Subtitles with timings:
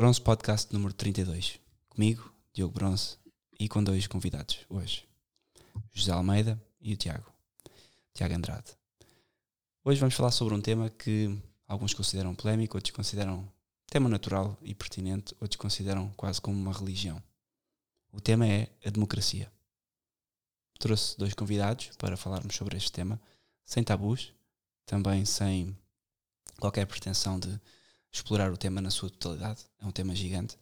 [0.00, 1.58] Bronze Podcast número 32.
[1.88, 3.16] Comigo, Diogo Bronze,
[3.58, 5.04] e com dois convidados hoje:
[5.92, 7.28] José Almeida e o Tiago.
[8.14, 8.76] Tiago Andrade.
[9.84, 13.52] Hoje vamos falar sobre um tema que alguns consideram polémico, outros consideram
[13.88, 17.20] tema natural e pertinente, outros consideram quase como uma religião.
[18.12, 19.50] O tema é a democracia.
[20.78, 23.20] Trouxe dois convidados para falarmos sobre este tema,
[23.64, 24.32] sem tabus,
[24.86, 25.76] também sem
[26.60, 27.60] qualquer pretensão de
[28.18, 29.64] explorar o tema na sua totalidade.
[29.80, 30.58] É um tema gigante.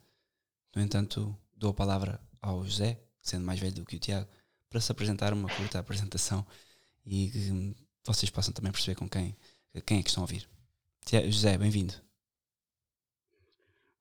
[0.75, 4.29] No entanto, dou a palavra ao José, sendo mais velho do que o Tiago,
[4.69, 6.45] para se apresentar uma curta apresentação
[7.05, 9.35] e que vocês possam também perceber com quem,
[9.85, 10.47] quem é que estão a ouvir.
[11.05, 11.93] Tiago, José, bem-vindo.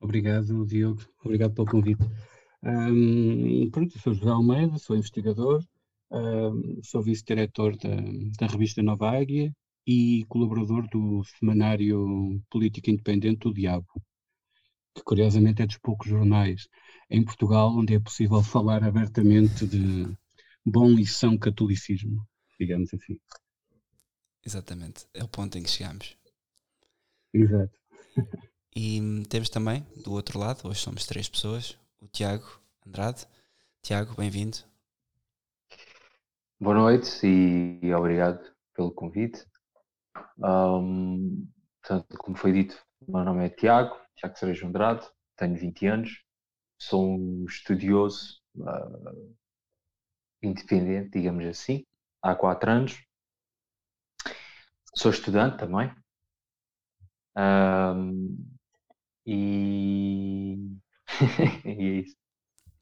[0.00, 1.02] Obrigado, Diogo.
[1.24, 2.02] Obrigado pelo convite.
[2.62, 5.64] Um, pronto, sou José Almeida, sou investigador,
[6.10, 7.90] um, sou vice-diretor da,
[8.38, 9.54] da revista Nova Águia
[9.86, 13.86] e colaborador do semanário político independente O Diabo,
[14.94, 16.68] que curiosamente é dos poucos jornais
[17.10, 20.06] em Portugal onde é possível falar abertamente de
[20.64, 22.26] bom e são catolicismo,
[22.58, 23.18] digamos assim.
[24.44, 26.16] Exatamente, é o ponto em que chegamos.
[27.32, 27.78] Exato.
[28.74, 33.26] E temos também, do outro lado, hoje somos três pessoas, o Tiago Andrade.
[33.82, 34.58] Tiago, bem-vindo.
[36.60, 38.40] Boa noite e obrigado
[38.74, 39.44] pelo convite.
[40.38, 41.48] Um,
[41.82, 46.24] portanto, como foi dito, o meu nome é Tiago, Tiago Cerejo Andrade, tenho 20 anos,
[46.78, 49.36] sou um estudioso uh,
[50.42, 51.84] independente, digamos assim,
[52.22, 53.02] há 4 anos.
[54.94, 55.94] Sou estudante também.
[57.36, 58.36] Um,
[59.26, 60.56] e...
[61.64, 62.16] e é isso.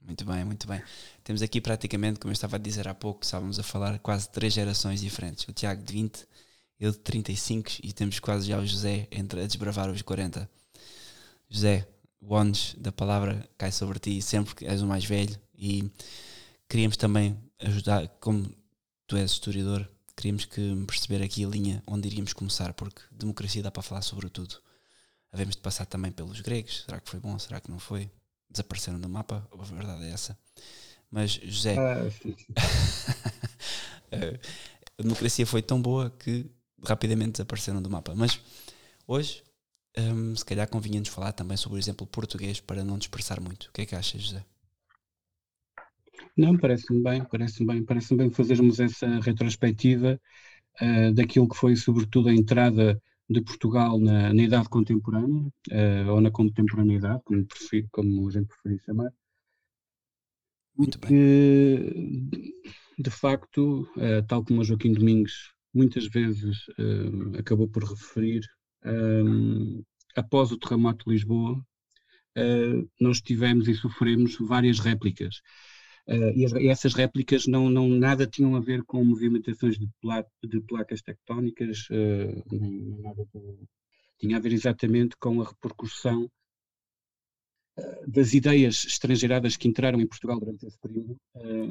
[0.01, 0.83] Muito bem, muito bem.
[1.25, 4.53] Temos aqui praticamente, como eu estava a dizer há pouco, estávamos a falar quase três
[4.53, 5.49] gerações diferentes.
[5.49, 6.29] O Tiago de 20
[6.79, 10.49] eu de 35 e temos quase já o José entre a desbravar os 40.
[11.49, 11.87] José,
[12.21, 15.91] o ONS da palavra cai sobre ti sempre que és o mais velho e
[16.69, 18.51] queríamos também ajudar, como
[19.07, 23.71] tu és historiador, queríamos que perceber aqui a linha onde iríamos começar, porque democracia dá
[23.71, 24.57] para falar sobre tudo.
[25.33, 28.11] Havemos de passar também pelos gregos, será que foi bom, será que não foi?
[28.49, 30.39] Desapareceram do mapa, a verdade é essa.
[31.11, 32.03] Mas José, ah,
[34.99, 36.47] a democracia foi tão boa que
[36.83, 38.15] rapidamente desapareceram do mapa.
[38.15, 38.41] Mas
[39.07, 39.43] hoje,
[39.97, 43.65] um, se calhar convinha-nos falar também sobre o exemplo português para não dispersar muito.
[43.65, 44.45] O que é que achas, José?
[46.37, 50.21] Não, parece-me bem, parece-me bem, parece-me bem fazermos essa retrospectiva
[50.81, 56.21] uh, daquilo que foi, sobretudo, a entrada de Portugal na, na idade contemporânea, uh, ou
[56.21, 59.13] na contemporaneidade, como, prefiro, como a gente preferir chamar.
[60.77, 61.09] Muito bem.
[61.09, 62.53] Que,
[62.99, 68.43] de facto, uh, tal como o Joaquim Domingos muitas vezes uh, acabou por referir,
[68.85, 69.83] um,
[70.15, 71.57] após o terremoto de Lisboa,
[72.39, 75.37] uh, nós tivemos e sofremos várias réplicas.
[76.07, 79.89] Uh, e, as, e, essas réplicas não, não nada tinham a ver com movimentações de,
[80.01, 83.41] pla, de placas tectónicas, nem nada de,
[84.19, 86.31] tinha a ver exatamente com a repercussão
[88.07, 91.19] das ideias estrangeiradas que entraram em Portugal durante esse período.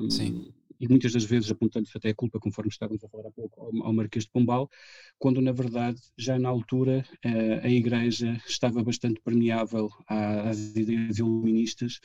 [0.09, 0.51] Sim
[0.83, 3.93] e muitas das vezes apontando-se até a culpa, conforme estávamos a falar há pouco, ao,
[3.93, 4.69] Marquês de Pombal,
[5.17, 12.01] quando na verdade, já na altura, eh, a Igreja estava bastante permeável às ideias iluministas,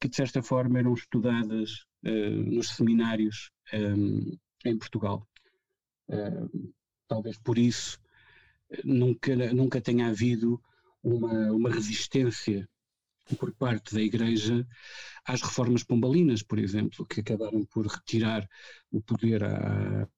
[0.00, 3.94] que de certa forma eram estudadas eh, nos seminários eh,
[4.64, 5.24] em Portugal.
[7.06, 7.98] talvez por isso
[8.84, 10.60] nunca, nunca tenha havido
[11.00, 12.68] uma, uma resistência
[13.34, 14.66] por parte da Igreja
[15.24, 18.48] às reformas pombalinas, por exemplo, que acabaram por retirar
[18.92, 20.08] o poder à,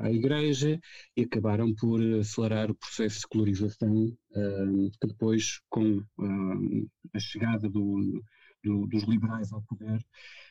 [0.00, 0.80] à Igreja
[1.14, 7.68] e acabaram por acelerar o processo de secularização, um, que depois, com um, a chegada
[7.68, 8.22] do,
[8.64, 10.02] do, dos liberais ao poder,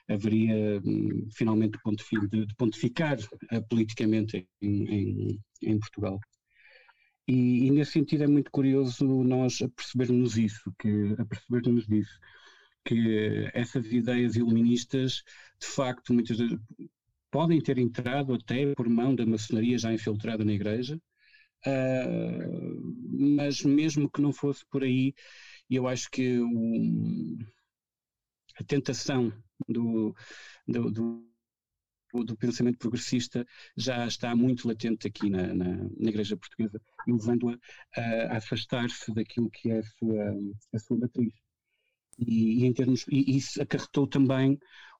[0.07, 1.79] haveria um, finalmente
[2.29, 6.19] de, de pontificar uh, politicamente em, em, em Portugal.
[7.27, 12.19] E, e, nesse sentido é muito curioso nós percebermos isso, que apercebermos disso,
[12.85, 15.23] que essas ideias iluministas,
[15.59, 16.57] de facto, muitas vezes
[17.31, 21.01] podem ter entrado até por mão da maçonaria já infiltrada na Igreja,
[21.65, 25.13] uh, mas mesmo que não fosse por aí,
[25.69, 27.37] eu acho que o,
[28.59, 29.33] a tentação
[29.67, 30.15] do,
[30.67, 31.34] do, do
[32.23, 33.45] do pensamento progressista
[33.75, 37.57] já está muito latente aqui na, na, na Igreja Portuguesa levando-a
[37.95, 40.37] a, afastar-se daquilo que é a sua,
[40.73, 41.33] a sua matriz.
[42.17, 44.57] E, e, em termos, e isso acarretou também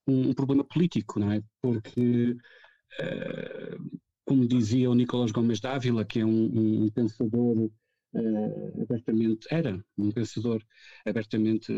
[0.08, 1.42] um, um problema político, não é?
[1.62, 2.32] Porque,
[3.00, 7.72] uh, como dizia o Nicolás Gomes Dávila, que é um, um pensador
[8.14, 10.62] uh, abertamente, era um pensador
[11.06, 11.72] abertamente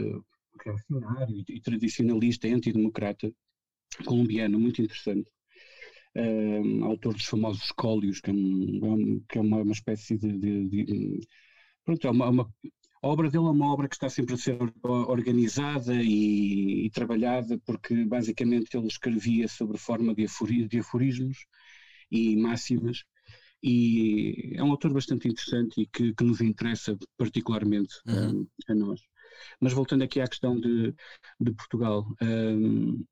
[0.64, 3.32] reacionário e, e tradicionalista, antidemocrata,
[4.06, 5.30] colombiano, muito interessante.
[6.16, 10.66] Uh, autor dos famosos Escólios, que é, um, que é uma, uma espécie de, de,
[10.66, 11.20] de,
[11.86, 12.54] pronto, é uma, uma,
[13.02, 17.60] a obra dele é uma obra que está sempre a ser organizada e, e trabalhada,
[17.66, 21.46] porque basicamente ele escrevia sobre forma de, afori, de aforismos
[22.12, 23.04] e máximas,
[23.62, 28.48] e é um autor bastante interessante e que, que nos interessa particularmente uhum.
[28.68, 29.02] a, a nós.
[29.60, 30.94] Mas voltando aqui à questão de,
[31.40, 33.04] de Portugal, um,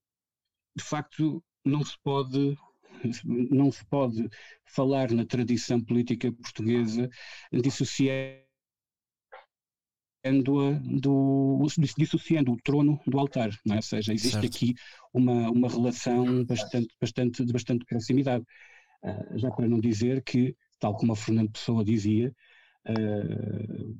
[0.76, 2.58] de facto não se pode
[3.24, 4.28] não se pode
[4.66, 7.10] falar na tradição política portuguesa
[7.52, 8.46] dissociando
[10.84, 11.68] do,
[11.98, 13.78] dissociando o trono do altar, não é?
[13.78, 14.56] ou seja, existe certo.
[14.56, 14.74] aqui
[15.14, 18.44] uma, uma relação bastante, bastante, de bastante proximidade.
[19.04, 22.34] Uh, já para não dizer que, tal como a Fernando Pessoa dizia,
[22.90, 23.96] uh,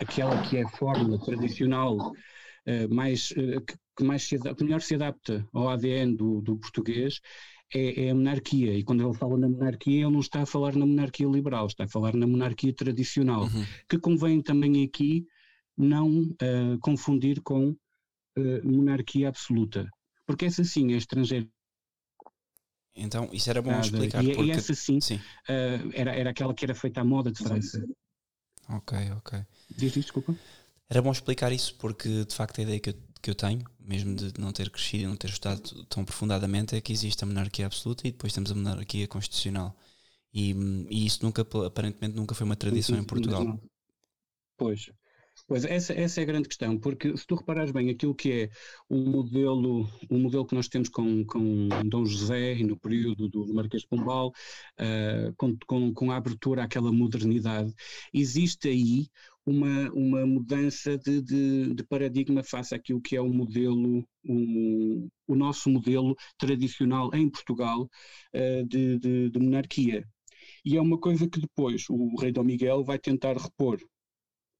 [0.00, 2.12] aquela que é a fórmula tradicional
[2.88, 3.60] mais, uh,
[3.96, 7.20] que, mais se, que melhor se adapta ao ADN do, do português
[7.74, 8.74] é, é, a monarquia.
[8.74, 11.84] E quando ele fala na monarquia, ele não está a falar na monarquia liberal, está
[11.84, 13.64] a falar na monarquia tradicional, uhum.
[13.88, 15.26] que convém também aqui
[15.76, 17.76] não uh, confundir com
[18.62, 19.88] monarquia absoluta.
[20.24, 21.48] Porque essa sim é estrangeira
[22.98, 24.22] então, isso era bom explicar.
[24.24, 24.42] E, porque...
[24.42, 25.16] e essa sim, sim.
[25.48, 27.82] Uh, era, era aquela que era feita à moda de França.
[28.68, 29.38] Ok, ok.
[29.70, 30.34] Diz desculpa.
[30.90, 34.14] Era bom explicar isso porque, de facto, a ideia que eu, que eu tenho, mesmo
[34.14, 37.66] de não ter crescido e não ter estudado tão profundamente, é que existe a monarquia
[37.66, 39.76] absoluta e depois temos a monarquia constitucional.
[40.32, 40.52] E,
[40.88, 43.60] e isso nunca, aparentemente, nunca foi uma tradição em Portugal.
[44.56, 44.90] Pois.
[45.46, 48.50] Pois, essa, essa é a grande questão, porque se tu reparares bem aquilo que é
[48.88, 53.54] o modelo, o modelo que nós temos com, com Dom José e no período do
[53.54, 57.72] Marquês de Pombal, uh, com, com, com, a abertura àquela modernidade,
[58.12, 59.06] existe aí
[59.48, 65.70] uma, uma mudança de, de, de paradigma face àquilo que é o modelo, o, nosso
[65.70, 67.88] modelo tradicional em Portugal
[68.34, 70.04] uh, de, de, de monarquia.
[70.64, 73.78] E é uma coisa que depois o rei Dom Miguel vai tentar repor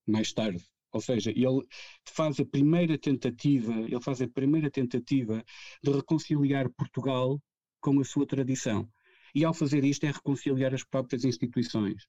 [0.06, 0.64] mais tarde.
[0.90, 1.62] Ou seja, ele
[2.06, 5.44] faz a primeira tentativa, ele faz a primeira tentativa
[5.82, 7.38] de reconciliar Portugal
[7.80, 8.88] com a sua tradição.
[9.34, 12.06] E ao fazer isto é reconciliar as próprias instituições.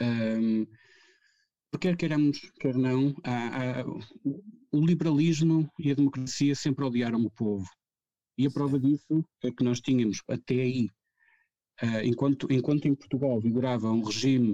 [0.00, 0.66] Um,
[1.80, 3.84] quer queiramos, quer não, há, há,
[4.72, 7.68] o liberalismo e a democracia sempre odiaram o povo.
[8.38, 10.90] E a prova disso é que nós tínhamos até aí,
[11.82, 14.52] uh, enquanto, enquanto em Portugal vigorava um regime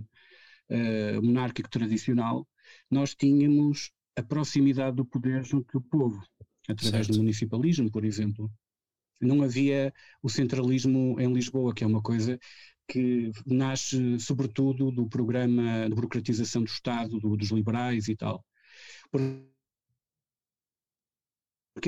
[0.70, 2.46] uh, monárquico tradicional,
[2.90, 6.22] nós tínhamos a proximidade do poder junto do povo,
[6.68, 7.12] através certo.
[7.12, 8.50] do municipalismo, por exemplo.
[9.20, 9.92] Não havia
[10.22, 12.38] o centralismo em Lisboa, que é uma coisa
[12.88, 18.44] que nasce sobretudo do programa de burocratização do Estado, do, dos liberais e tal.
[19.10, 19.50] Porque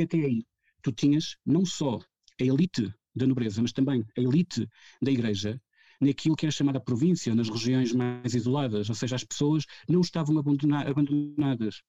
[0.03, 0.45] até aí
[0.83, 1.99] tu tinhas não só
[2.41, 4.69] a elite da nobreza, mas também a elite
[5.01, 5.61] da igreja
[6.01, 10.39] naquilo que era chamada província, nas regiões mais isoladas, ou seja, as pessoas não estavam
[10.39, 11.83] abandona abandonadas.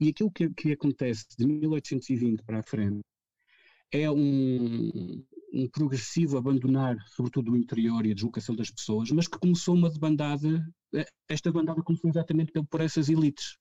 [0.00, 3.00] E aquilo que, que acontece de 1820 para a frente
[3.90, 9.38] é um, um progressivo abandonar, sobretudo o interior e a deslocação das pessoas, mas que
[9.38, 13.58] começou uma debandada, eh, esta debandada começou exatamente por essas elites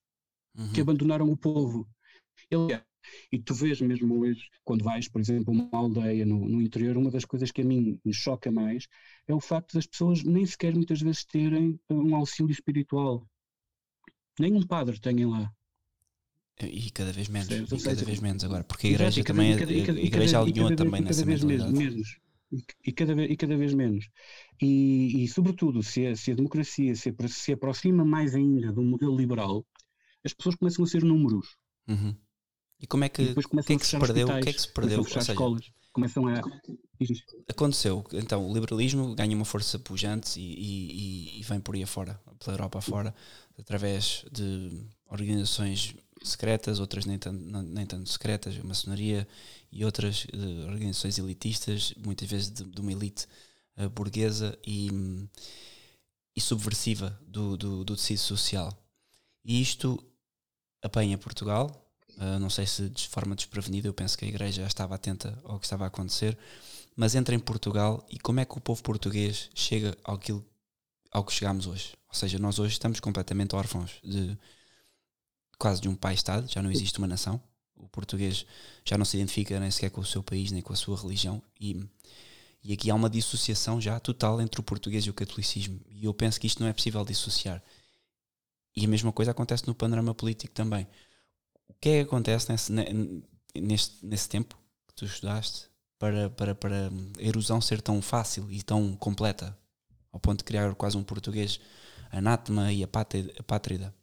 [0.58, 0.72] uhum.
[0.72, 1.88] que abandonaram o povo.
[2.50, 2.84] Ele é
[3.32, 6.98] e tu vês mesmo hoje, quando vais, por exemplo, a uma aldeia no, no, interior,
[6.98, 8.88] uma das coisas que a mim me choca mais
[9.28, 13.28] é o facto das pessoas nem sequer muitas vezes terem um auxílio espiritual.
[14.40, 15.52] Nem um padre têm lá.
[16.68, 20.02] E cada vez menos, e cada vez menos agora, porque a igreja também, cada, a
[20.02, 22.18] igreja alinhou também nessa vez menos,
[22.86, 24.10] e cada, vez, e cada vez menos.
[24.62, 29.16] E, e sobretudo, se a, se a democracia se, se aproxima mais ainda do modelo
[29.16, 29.66] liberal,
[30.24, 31.56] as pessoas começam a ser números.
[31.88, 32.16] Uhum.
[32.80, 34.28] E como é que, que é que se perdeu?
[34.28, 35.04] O que é que se perdeu?
[35.04, 36.42] Seja, escolas, começam a.
[37.48, 42.20] Aconteceu, então o liberalismo ganha uma força pujante e, e, e, vem por aí afora,
[42.40, 43.16] pela Europa afora,
[43.58, 49.28] através de organizações secretas, outras nem tanto, nem tanto secretas, a maçonaria
[49.72, 50.28] e outras
[50.68, 53.28] organizações elitistas, muitas vezes de, de uma elite
[53.78, 54.90] uh, burguesa e,
[56.36, 58.78] e subversiva do, do, do tecido social.
[59.44, 60.04] E isto
[60.82, 61.82] apanha Portugal,
[62.18, 65.38] Uh, não sei se de forma desprevenida, eu penso que a igreja já estava atenta
[65.44, 66.38] ao que estava a acontecer,
[66.96, 70.42] mas entra em Portugal e como é que o povo português chega que,
[71.12, 71.94] ao que chegamos hoje?
[72.10, 74.38] Ou seja, nós hoje estamos completamente órfãos de
[75.62, 77.40] quase de um pai-estado, já não existe uma nação.
[77.76, 78.48] O português
[78.84, 81.40] já não se identifica nem sequer com o seu país, nem com a sua religião.
[81.60, 81.88] E,
[82.64, 85.80] e aqui há uma dissociação já total entre o português e o catolicismo.
[85.88, 87.62] E eu penso que isto não é possível dissociar.
[88.76, 90.88] E a mesma coisa acontece no panorama político também.
[91.68, 92.74] O que é que acontece nesse,
[93.56, 95.68] neste, nesse tempo que tu estudaste
[96.00, 99.56] para, para, para a erosão ser tão fácil e tão completa,
[100.12, 101.60] ao ponto de criar quase um português
[102.12, 104.01] anátema e apátrida?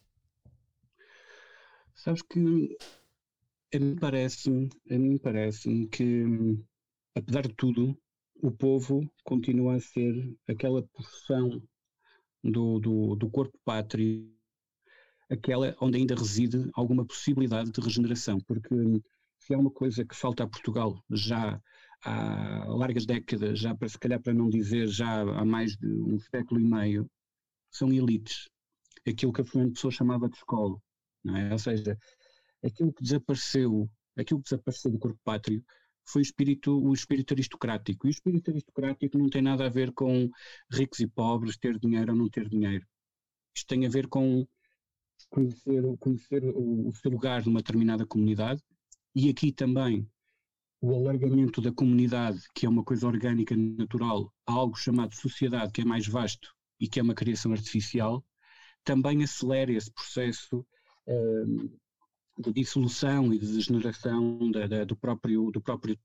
[1.98, 2.38] Sabes que
[3.74, 6.24] a mim parece-me parece que,
[7.12, 8.00] apesar de tudo,
[8.40, 11.60] o povo continua a ser aquela porção
[12.42, 14.32] do, do, do corpo pátrio,
[15.28, 18.76] aquela onde ainda reside alguma possibilidade de regeneração, porque
[19.40, 21.60] se há uma coisa que falta a Portugal já
[22.04, 26.16] há largas décadas, já para se calhar para não dizer já há mais de um
[26.20, 27.10] século e meio,
[27.72, 28.48] são elites.
[29.04, 30.80] Aquilo que a Fernando Pessoa chamava de escola,
[31.26, 31.52] é?
[31.52, 31.98] Ou seja,
[32.64, 35.64] aquilo que desapareceu, aquilo que desapareceu do corpo pátrio
[36.04, 38.06] foi o espírito, o espírito aristocrático.
[38.06, 40.30] E o espírito aristocrático não tem nada a ver com
[40.70, 42.86] ricos e pobres, ter dinheiro ou não ter dinheiro.
[43.54, 44.46] Isto tem a ver com
[45.30, 48.62] conhecer, conhecer o, o seu lugar numa determinada comunidade
[49.14, 50.08] e aqui também
[50.80, 55.80] o alargamento da comunidade, que é uma coisa orgânica, natural, a algo chamado sociedade, que
[55.80, 58.24] é mais vasto e que é uma criação artificial,
[58.84, 60.64] também acelera esse processo
[62.38, 65.98] de dissolução e de degeneração da, da, do, próprio, do próprio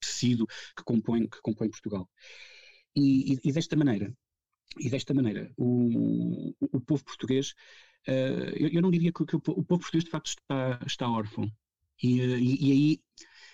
[0.00, 2.08] tecido que compõe, que compõe Portugal.
[2.94, 4.12] E, e, e desta maneira,
[4.78, 7.54] e desta maneira, o, o povo português,
[8.08, 11.50] uh, eu, eu, não diria que, que o, povo português de facto está, está órfão.
[12.02, 13.00] E, e, aí,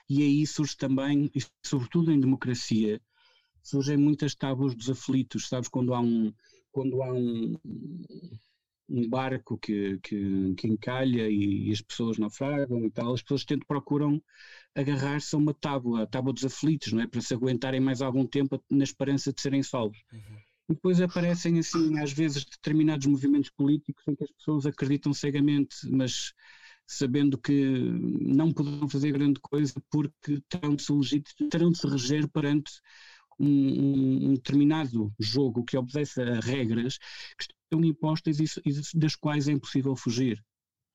[0.08, 1.30] e aí surge também,
[1.64, 3.00] sobretudo em democracia,
[3.62, 6.32] surgem muitas tábuas dos aflitos, sabes, quando há um,
[6.70, 7.54] quando há um,
[8.88, 13.44] um barco que, que, que encalha e, e, as pessoas naufragam e tal, as pessoas
[13.44, 14.22] tentam, procuram
[14.74, 17.06] agarrar-se a uma tábua, a tábua dos aflitos, não é?
[17.06, 19.98] Para se aguentarem mais algum tempo na esperança de serem salvos.
[20.12, 20.36] Uhum.
[20.68, 25.76] E depois aparecem, assim, às vezes, determinados movimentos políticos em que as pessoas acreditam cegamente,
[25.90, 26.32] mas
[26.86, 27.52] sabendo que
[28.20, 32.72] não poderão fazer grande coisa porque terão de se, terão de se reger perante
[33.38, 36.98] um, um, um, determinado jogo que obedece a regras
[37.38, 40.42] que estão impostas e, e das quais é impossível fugir.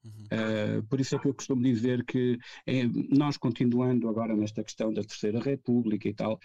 [0.04, 0.12] Uhum.
[0.32, 4.94] Uh, por isso é que eu costumo dizer que é, nós continuando agora nesta questão
[4.94, 6.40] da Terceira República e tal,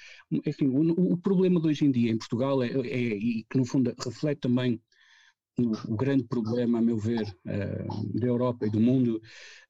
[0.45, 3.64] enfim, o, o problema de hoje em dia em Portugal é, é, e que no
[3.64, 4.81] fundo reflete também
[5.57, 9.23] o, grande problema, a meu ver, uh, da Europa e do mundo,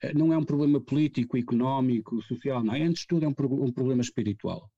[0.02, 3.34] uh, não é um problema político, económico, social, não é, antes de tudo é um,
[3.64, 4.70] um problema espiritual.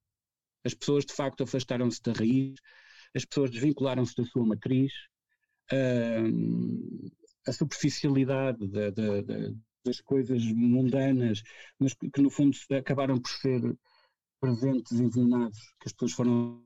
[0.65, 2.59] As pessoas de facto afastaram-se da raiz,
[3.15, 4.93] as pessoas desvincularam-se da sua matriz,
[7.47, 9.53] a superficialidade da, da, da,
[9.85, 11.43] das coisas mundanas,
[11.79, 13.77] mas que, que, no fundo acabaram por ser
[14.41, 16.65] presentes envenenados, que as pessoas foram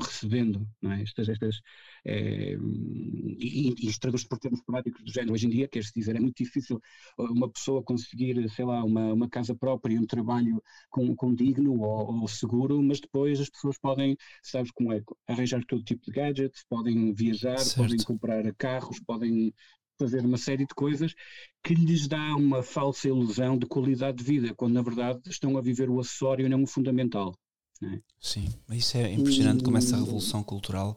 [0.00, 1.02] recebendo, não é?
[1.02, 1.60] Estas, estas,
[2.04, 5.32] é, e, e isto traduz por termos práticos do género.
[5.32, 6.80] Hoje em dia, quer-se dizer, é muito difícil
[7.18, 11.80] uma pessoa conseguir, sei lá, uma, uma casa própria e um trabalho com, com digno
[11.80, 16.12] ou, ou, seguro, mas depois as pessoas podem, sabes como é, arranjar todo tipo de
[16.12, 17.76] gadgets, podem viajar, certo.
[17.76, 19.52] podem comprar carros, podem
[19.98, 21.14] fazer uma série de coisas
[21.62, 25.60] que lhes dá uma falsa ilusão de qualidade de vida, quando na verdade estão a
[25.60, 27.34] viver o acessório e não o fundamental.
[27.82, 28.00] É?
[28.20, 30.94] Sim, isso é impressionante como essa revolução cultural,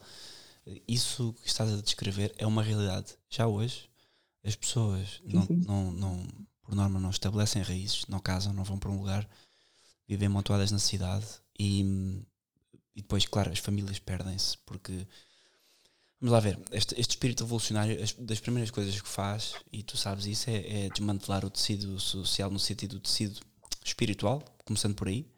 [0.87, 3.15] isso que estás a descrever é uma realidade.
[3.29, 3.89] Já hoje,
[4.43, 6.27] as pessoas não, não, não,
[6.61, 9.27] por norma não estabelecem raízes, não casam, não vão para um lugar,
[10.07, 11.25] vivem montuadas na cidade
[11.57, 11.81] e,
[12.95, 15.07] e depois, claro, as famílias perdem-se porque
[16.23, 19.97] Vamos lá ver, este, este espírito revolucionário, as, das primeiras coisas que faz, e tu
[19.97, 23.41] sabes isso, é, é desmantelar o tecido social no sentido do tecido
[23.83, 25.29] espiritual, começando por aí,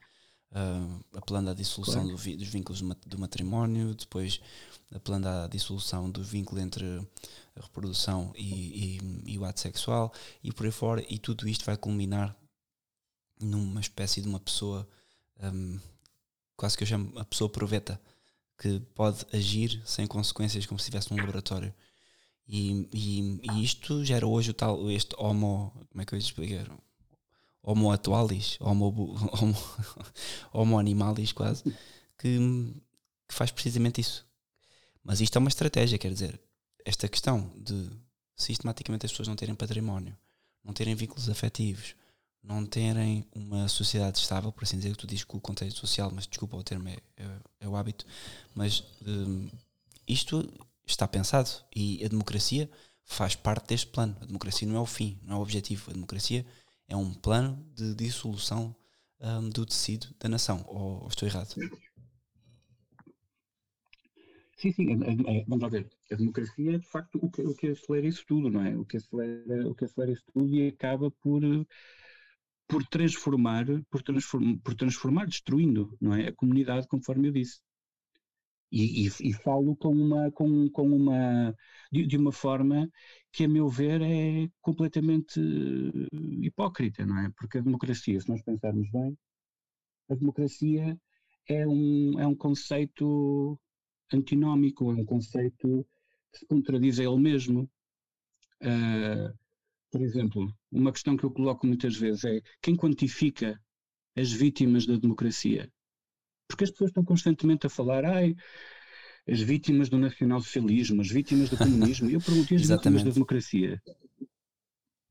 [0.55, 2.17] uh, apelando à dissolução claro.
[2.17, 4.39] do, dos vínculos do matrimónio, depois
[4.93, 6.85] apelando à dissolução do vínculo entre
[7.55, 11.65] a reprodução e, e, e, o ato sexual, e por aí fora, e tudo isto
[11.65, 12.35] vai culminar
[13.39, 14.87] numa espécie de uma pessoa,
[15.41, 15.79] um,
[16.55, 17.99] quase que eu chamo a pessoa proveta,
[18.57, 21.73] que pode agir sem consequências, como se estivesse num laboratório.
[22.47, 26.69] E, e, e, isto gera hoje o tal, este homo, como é que eu explicar?
[27.65, 29.57] Homo atualis, homo, homo,
[30.53, 31.63] homo animalis quase,
[32.17, 32.37] que,
[33.27, 34.25] que faz precisamente isso.
[35.03, 36.39] Mas isto é uma estratégia, quer dizer,
[36.85, 37.89] esta questão de
[38.35, 40.15] sistematicamente as pessoas não terem património,
[40.63, 41.95] não terem vínculos afetivos,
[42.43, 46.27] não terem uma sociedade estável, por assim dizer, tu dizes que o contexto social, mas
[46.27, 47.27] desculpa o termo, é, é,
[47.61, 48.05] é o hábito,
[48.53, 49.49] mas um,
[50.07, 50.47] isto
[50.85, 52.69] está pensado e a democracia
[53.03, 54.15] faz parte deste plano.
[54.21, 55.89] A democracia não é o fim, não é o objetivo.
[55.89, 56.45] A democracia
[56.87, 58.75] é um plano de dissolução
[59.19, 60.63] um, do tecido da nação.
[60.67, 61.55] Ou, ou, estou errado?
[64.57, 65.89] Sim, sim, é, é, é vamos lá ver.
[66.11, 68.77] A democracia é, de facto, o que, o que acelera isso tudo, não é?
[68.77, 71.41] O que acelera, o que acelera isso tudo e acaba por,
[72.67, 76.27] por transformar, por, transform, por transformar, destruindo, não é?
[76.27, 77.59] A comunidade, conforme eu disse.
[78.71, 81.55] E, e, e, falo com uma, com, com uma
[81.91, 82.89] de, de, uma forma
[83.35, 85.41] que, a meu ver, é completamente
[86.41, 87.29] hipócrita, não é?
[87.35, 89.17] Porque a democracia, se nós pensarmos bem,
[90.09, 90.97] a democracia
[91.49, 93.59] é um, é um conceito
[94.13, 95.85] antinómico, é um conceito
[96.31, 97.69] que se contradiz a ele mesmo.
[98.61, 99.37] Uh,
[99.91, 103.61] por exemplo, uma questão que eu coloco muitas vezes é quem quantifica
[104.15, 105.69] as vítimas da democracia?
[106.47, 108.33] Porque as pessoas estão constantemente a falar, ai,
[109.27, 112.09] as vítimas do nacionalsocialismo, as vítimas do comunismo.
[112.09, 113.81] Eu perguntei as vítimas da democracia.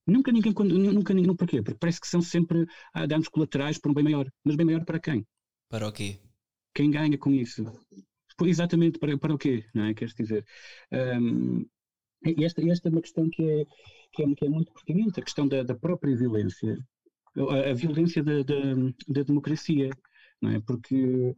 [0.07, 1.63] Nunca ninguém, nunca ninguém, porquê?
[1.63, 4.31] Porque parece que são sempre ah, danos colaterais por um bem maior.
[4.45, 5.27] Mas bem maior para quem?
[5.69, 6.19] Para o quê?
[6.75, 7.65] Quem ganha com isso?
[8.43, 9.65] Exatamente, para, para o quê?
[9.75, 9.95] Não é?
[9.95, 10.45] Queres dizer?
[10.93, 11.65] Um,
[12.25, 13.65] e esta, esta é uma questão que é,
[14.13, 16.77] que é, que é muito pertinente, a questão da, da própria violência,
[17.37, 18.75] a, a violência da, da,
[19.09, 19.91] da democracia
[20.45, 20.61] não é?
[20.61, 21.35] Porque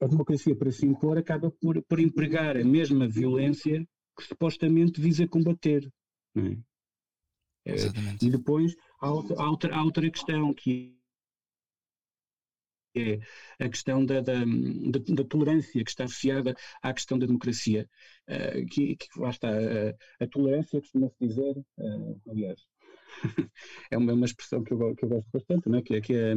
[0.00, 3.86] a democracia para se impor acaba por, por empregar a mesma violência
[4.16, 5.90] que supostamente visa combater.
[6.36, 7.70] É?
[7.70, 8.26] é Exatamente.
[8.26, 10.98] E depois há outra, há outra, há outra questão que
[12.96, 13.20] é
[13.64, 17.88] a questão da, da, da, da, tolerância que está associada à questão da democracia.
[18.28, 22.60] Uh, que, que lá está, uh, a tolerância costuma-se dizer, uh, aliás,
[23.90, 25.82] é uma, uma expressão que eu, que eu gosto bastante, não é?
[25.82, 26.34] que, é, que, é,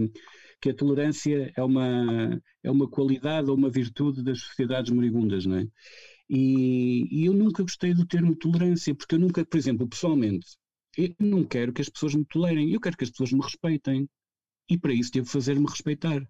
[0.62, 5.58] que a tolerância é uma, é uma qualidade ou uma virtude das sociedades moribundas, não
[5.58, 5.68] é?
[6.30, 10.48] E, e eu nunca gostei do termo tolerância, porque eu nunca, por exemplo, pessoalmente,
[10.98, 14.10] eu não quero que as pessoas me tolerem, eu quero que as pessoas me respeitem.
[14.70, 16.26] E para isso devo fazer-me respeitar.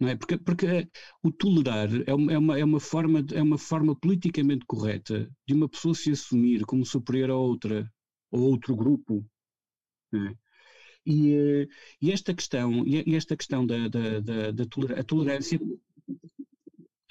[0.00, 0.16] Não é?
[0.16, 0.88] Porque, porque
[1.22, 5.54] o tolerar é uma, é, uma, é, uma forma, é uma forma politicamente correta de
[5.54, 7.90] uma pessoa se assumir como superior a outra,
[8.30, 9.24] ou outro grupo.
[10.14, 10.34] É?
[11.04, 11.68] E, eh,
[12.00, 15.60] e, esta questão, e esta questão da, da, da, da tolerância, a tolerância,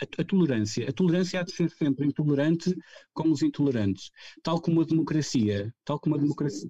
[0.01, 2.75] a, a, tolerância, a tolerância há de ser sempre intolerante
[3.13, 4.12] com os intolerantes,
[4.43, 6.69] tal como a democracia, tal como a democracia.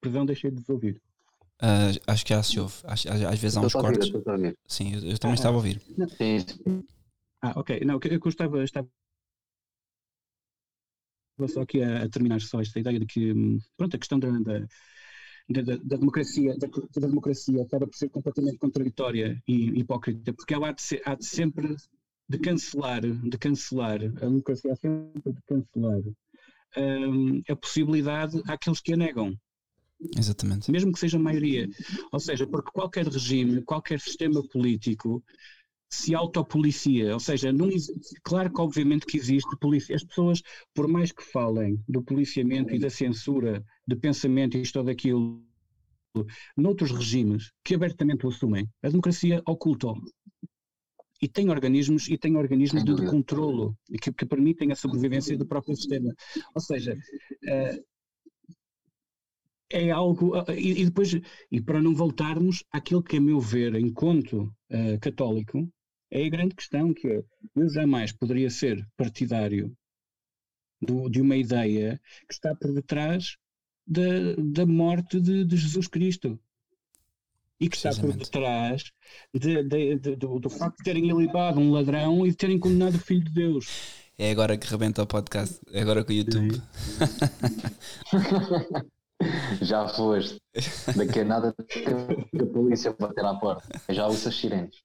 [0.00, 1.00] Perdão, deixei de vos ouvir.
[1.62, 2.74] Uh, acho que já se ouve.
[2.84, 4.10] Às, às vezes há uns cortes.
[4.66, 5.80] Sim, eu, eu também ah, estava a ouvir.
[5.80, 6.84] Sim.
[7.40, 7.80] Ah, ok.
[7.84, 8.88] Não, eu, eu estava, estava
[11.48, 14.30] só aqui a, a, terminar só esta ideia de que, hum, pronto, a questão da,
[14.30, 14.60] da,
[15.48, 20.68] da, da democracia, da, da, democracia acaba por ser completamente contraditória e hipócrita, porque ela
[20.68, 21.76] há de, ser, há de sempre
[22.28, 26.00] de cancelar, de cancelar, a democracia há sempre de cancelar
[26.76, 29.36] um, a possibilidade àqueles que a negam.
[30.16, 30.70] Exatamente.
[30.70, 31.68] Mesmo que seja a maioria.
[32.12, 35.22] Ou seja, porque qualquer regime, qualquer sistema político
[35.90, 37.68] se autopolicia, ou seja, não,
[38.22, 40.42] claro que obviamente que existe polícia, as pessoas,
[40.74, 45.42] por mais que falem do policiamento e da censura de pensamento e isto ou daquilo,
[46.56, 49.88] noutros regimes que abertamente o assumem, a democracia oculta
[51.22, 55.46] e tem organismos e tem organismos de, de controlo que, que, permitem a sobrevivência do
[55.46, 56.12] próprio sistema.
[56.54, 57.84] Ou seja, uh,
[59.74, 61.18] é algo uh, e, e, depois
[61.50, 65.68] e para não voltarmos àquilo que a meu ver, enquanto uh, católico,
[66.10, 67.24] é a grande questão que é,
[67.56, 69.76] eu jamais poderia ser partidário
[70.80, 73.36] do, de uma ideia que está por detrás
[73.84, 76.38] da, da morte de, de Jesus Cristo
[77.58, 78.92] e que está por detrás
[79.32, 82.94] de, de, de, do, do, facto de terem ilibado um ladrão e de terem condenado
[82.94, 83.66] o Filho de Deus.
[84.16, 86.62] É agora que rebenta o podcast, é agora com o YouTube.
[89.62, 90.40] Já foste.
[90.96, 93.80] Daqui a nada a polícia bater à porta.
[93.88, 94.82] Já ouço as sirenes.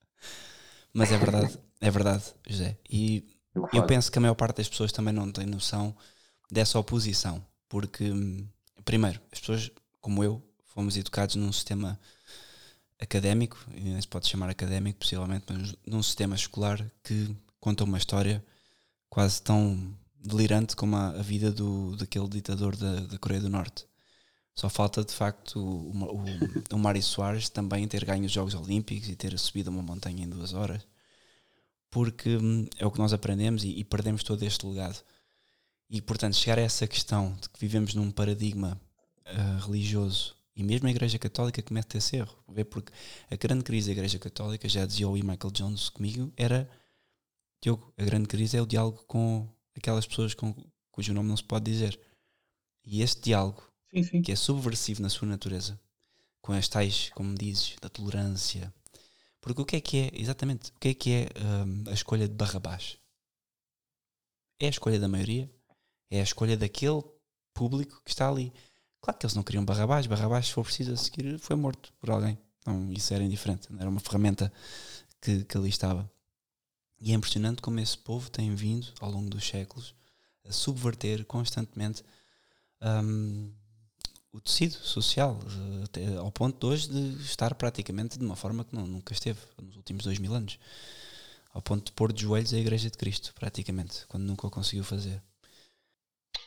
[0.94, 2.78] Mas é verdade, é verdade, José.
[2.90, 3.26] E
[3.74, 5.96] eu penso que a maior parte das pessoas também não tem noção
[6.52, 7.44] dessa oposição.
[7.68, 8.12] Porque,
[8.84, 9.72] primeiro, as pessoas,
[10.02, 12.00] como eu, fomos educados num sistema
[13.00, 17.98] académico, e nem se pode chamar académico possivelmente, mas num sistema escolar que conta uma
[17.98, 18.44] história
[19.10, 23.86] quase tão delirante como a, a vida do, daquele ditador da, da Coreia do Norte.
[24.60, 29.08] Só falta de facto o, o, o Mário Soares também ter ganho os Jogos Olímpicos
[29.08, 30.86] e ter subido uma montanha em duas horas,
[31.90, 35.02] porque hum, é o que nós aprendemos e, e perdemos todo este legado.
[35.90, 38.78] E portanto, chegar a essa questão de que vivemos num paradigma
[39.28, 42.36] uh, religioso e mesmo a Igreja Católica comete esse erro,
[42.70, 42.92] porque
[43.32, 45.24] a grande crise da Igreja Católica, já dizia o E.
[45.24, 46.70] Michael Jones comigo, era
[47.62, 50.54] Diogo, a grande crise é o diálogo com aquelas pessoas com,
[50.92, 51.98] cujo nome não se pode dizer.
[52.84, 54.22] E esse diálogo sim, sim.
[54.22, 55.80] que é subversivo na sua natureza,
[56.42, 58.74] com as tais, como dizes, da tolerância.
[59.42, 62.28] Porque o que é que é, exatamente, o que é que é um, a escolha
[62.28, 62.98] de Barrabás?
[64.60, 65.50] é a escolha da maioria,
[66.10, 67.02] é a escolha daquele
[67.54, 68.54] público que está ali.
[69.02, 72.10] Claro que eles não queriam Barrabás, Barrabás, se for preciso a seguir, foi morto por
[72.10, 72.38] alguém.
[72.66, 74.52] Não, isso era indiferente, era uma ferramenta
[75.22, 76.12] que, que ali estava.
[77.00, 79.96] E é impressionante como esse povo tem vindo, ao longo dos séculos,
[80.46, 82.04] a subverter constantemente
[82.82, 83.54] um,
[84.32, 85.40] o tecido social,
[85.84, 89.40] até ao ponto de hoje de estar praticamente de uma forma que não, nunca esteve
[89.62, 90.60] nos últimos dois mil anos.
[91.52, 94.84] Ao ponto de pôr de joelhos a Igreja de Cristo, praticamente, quando nunca o conseguiu
[94.84, 95.22] fazer.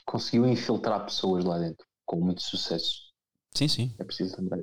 [0.07, 3.12] Conseguiu infiltrar pessoas lá dentro, com muito sucesso.
[3.53, 3.95] Sim, sim.
[3.99, 4.61] É preciso lembrar.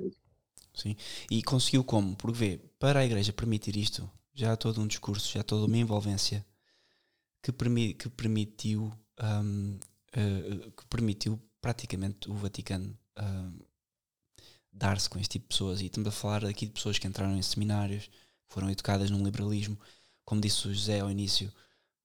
[0.74, 0.96] Sim.
[1.30, 2.16] E conseguiu como?
[2.16, 5.66] Porque vê, para a Igreja permitir isto, já há todo um discurso, já há toda
[5.66, 6.44] uma envolvência
[7.42, 8.90] que, permi que permitiu
[9.22, 9.78] um,
[10.16, 13.66] uh, que permitiu praticamente o Vaticano uh,
[14.72, 15.80] dar-se com este tipo de pessoas.
[15.80, 19.22] E estamos a falar aqui de pessoas que entraram em seminários, que foram educadas num
[19.22, 19.78] liberalismo.
[20.24, 21.52] Como disse o José ao início,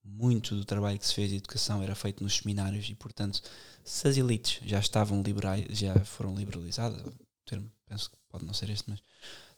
[0.04, 3.42] muito do trabalho que se fez de educação era feito nos seminários e, portanto,
[3.84, 7.02] se as elites já estavam liberais, já foram liberalizadas,
[7.46, 9.02] termo, penso que pode não ser este, mas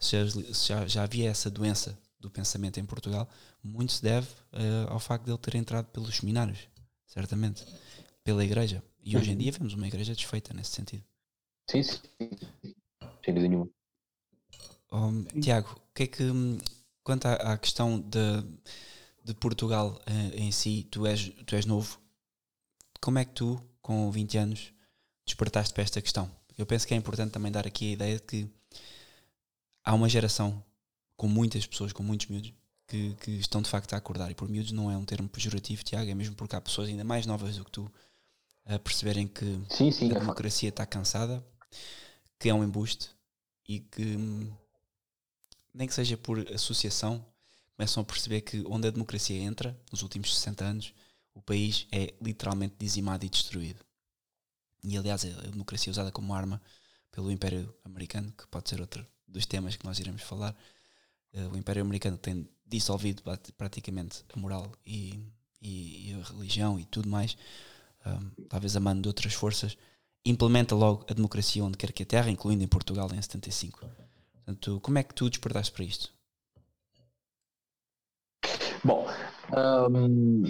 [0.00, 3.28] se já, já havia essa doença do pensamento em Portugal,
[3.62, 6.58] muito se deve uh, ao facto de ele ter entrado pelos seminários,
[7.06, 7.64] certamente,
[8.24, 8.82] pela igreja.
[9.02, 9.38] E hoje em uhum.
[9.38, 11.04] dia vemos uma igreja desfeita nesse sentido.
[11.70, 12.00] Sim, sim.
[13.24, 13.68] Sem dúvida nenhuma.
[14.90, 16.58] Um, Tiago, o que é que, hum,
[17.04, 18.42] quanto à, à questão de,
[19.22, 22.00] de Portugal uh, em si, tu és, tu és novo,
[23.00, 24.72] como é que tu, com 20 anos,
[25.26, 26.30] despertaste para esta questão?
[26.56, 28.50] Eu penso que é importante também dar aqui a ideia de que
[29.84, 30.64] há uma geração
[31.16, 32.52] com muitas pessoas, com muitos miúdos,
[32.86, 34.30] que, que, estão de facto a acordar.
[34.30, 37.04] E por miúdos não é um termo pejorativo, Tiago, é mesmo porque há pessoas ainda
[37.04, 37.92] mais novas do que tu
[38.64, 41.44] a perceberem que sim, sim, a é democracia está cansada,
[42.38, 43.10] que é um embuste
[43.66, 44.16] e que,
[45.74, 47.24] nem que seja por associação,
[47.76, 50.94] começam a perceber que onde a democracia entra, nos últimos 60 anos,
[51.34, 53.84] o país é literalmente dizimado e destruído.
[54.82, 56.60] E aliás, a democracia usada como arma
[57.10, 60.56] pelo Império Americano, que pode ser outro dos temas que nós iremos falar,
[61.34, 63.22] uh, o Império Americano tem dissolvido
[63.56, 65.20] praticamente a moral e,
[65.60, 67.36] e, e a religião e tudo mais,
[68.06, 69.76] um, talvez a mano de outras forças,
[70.24, 73.80] implementa logo a democracia onde quer que a terra, incluindo em Portugal em 75.
[74.34, 76.12] Portanto, como é que tu despertaste para isto?
[78.84, 79.06] Bom,
[79.90, 80.42] um,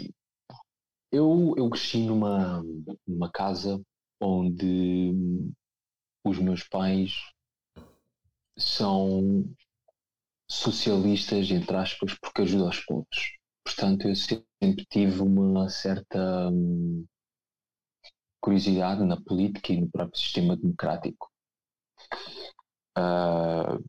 [1.10, 2.62] eu, eu cresci numa,
[3.06, 3.80] numa casa
[4.20, 5.12] onde
[6.24, 7.12] os meus pais
[8.58, 9.44] são
[10.50, 13.38] socialistas, entre aspas, porque ajudam aos pobres.
[13.64, 17.06] Portanto, eu sempre tive uma certa hum,
[18.40, 21.30] curiosidade na política e no próprio sistema democrático.
[22.96, 23.82] Uh,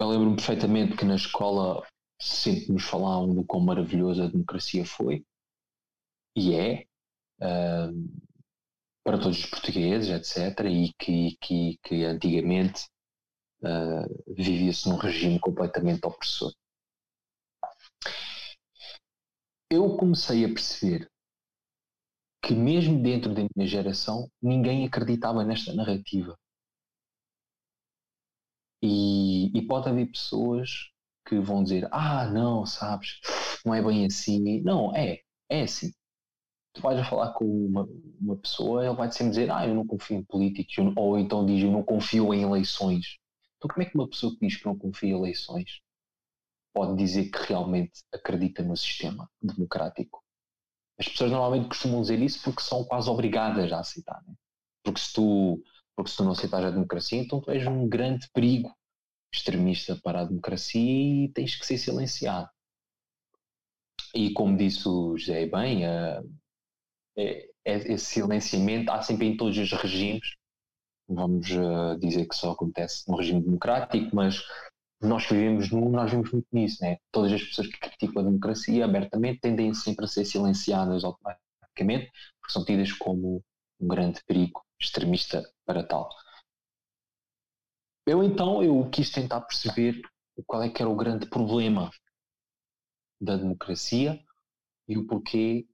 [0.00, 1.86] eu lembro-me perfeitamente que na escola
[2.20, 5.24] sempre nos falavam do quão maravilhosa a democracia foi
[6.36, 6.84] e é
[7.40, 8.30] uh,
[9.04, 10.60] para todos os portugueses, etc.
[10.66, 12.86] E que, que, que antigamente
[13.62, 16.52] uh, vivia-se num regime completamente opressor.
[19.70, 21.10] Eu comecei a perceber
[22.42, 26.36] que, mesmo dentro da minha geração, ninguém acreditava nesta narrativa.
[28.82, 30.90] E, e pode haver pessoas
[31.26, 33.20] que vão dizer: Ah, não, sabes,
[33.64, 34.60] não é bem assim.
[34.62, 35.92] Não, é, é assim.
[36.74, 37.88] Tu vais a falar com uma,
[38.20, 41.62] uma pessoa, ele vai sempre dizer: Ah, eu não confio em políticos, ou então diz:
[41.64, 43.18] Eu não confio em eleições.
[43.58, 45.80] Então, como é que uma pessoa que diz que não confia em eleições
[46.74, 50.22] pode dizer que realmente acredita no sistema democrático?
[51.00, 54.22] As pessoas normalmente costumam dizer isso porque são quase obrigadas a aceitar.
[54.26, 54.34] Né?
[54.84, 55.62] Porque, se tu,
[55.96, 58.70] porque se tu não aceitas a democracia, então tu és um grande perigo
[59.32, 62.48] extremista para a democracia e tens que ser silenciado.
[64.14, 66.22] E como disse o José bem, é,
[67.16, 70.36] é, esse silenciamento há sempre em todos os regimes
[71.10, 74.42] vamos uh, dizer que só acontece no regime democrático, mas
[75.00, 76.98] nós que vivemos num, nós vemos muito nisso, né?
[77.10, 82.10] Todas as pessoas que criticam a democracia abertamente tendem sempre a ser silenciadas automaticamente,
[82.40, 83.42] porque são tidas como
[83.80, 86.10] um grande perigo extremista para tal.
[88.06, 90.02] Eu então eu quis tentar perceber
[90.46, 91.90] qual é que era o grande problema
[93.20, 94.22] da democracia
[94.88, 95.66] e o porquê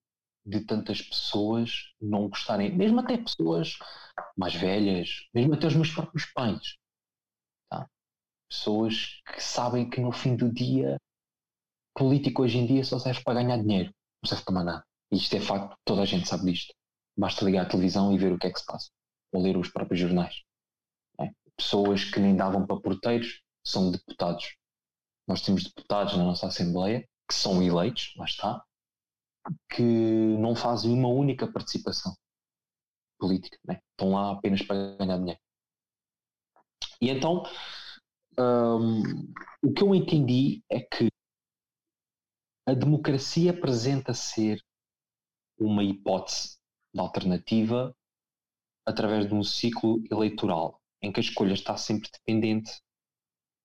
[0.44, 3.76] de tantas pessoas não gostarem, mesmo até pessoas
[4.36, 6.76] mais velhas, mesmo até os meus próprios pais.
[8.48, 10.96] Pessoas que sabem que no fim do dia,
[11.94, 14.86] político hoje em dia só serve para ganhar dinheiro, não serve para mais nada.
[15.10, 16.74] Isto é facto, toda a gente sabe disto.
[17.16, 18.90] Basta ligar a televisão e ver o que é que se passa,
[19.32, 20.42] ou ler os próprios jornais.
[21.20, 21.30] É?
[21.56, 24.56] Pessoas que nem davam para porteiros são deputados.
[25.26, 28.64] Nós temos deputados na nossa Assembleia que são eleitos, lá está,
[29.70, 32.14] que não fazem uma única participação
[33.18, 33.80] política, né?
[33.90, 35.40] estão lá apenas para ganhar dinheiro.
[37.00, 37.42] E então,
[38.38, 41.08] um, o que eu entendi é que
[42.66, 44.60] a democracia apresenta ser
[45.58, 46.58] uma hipótese
[46.92, 47.94] de alternativa
[48.84, 52.70] através de um ciclo eleitoral em que a escolha está sempre dependente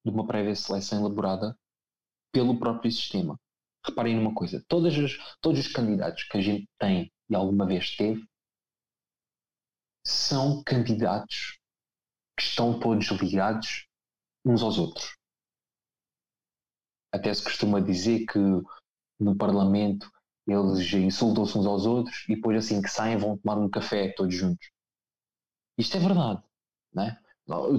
[0.05, 1.57] de uma prévia seleção elaborada
[2.31, 3.39] pelo próprio sistema.
[3.85, 7.95] Reparem numa coisa: todas as, todos os candidatos que a gente tem e alguma vez
[7.95, 8.23] teve
[10.05, 11.59] são candidatos
[12.37, 13.87] que estão todos ligados
[14.45, 15.15] uns aos outros.
[17.11, 18.39] Até se costuma dizer que
[19.19, 20.09] no Parlamento
[20.47, 24.35] eles insultam-se uns aos outros e depois assim que saem vão tomar um café todos
[24.35, 24.69] juntos.
[25.77, 26.41] Isto é verdade,
[26.93, 27.17] né?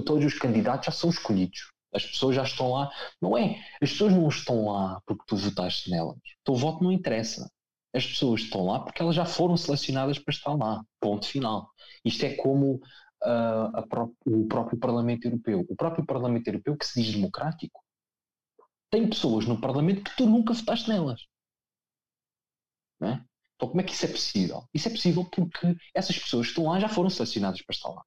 [0.05, 1.71] Todos os candidatos já são escolhidos.
[1.93, 2.91] As pessoas já estão lá.
[3.21, 3.59] Não é?
[3.81, 6.17] As pessoas não estão lá porque tu votaste nelas.
[6.17, 7.49] O teu voto não interessa.
[7.93, 10.83] As pessoas estão lá porque elas já foram selecionadas para estar lá.
[10.99, 11.69] Ponto final.
[12.03, 12.81] Isto é como
[13.25, 15.65] o próprio Parlamento Europeu.
[15.69, 17.83] O próprio Parlamento Europeu, que se diz democrático,
[18.89, 21.21] tem pessoas no Parlamento que tu nunca votaste nelas.
[23.01, 23.21] É?
[23.55, 24.67] Então, como é que isso é possível?
[24.73, 28.03] Isso é possível porque essas pessoas que estão lá já foram selecionadas para estar lá.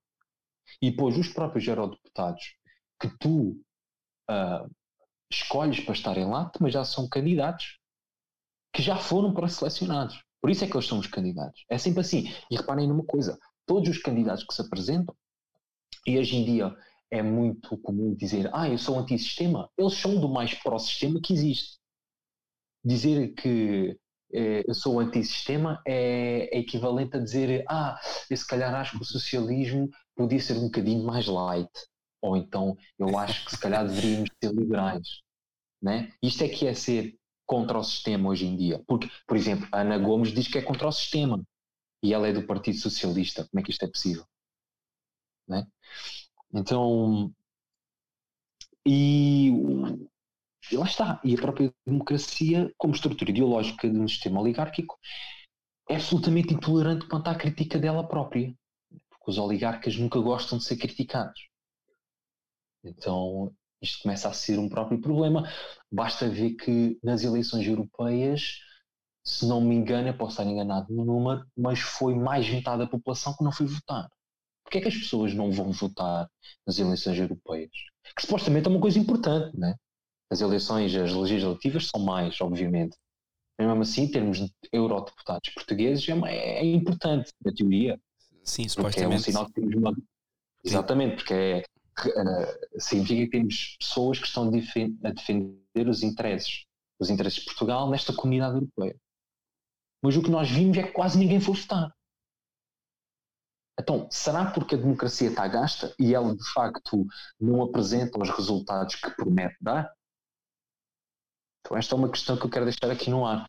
[0.80, 2.54] E depois os próprios eurodeputados
[3.00, 3.60] que tu
[4.30, 4.70] uh,
[5.30, 7.78] escolhes para estarem lá também já são candidatos
[8.72, 10.22] que já foram para selecionados.
[10.40, 11.64] Por isso é que eles são os candidatos.
[11.68, 12.32] É sempre assim.
[12.50, 15.14] E reparem numa coisa: todos os candidatos que se apresentam,
[16.06, 16.74] e hoje em dia
[17.10, 21.78] é muito comum dizer, ah, eu sou anti-sistema, eles são do mais pró-sistema que existe.
[22.84, 23.98] Dizer que
[24.32, 27.98] eh, eu sou anti-sistema é, é, equivalente a dizer, ah,
[28.30, 31.70] eu se calhar acho que o socialismo podia ser um bocadinho mais light,
[32.22, 35.20] ou então eu acho que se calhar deveríamos ser liberais.
[35.82, 36.10] Né?
[36.22, 38.82] Isto é que é ser contra o sistema hoje em dia.
[38.86, 41.40] Porque, por exemplo, a Ana Gomes diz que é contra o sistema
[42.06, 43.48] e ela é do Partido Socialista.
[43.48, 44.24] Como é que isto é possível?
[45.48, 45.66] Né?
[46.54, 47.34] Então,
[48.86, 49.50] e,
[50.70, 51.20] e lá está.
[51.24, 54.96] E a própria democracia, como estrutura ideológica de um sistema oligárquico,
[55.88, 58.54] é absolutamente intolerante quanto à crítica dela própria.
[59.10, 61.48] Porque os oligarcas nunca gostam de ser criticados.
[62.84, 65.50] Então, isto começa a ser um próprio problema.
[65.90, 68.60] Basta ver que nas eleições europeias
[69.26, 72.86] se não me engano, eu posso estar enganado no número, mas foi mais metade da
[72.86, 74.08] população que não foi votar.
[74.62, 76.30] Porquê é que as pessoas não vão votar
[76.64, 77.72] nas eleições europeias?
[78.14, 79.74] Que supostamente é uma coisa importante, né?
[80.30, 82.96] As eleições, as legislativas são mais, obviamente.
[83.58, 88.00] Mas mesmo assim, em termos de eurodeputados portugueses, é, é importante, na teoria.
[88.44, 89.14] Sim, supostamente.
[89.14, 89.96] É um sinal que temos uma...
[90.64, 91.64] Exatamente, porque é,
[92.00, 96.64] uh, significa que temos pessoas que estão a defender os interesses,
[97.00, 98.96] os interesses de Portugal nesta comunidade europeia.
[100.06, 101.92] Mas o que nós vimos é que quase ninguém foi votar.
[103.78, 107.04] Então, será porque a democracia está gasta e ela de facto
[107.40, 109.92] não apresenta os resultados que promete dar?
[111.60, 113.46] Então, esta é uma questão que eu quero deixar aqui no ar.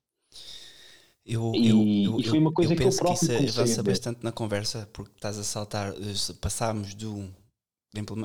[1.24, 3.84] Eu, e, eu, eu, e foi uma coisa eu que eu próprio que isso avança
[3.84, 5.94] bastante na conversa, porque estás a saltar,
[6.42, 7.32] passámos do,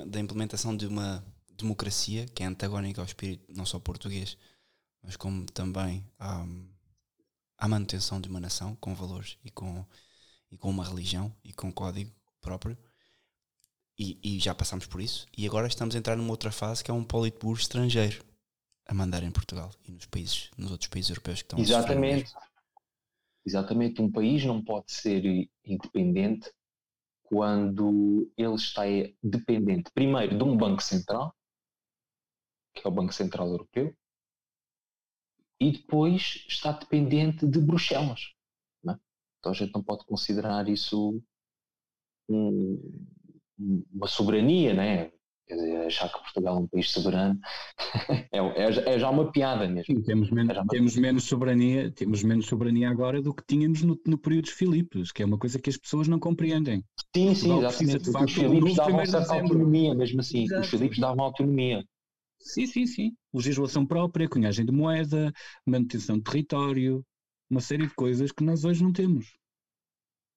[0.06, 4.38] da implementação de uma democracia que é antagónica ao espírito não só português,
[5.02, 6.71] mas como também um,
[7.62, 9.86] à manutenção de uma nação com valores e com,
[10.50, 12.76] e com uma religião e com um código próprio.
[13.96, 15.28] E, e, já passamos por isso.
[15.38, 18.24] E agora estamos a entrar numa outra fase que é um politburo estrangeiro
[18.84, 22.32] a mandar em Portugal e nos países, nos outros países europeus que estão Exatamente.
[23.46, 24.02] Exatamente.
[24.02, 25.22] Um país não pode ser
[25.64, 26.52] independente
[27.22, 28.82] quando ele está
[29.22, 31.32] dependente, primeiro, de um Banco Central,
[32.74, 33.96] que é o Banco Central Europeu,
[35.62, 38.32] e depois está dependente de Bruxelas.
[38.88, 38.94] É?
[39.38, 41.22] Então a gente não pode considerar isso
[42.28, 43.06] um,
[43.92, 45.12] uma soberania, né?
[45.46, 47.38] Quer dizer, achar que Portugal é um país soberano
[48.32, 49.84] é, é, é, já uma piada mesmo.
[49.84, 54.00] Sim, temos, menos, é temos menos soberania, temos menos soberania agora do que tínhamos no,
[54.06, 56.84] no período dos Filipos, que é uma coisa que as pessoas não compreendem.
[57.14, 58.04] Sim, sim, exatamente.
[58.04, 60.44] De facto, os Filipos davam certa autonomia, mesmo assim.
[60.44, 60.60] Exato.
[60.62, 61.84] Os Filipos davam autonomia.
[62.42, 63.16] Sim, sim, sim.
[63.32, 65.32] Legislação própria, cunhagem de moeda,
[65.66, 67.04] manutenção de território,
[67.48, 69.38] uma série de coisas que nós hoje não temos.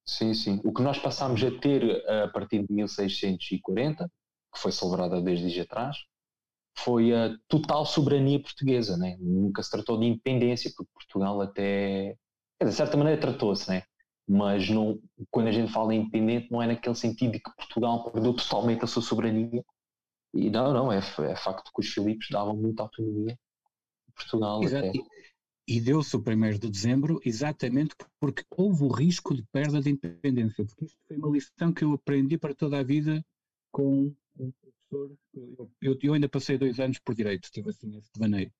[0.04, 0.60] Sim, sim.
[0.64, 4.10] O que nós passámos a ter eh, a partir de 1640,
[4.54, 5.96] que foi celebrada desde dias atrás,
[6.78, 9.16] foi a total soberania portuguesa, né?
[9.20, 12.16] Nunca se tratou de independência, porque Portugal até,
[12.62, 13.84] de certa maneira tratou-se, né?
[14.28, 18.34] Mas não, quando a gente fala independente não é naquele sentido de que Portugal perdeu
[18.34, 19.64] totalmente a sua soberania,
[20.34, 23.38] e não, não, é, é facto que os Filipos davam muita autonomia
[24.08, 24.62] a Portugal.
[24.62, 24.92] Exato.
[25.68, 30.64] E deu-se o 1 de dezembro exatamente porque houve o risco de perda de independência.
[30.64, 33.24] Porque isto foi uma lição que eu aprendi para toda a vida
[33.72, 35.16] com um professor.
[35.34, 38.52] Eu, eu, eu ainda passei dois anos por direito, tive assim esse devaneio.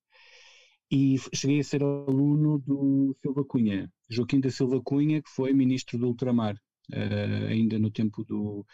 [0.90, 5.98] E cheguei a ser aluno do Silva Cunha, Joaquim da Silva Cunha, que foi ministro
[5.98, 6.57] do Ultramar,
[6.92, 8.64] uh, ainda no tempo do,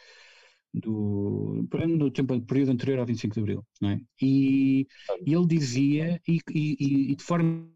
[0.73, 4.01] do no tempo período anterior ao 25 de Abril, não é?
[4.21, 4.87] E,
[5.27, 7.69] e ele dizia e, e, e, de forma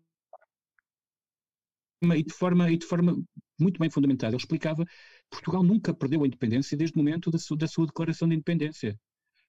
[2.02, 3.22] e de forma e de forma
[3.58, 4.92] muito bem fundamentada, ele explicava que
[5.30, 8.98] Portugal nunca perdeu a independência desde o momento da sua, da sua declaração de independência,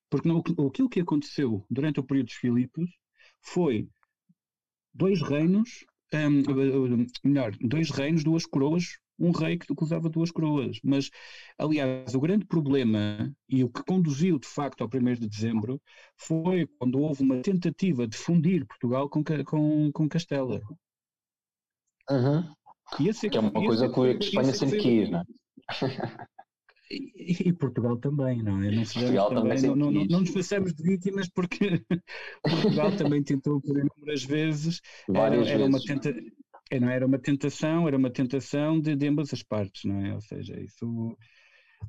[0.09, 2.89] porque não, aquilo que aconteceu durante o período dos Filipos
[3.41, 3.87] foi
[4.93, 10.79] dois reinos, um, melhor, dois reinos, duas coroas um rei que usava duas coroas.
[10.83, 11.09] Mas,
[11.57, 15.81] aliás, o grande problema e o que conduziu de facto ao 1 de dezembro
[16.15, 20.61] foi quando houve uma tentativa de fundir Portugal com, com, com Castela.
[22.09, 22.43] Uhum.
[22.99, 25.23] Esse, que é uma coisa que a Espanha sempre quis, não é?
[26.89, 28.71] E, e, Portugal também, não é?
[28.71, 31.83] Não, Portugal também, também não, não, não, nos façamos de vítimas porque
[32.41, 34.81] Portugal também tentou por inúmeras vezes.
[35.07, 35.85] Várias era, era vezes.
[35.85, 36.17] Uma tenta,
[36.79, 40.13] não era uma tentação, era uma tentação de, de ambas as partes, não é?
[40.13, 41.17] Ou seja, isso.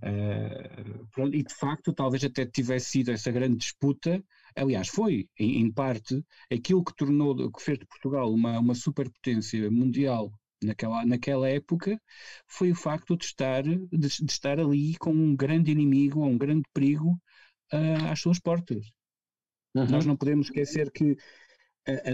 [0.03, 4.23] Uh, e de facto, talvez até tivesse sido essa grande disputa.
[4.55, 9.71] Aliás, foi, em, em, parte, aquilo que tornou, que fez de Portugal uma, uma superpotência
[9.71, 12.01] mundial naquela, naquela época,
[12.47, 16.65] foi o facto de estar, de, de estar ali com um grande inimigo, um grande
[16.73, 17.21] perigo
[17.73, 18.87] uh, às suas portas.
[19.75, 19.87] Uhum.
[19.87, 21.17] Nós não podemos esquecer que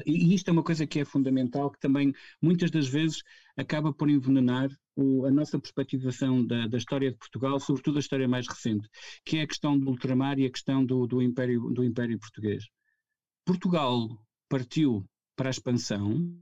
[0.06, 3.22] e isto é uma coisa que é fundamental, que também muitas das vezes
[3.56, 8.28] acaba por envenenar o, a nossa perspectivação da, da, história de Portugal, sobretudo a história
[8.28, 8.88] mais recente,
[9.24, 12.64] que é a questão do ultramar e a questão do, do, Império, do Império Português.
[13.44, 14.08] Portugal
[14.48, 15.04] partiu
[15.36, 16.38] para a expansão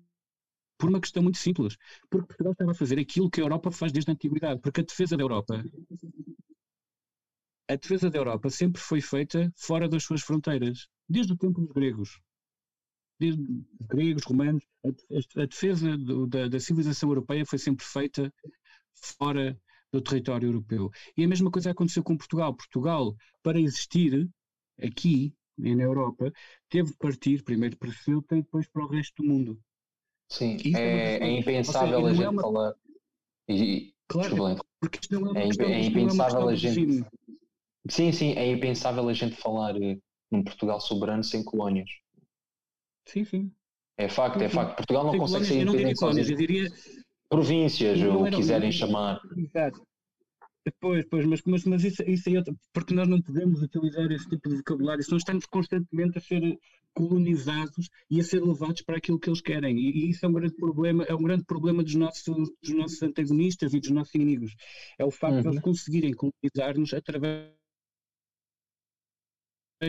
[0.78, 1.76] por uma questão muito simples,
[2.10, 4.84] porque Portugal estava a fazer aquilo que a Europa faz desde a Antiguidade, porque a
[4.84, 5.64] defesa da Europa
[7.68, 11.72] a defesa da Europa sempre foi feita fora das suas fronteiras, desde o tempo dos
[11.72, 12.20] gregos
[13.80, 18.32] gregos, romanos, a, a defesa do, da, da, civilização europeia foi sempre feita
[18.94, 19.58] fora
[19.92, 20.90] do território europeu.
[21.16, 22.54] E a mesma coisa aconteceu com Portugal.
[22.54, 24.28] Portugal, para existir
[24.82, 26.32] aqui, na Europa,
[26.68, 29.60] teve de partir primeiro para Ceuta e depois para o resto do mundo.
[30.30, 32.42] Sim, é, é, é, impensável seja, a gente é uma...
[32.42, 32.74] falar.
[33.48, 34.36] E, claro,
[34.80, 37.04] porque isto não é uma é, questão, é impensável a gente.
[37.88, 39.98] Sim, sim, é impensável a gente falar eh,
[40.30, 41.90] num Portugal soberano sem colónias.
[43.06, 43.52] Sim, sim.
[43.96, 44.76] É facto, é facto.
[44.76, 46.30] Portugal não consegue ser independente sozinho.
[46.30, 46.68] Eu diria...
[47.28, 49.20] Províncias, ou quiserem chamar.
[49.36, 49.80] Exato.
[50.80, 54.28] Pois, pois, mas, mas, mas isso, isso é outro, porque nós não podemos utilizar esse
[54.28, 56.56] tipo de vocabulário, senão estamos constantemente a ser
[56.94, 59.76] colonizados e a ser levados para aquilo que eles querem.
[59.76, 62.24] E, e, isso é um grande problema, é um grande problema dos nossos,
[62.62, 64.54] dos nossos antagonistas e dos nossos inimigos.
[64.98, 65.42] É o facto uhum.
[65.42, 67.50] de eles conseguirem colonizar-nos através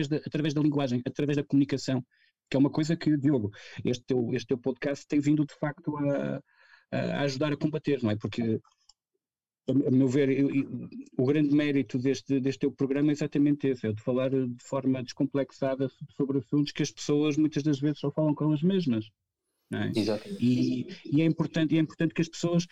[0.08, 2.04] da, através da linguagem, através da comunicação
[2.48, 3.50] que é uma coisa que, Diogo,
[3.84, 6.40] este teu, este teu podcast tem vindo de facto a,
[6.90, 8.16] a ajudar a combater, não é?
[8.16, 8.60] Porque,
[9.68, 13.86] a meu ver, eu, eu, o grande mérito deste, deste teu programa é exatamente esse,
[13.86, 18.10] é de falar de forma descomplexada sobre assuntos que as pessoas muitas das vezes só
[18.10, 19.06] falam com elas mesmas.
[19.70, 19.92] Não é?
[19.96, 20.44] Exatamente.
[20.44, 22.66] E, e, é importante, é importante que as pessoas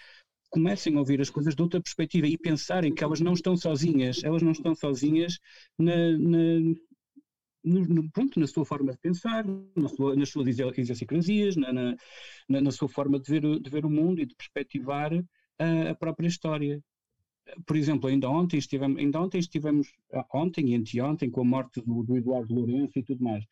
[0.51, 4.23] comecem a ouvir as coisas de outra perspectiva e pensarem que elas não estão sozinhas,
[4.23, 5.39] elas não estão sozinhas
[5.79, 6.75] na, na,
[7.65, 9.45] no, pronto, na sua forma de pensar,
[9.77, 11.97] na sua, nas suas idiosincrasias, na, na,
[12.49, 15.13] na, sua forma de ver, de ver o mundo e de perspectivar
[15.59, 16.83] a, a própria história.
[17.67, 19.93] Por exemplo, ainda ontem estivemos, ainda ontem estivemos,
[20.33, 23.45] ontem e anteontem, com a morte do, do Eduardo Lourenço e tudo mais.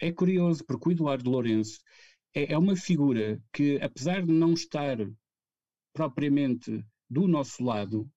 [0.00, 1.78] É curioso, porque o Eduardo Lourenço
[2.34, 4.98] é, é uma figura que, apesar de não estar
[5.92, 8.10] propriamente do nosso lado,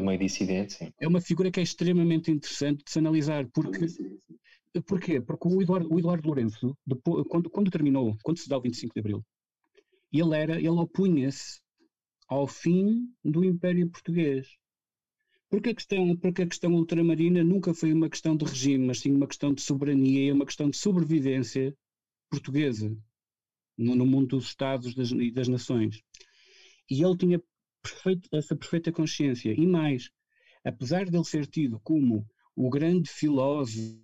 [0.00, 0.92] do meio dissidente, sim.
[1.00, 3.86] É uma figura que é extremamente interessante de se analisar, porque
[4.82, 5.20] porquê?
[5.20, 8.94] Porque o Eduardo, o Eduardo Lourenço, depois, quando, quando terminou, quando se dá o 25
[8.94, 9.24] de Abril,
[10.12, 11.60] ele era, ele opunha-se
[12.28, 14.48] ao fim do Império Português.
[15.48, 19.12] Porque a, questão, porque a questão ultramarina nunca foi uma questão de regime, mas sim
[19.12, 21.74] uma questão de soberania e uma questão de sobrevivência
[22.28, 22.96] portuguesa
[23.78, 26.02] no, no mundo dos Estados das, e das nações.
[26.90, 27.40] E ele tinha
[27.90, 29.52] perfeito, essa perfeita consciência.
[29.52, 30.10] E mais,
[30.64, 33.98] apesar de ele ser tido como o grande filósofo,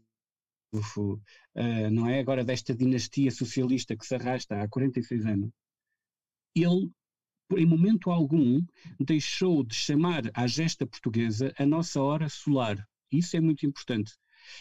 [0.75, 5.51] uh, não é agora desta dinastia socialista que se arrasta há 46 anos,
[6.55, 6.91] ele,
[7.57, 8.63] em momento algum,
[9.01, 12.87] deixou de chamar à gesta portuguesa a nossa hora solar.
[13.11, 14.13] Isso é muito importante.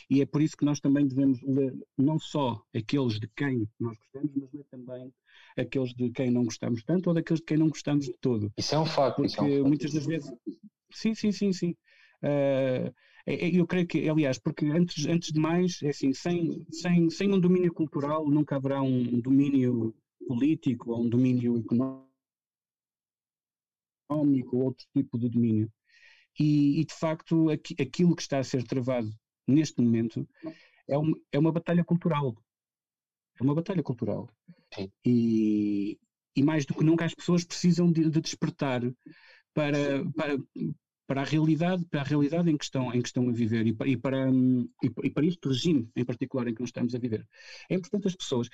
[0.10, 3.98] E é por isso que nós também devemos ler não só aqueles de quem nós
[3.98, 5.14] gostamos, mas ler também
[5.58, 8.52] aqueles de quem não gostamos tanto ou daqueles de quem não gostamos de todo.
[8.58, 9.18] Isso é um facto.
[9.18, 9.68] Porque é um facto.
[9.68, 10.32] muitas das vezes.
[10.92, 11.76] Sim, sim, sim, sim.
[12.24, 12.94] Uh,
[13.26, 17.40] eu creio que, aliás, porque antes, antes de mais, é assim, sem, sem, sem um
[17.40, 19.94] domínio cultural nunca haverá um domínio
[20.28, 22.08] político ou um domínio económico
[24.58, 25.72] ou outro tipo de domínio.
[26.40, 29.12] E, e de facto, aqui, aquilo que está a ser travado
[29.48, 30.28] neste momento
[30.88, 32.36] é, um, é uma batalha cultural.
[33.40, 34.30] É uma batalha cultural.
[35.06, 36.00] E,
[36.36, 38.82] e mais do que nunca as pessoas precisam de, de despertar
[39.54, 40.38] para, para,
[41.08, 43.74] para a realidade, para a realidade em que estão, em que estão a viver e
[43.74, 44.30] para, e para,
[45.04, 47.28] e para este regime em particular em que nós estamos a viver.
[47.70, 48.50] É importante as pessoas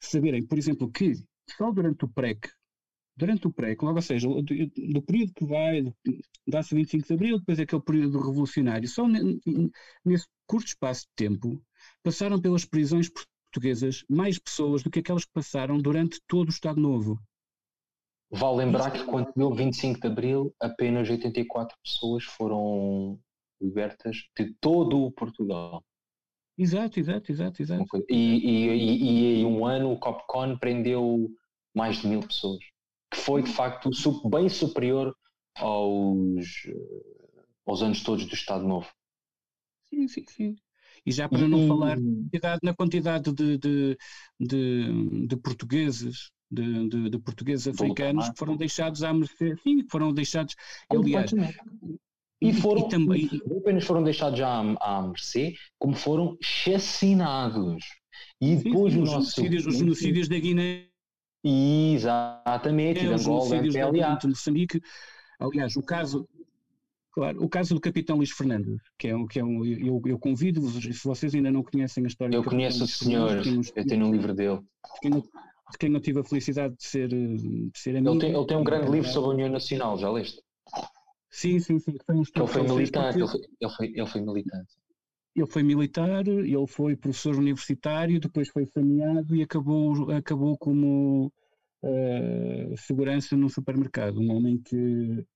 [0.00, 1.14] saberem, por exemplo, que
[1.56, 2.48] só durante o PREC,
[3.22, 5.94] durante o PREC, logo ou seja, do, do período que vai,
[6.44, 9.06] dá-se 25 de Abril, depois é aquele período revolucionário, só
[10.04, 11.62] nesse curto espaço de tempo
[12.02, 16.80] passaram pelas prisões portuguesas mais pessoas do que aquelas que passaram durante todo o Estado
[16.80, 17.16] Novo.
[18.28, 23.20] Vale lembrar que quando deu 25 de Abril, apenas 84 pessoas foram
[23.60, 25.84] libertas de todo o Portugal.
[26.58, 28.04] Exato, exato, exato, exato.
[28.08, 31.30] E, e, e, e em um ano o Copcon prendeu
[31.74, 32.64] mais de mil pessoas,
[33.24, 33.90] foi de facto
[34.28, 35.14] bem superior
[35.56, 36.72] aos, eh,
[37.66, 38.88] aos anos todos do Estado Novo.
[39.92, 40.56] Sim, sim, sim.
[41.04, 41.98] E já para não falar
[42.62, 43.98] na quantidade de, de,
[44.38, 49.90] de, de portugueses de, de, de portugueses africanos que foram deixados à mercê, sim, que
[49.90, 50.54] foram deixados,
[50.90, 51.32] aliás,
[52.40, 57.84] e foram, e também, não apenas foram deixados já à, à mercê, como foram chacinados.
[58.40, 59.34] E depois sim, o nosso.
[59.36, 60.91] Genocídios, os genocídios da Guiné.
[61.44, 64.16] Exatamente, é, de Angola, MPLA.
[64.16, 64.80] De Moçambique.
[65.40, 66.28] Aliás, o caso,
[67.12, 70.18] Claro, o caso do Capitão Luís Fernandes, que é um, que é um eu, eu
[70.18, 73.42] convido-vos, se vocês ainda não conhecem a história Eu conheço o senhor,
[73.76, 74.56] eu tenho um livro dele.
[74.56, 78.12] De quem, não, de quem não tive a felicidade de ser, de ser amigo.
[78.12, 80.40] Ele tem, ele tem um grande livro sobre a União Nacional, já leste?
[81.30, 81.96] Sim, sim, sim.
[82.06, 84.74] Foi um ele foi militante, ele foi, ele, foi, ele foi militante.
[85.34, 91.32] Ele foi militar, ele foi professor universitário, depois foi saneado e acabou, acabou como
[91.82, 94.20] uh, segurança num supermercado.
[94.20, 95.26] Um homem que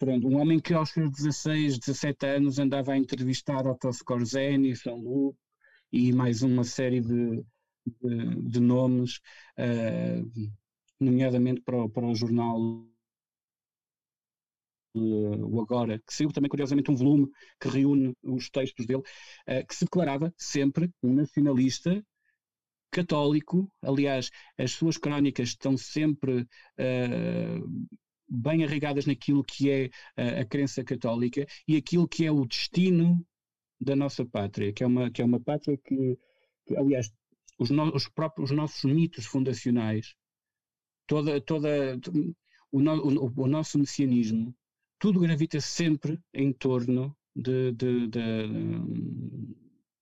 [0.00, 4.96] Pronto, um homem que aos seus 16, 17 anos andava a entrevistar Otto Skorzeny, São
[4.96, 5.36] Lu
[5.92, 7.44] e mais uma série de,
[8.02, 9.20] de, de nomes,
[9.58, 10.50] uh,
[10.98, 12.89] nomeadamente para, para o jornal
[14.94, 17.28] o Agora, que saiu também curiosamente um volume
[17.60, 22.04] que reúne os textos dele, uh, que se declarava sempre um nacionalista
[22.90, 27.88] católico, aliás, as suas crónicas estão sempre uh,
[28.28, 33.24] bem arraigadas naquilo que é a, a crença católica e aquilo que é o destino
[33.80, 36.18] da nossa pátria, que é uma, que é uma pátria que,
[36.66, 37.12] que aliás,
[37.58, 40.14] os, no, os próprios os nossos mitos fundacionais,
[41.06, 41.98] toda, toda
[42.70, 44.54] o, no, o, o nosso messianismo,
[45.00, 48.20] tudo gravita sempre em torno de, de, de,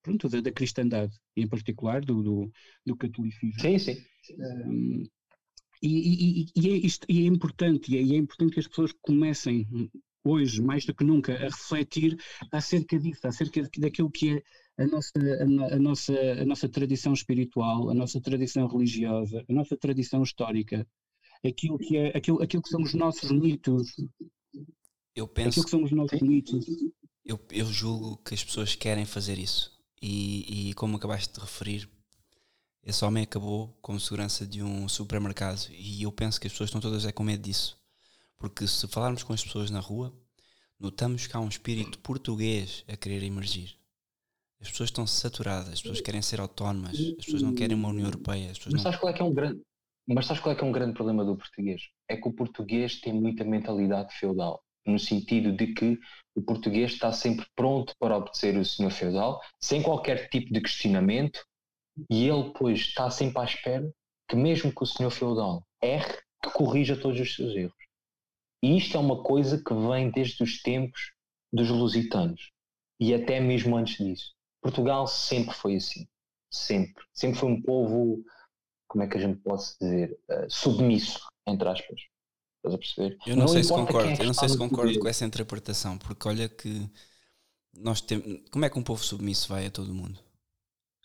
[0.02, 2.52] pronto, da, da, cristandade, em particular do, do,
[2.84, 3.60] do catolicismo.
[3.60, 3.96] Sim, sim.
[4.38, 5.04] Um,
[5.80, 8.92] e, e, e, é isto, e, é, importante, e é, é importante que as pessoas
[9.00, 9.66] comecem
[10.24, 12.18] hoje, mais do que nunca, a refletir
[12.50, 14.42] acerca disso, acerca daquilo que é
[14.82, 19.76] a nossa, a, a, nossa, a nossa tradição espiritual, a nossa tradição religiosa, a nossa
[19.76, 20.84] tradição histórica,
[21.44, 23.94] aquilo que, é, aquilo, aquilo que são os nossos mitos.
[25.18, 25.48] Eu penso.
[25.48, 26.66] Aquilo que são os nossos mitos.
[27.24, 29.76] Eu, eu julgo que as pessoas querem fazer isso.
[30.00, 31.88] E, e como acabaste de referir,
[32.84, 36.80] esse homem acabou como segurança de um supermercado e eu penso que as pessoas estão
[36.80, 37.76] todas é com medo disso.
[38.38, 40.14] Porque se falarmos com as pessoas na rua,
[40.78, 43.76] notamos que há um espírito português a querer emergir.
[44.60, 48.06] As pessoas estão saturadas, as pessoas querem ser autónomas, as pessoas não querem uma União
[48.06, 48.52] Europeia.
[48.52, 49.60] As pessoas Mas sabes qual é que é um grande.
[50.06, 51.82] Mas sabes qual é que é um grande problema do português?
[52.08, 55.98] É que o português tem muita mentalidade feudal, no sentido de que
[56.34, 61.44] o português está sempre pronto para obedecer o senhor feudal, sem qualquer tipo de questionamento,
[62.10, 63.92] e ele, pois, está sempre à espera
[64.28, 67.76] que, mesmo que o senhor feudal erre, que corrija todos os seus erros.
[68.62, 71.12] E isto é uma coisa que vem desde os tempos
[71.52, 72.50] dos lusitanos
[73.00, 74.34] e até mesmo antes disso.
[74.60, 76.06] Portugal sempre foi assim.
[76.50, 77.04] Sempre.
[77.12, 78.24] Sempre foi um povo,
[78.88, 82.00] como é que a gente pode dizer, uh, submisso, entre aspas.
[82.68, 83.18] Estás a perceber?
[83.26, 85.98] Eu não, não sei se concordo, é eu não sei se concordo com essa interpretação,
[85.98, 86.88] porque olha que
[87.74, 88.42] nós temos.
[88.50, 90.18] Como é que um povo submisso vai a todo mundo?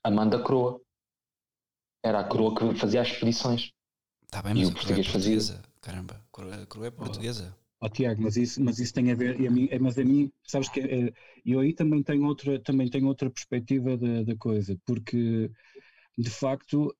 [0.03, 0.81] Amanda Croa.
[2.03, 3.71] Era a coroa que fazia as expedições.
[4.25, 5.53] Está bem, mas e o português é portuguesa.
[5.53, 5.73] Fazia.
[5.81, 7.57] Caramba, a coroa é portuguesa.
[7.79, 10.31] Oh, Tiago, mas isso, mas isso tem a ver, e a mim, mas a mim,
[10.47, 11.13] sabes que é,
[11.45, 15.51] eu aí também tenho outra, também tenho outra perspectiva da, da coisa, porque
[16.17, 16.95] de facto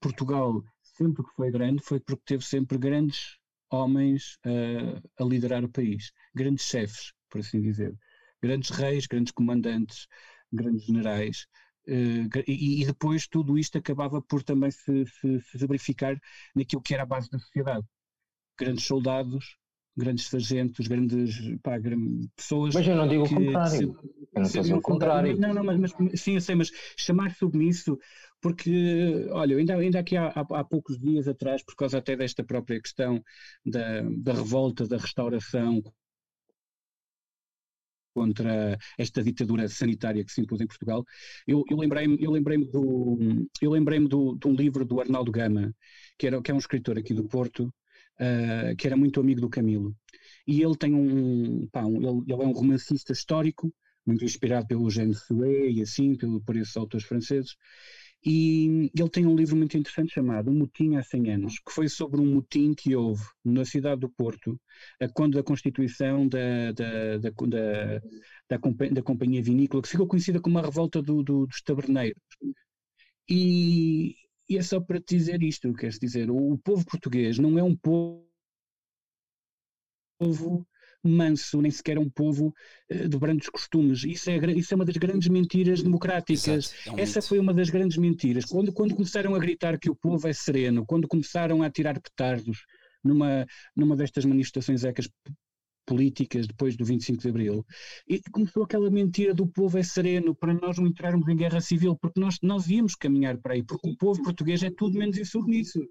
[0.00, 3.38] Portugal sempre que foi grande foi porque teve sempre grandes
[3.70, 7.96] homens uh, a liderar o país, grandes chefes, por assim dizer,
[8.42, 10.06] grandes reis, grandes comandantes,
[10.52, 11.46] grandes generais,
[11.84, 16.16] Uh, e, e, depois tudo isto acabava por também se, se, se, verificar
[16.54, 17.84] naquilo que era a base da sociedade.
[18.56, 19.56] Grandes soldados,
[19.96, 21.78] grandes sargentos, grandes pá,
[22.36, 22.74] pessoas.
[22.74, 23.70] Mas eu não digo que, o contrário.
[23.70, 23.92] Se, eu
[24.34, 25.38] não estou a dizer o contrário.
[25.38, 27.98] Não, não, mas, mas, sim, eu sei, mas chamar submisso,
[28.40, 32.42] porque, olha, ainda, ainda aqui há, há, há, poucos dias atrás, por causa até desta
[32.42, 33.22] própria questão
[33.64, 35.82] da, da revolta, da restauração
[38.14, 41.02] contra esta ditadura sanitária que se impôs em Portugal,
[41.46, 43.18] eu, eu lembrei-me eu lembrei do,
[43.60, 45.74] eu lembrei do, de um livro do Arnaldo Gama,
[46.18, 47.72] que, era, que é um escritor aqui do Porto,
[48.20, 49.96] uh, que era muito amigo do Camilo.
[50.46, 53.72] E ele tem um, pá, um ele, ele, é um romancista histórico,
[54.04, 57.56] muito inspirado pelo Jean Soué e assim, pelo, por esses autores franceses,
[58.24, 61.88] e ele tem um livro muito interessante chamado Um Motim há 100 anos, que foi
[61.88, 64.60] sobre um motim que houve na cidade do Porto,
[65.00, 68.00] a quando da constituição da, da, da, da,
[68.48, 72.20] da, da Companhia Vinícola, que ficou conhecida como a Revolta do, do, dos Taberneiros.
[73.28, 74.14] E,
[74.48, 77.62] e é só para te dizer isto, queres dizer, o, o povo português não é
[77.62, 78.26] um povo
[81.04, 82.54] manso, nem sequer é um povo
[82.90, 84.04] uh, de brandos costumes.
[84.04, 86.46] Isso é, isso é uma das grandes mentiras democráticas.
[86.46, 87.28] Exato, é um Essa mito.
[87.28, 88.44] foi uma das grandes mentiras.
[88.44, 92.64] Quando, quando começaram a gritar que o povo é sereno, quando começaram a tirar petardos
[93.02, 95.08] numa, numa destas manifestações ecas
[95.92, 97.66] políticas depois do 25 de Abril,
[98.08, 101.94] e começou aquela mentira do povo é sereno para nós não entrarmos em guerra civil,
[102.00, 105.86] porque nós, nós íamos caminhar para aí, porque o povo português é tudo menos insubmisso.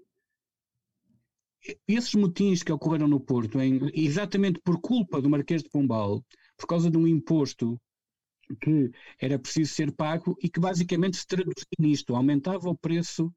[1.86, 6.20] Esses motins que ocorreram no Porto, em, exatamente por culpa do Marquês de Pombal,
[6.56, 7.80] por causa de um imposto
[8.60, 8.90] que
[9.20, 13.32] era preciso ser pago e que basicamente se traduzia nisto, aumentava o preço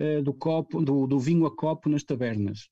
[0.00, 2.68] uh, do, copo, do, do vinho a copo nas tabernas.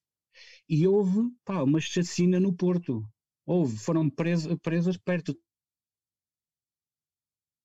[0.69, 3.09] E houve pá, uma chacina no Porto
[3.49, 5.33] houve, foram presas, presas perto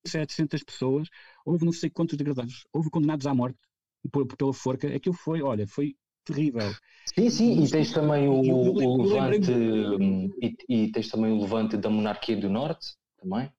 [0.04, 1.08] de 700 pessoas,
[1.44, 3.58] houve não sei quantos degradados, houve condenados à morte
[4.10, 6.72] por, pela forca, aquilo foi, olha, foi terrível.
[7.14, 11.40] Sim, sim, e tens também o, eu, o levante hum, e, e, tens também o
[11.40, 13.52] levante da monarquia do Norte, também.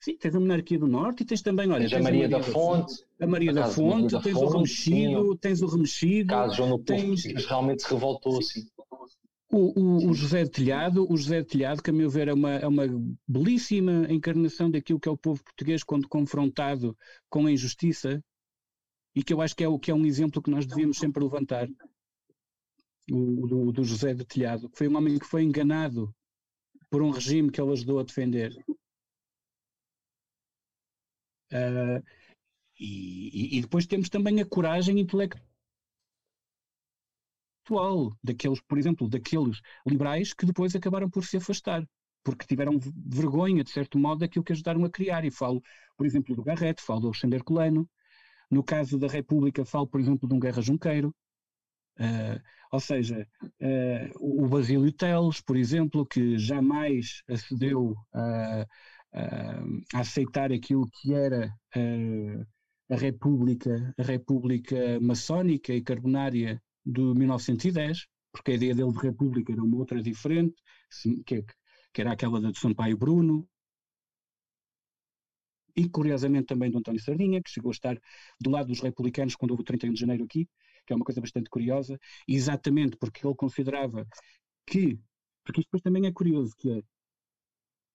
[0.00, 3.04] Sim, tens a monarquia do Norte e tens também, olha, tens, a Maria, da, Fonte,
[3.20, 6.28] a Maria da Fonte, tens o remexido, tens o remexido.
[6.28, 7.24] Caso João tens...
[7.24, 8.68] realmente se revoltou, sim.
[9.50, 12.34] O, o, o, José de Telhado, o José de Telhado, que a meu ver é
[12.34, 12.84] uma, é uma
[13.26, 16.94] belíssima encarnação daquilo que é o povo português quando confrontado
[17.30, 18.22] com a injustiça
[19.14, 21.24] e que eu acho que é, o, que é um exemplo que nós devíamos sempre
[21.24, 21.66] levantar,
[23.10, 26.14] o, do, do José de Telhado, que foi um homem que foi enganado
[26.90, 28.52] por um regime que ele ajudou a defender.
[31.50, 32.04] Uh,
[32.78, 35.47] e, e, depois temos também a coragem intelectual
[37.68, 41.86] intelectual daqueles, por exemplo, daqueles liberais que depois acabaram por se afastar,
[42.24, 45.24] porque tiveram vergonha, de certo modo, daquilo que ajudaram a criar.
[45.24, 45.62] E falo,
[45.96, 47.88] por exemplo, do Garrett, falo do Alexander Colano.
[48.50, 51.14] No caso da República, falo, por exemplo, de um Guerra Junqueiro.
[51.98, 52.40] Uh,
[52.70, 58.66] ou seja, uh, o Basílio Teles, por exemplo, que jamais acedeu a,
[59.12, 62.46] a, aceitar aquilo que era uh,
[62.90, 69.52] a República, a República maçónica e carbonária de 1910, porque a ideia dele de república
[69.52, 70.56] era uma outra diferente,
[71.26, 71.44] que,
[71.92, 73.46] que era aquela de Sampaio Bruno,
[75.76, 78.00] e curiosamente também do António Sardinha, que chegou a estar
[78.40, 80.48] do lado dos republicanos quando houve o 31 de janeiro aqui,
[80.86, 84.06] que é uma coisa bastante curiosa, exatamente porque ele considerava
[84.66, 84.98] que,
[85.44, 86.82] porque isto depois também é curioso, que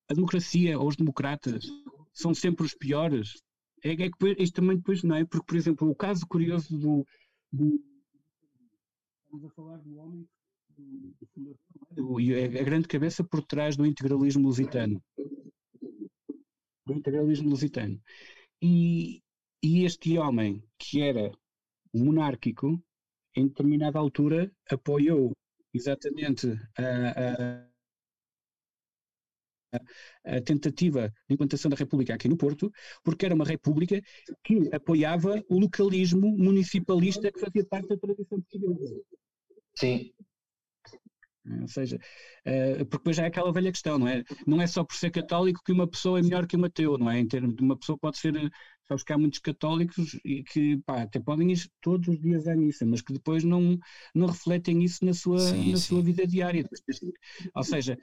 [0.09, 1.65] a democracia ou os democratas
[2.13, 3.41] são sempre os piores.
[3.83, 7.05] É, é que isto também depois não é, porque, por exemplo, o caso curioso do,
[7.51, 7.92] do
[9.33, 10.29] estamos a falar do homem
[11.95, 15.03] do, e é a grande cabeça por trás do integralismo lusitano.
[16.85, 17.99] Do integralismo lusitano.
[18.61, 19.21] E,
[19.63, 21.31] e este homem, que era
[21.93, 22.81] monárquico,
[23.35, 25.31] em determinada altura apoiou
[25.73, 27.63] exatamente a,
[29.73, 32.71] a, a, tentativa de implantação da República aqui no Porto,
[33.03, 33.99] porque era uma República
[34.43, 39.03] que apoiava o localismo municipalista que fazia parte da tradição portuguesa.
[39.75, 40.11] Sim.
[41.61, 44.23] Ou seja, uh, porque depois já é aquela velha questão, não é?
[44.47, 47.11] Não é só por ser católico que uma pessoa é melhor que um ateu, não
[47.11, 47.19] é?
[47.19, 48.33] Em termos de uma pessoa pode ser,
[48.87, 52.55] sabes que há muitos católicos e que pá, até podem ir todos os dias à
[52.55, 53.77] missa, mas que depois não,
[54.15, 55.87] não refletem isso na sua, sim, na sim.
[55.87, 56.65] sua vida diária.
[57.53, 57.97] Ou seja,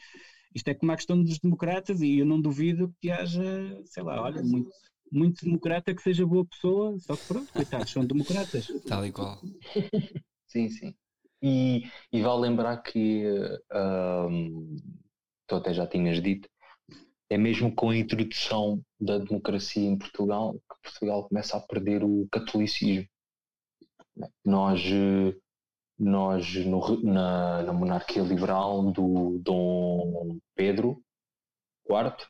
[0.55, 3.43] isto é como a questão dos democratas e eu não duvido que haja,
[3.87, 4.71] sei lá, olha, muito,
[5.11, 8.66] muito democrata que seja boa pessoa, só que pronto, coitados, são democratas.
[8.87, 9.41] Tal e qual.
[10.47, 10.95] sim, sim.
[11.43, 13.24] E, e vale lembrar que,
[13.72, 14.76] um,
[15.47, 16.49] tu até já tinhas dito,
[17.30, 22.28] é mesmo com a introdução da democracia em Portugal que Portugal começa a perder o
[22.30, 23.09] catolicismo.
[24.45, 24.82] Nós,
[25.99, 31.03] nós no, na, na monarquia liberal do Dom Pedro
[31.88, 32.26] IV,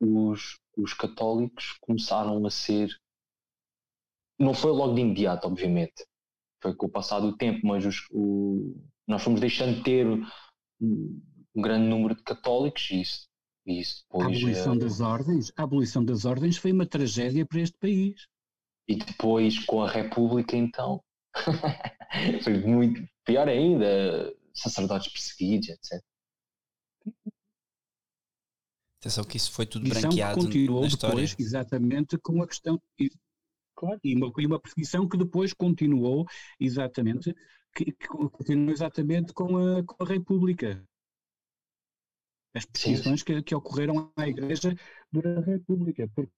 [0.00, 2.90] os, os católicos começaram a ser.
[4.38, 6.06] Não foi logo de imediato, obviamente,
[6.62, 10.24] foi com o passar do tempo, mas os, o, nós fomos deixando de ter um,
[11.54, 13.28] um grande número de católicos e isso,
[13.66, 14.78] e isso depois, a abolição é...
[14.78, 18.26] das ordens, a abolição das ordens foi uma tragédia para este país.
[18.88, 21.02] E depois com a República então
[22.42, 26.02] foi muito pior ainda, sacerdotes perseguidos, etc.
[29.00, 31.26] Atenção que isso foi tudo branqueado continuou na história.
[31.26, 32.78] Depois, exatamente com a questão
[33.80, 36.26] Claro, e uma, e uma perseguição que depois continuou
[36.60, 37.34] exatamente,
[37.74, 40.86] que, que continuou exatamente com a, com a República.
[42.54, 44.76] As perseguições que, que, ocorreram à Igreja
[45.10, 46.06] durante a República.
[46.14, 46.30] Porque,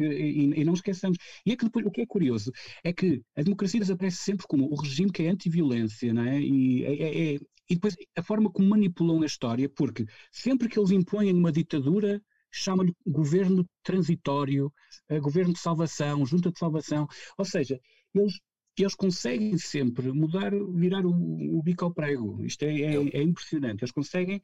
[0.00, 1.16] e, e, não esqueçamos.
[1.46, 2.50] E é que depois, o que é curioso
[2.82, 6.40] é que a democracia desaparece sempre como o regime que é anti-violência, não é?
[6.40, 10.76] E, é, é, é e depois a forma como manipulam a história, porque sempre que
[10.76, 12.20] eles impõem uma ditadura,
[12.50, 14.72] chamam-lhe governo transitório,
[15.10, 17.06] uh, governo de salvação, junta de salvação,
[17.38, 17.80] ou seja,
[18.14, 18.40] eles,
[18.76, 23.82] eles conseguem sempre mudar, virar o, o bico ao prego, isto é, é, é impressionante,
[23.82, 24.42] eles conseguem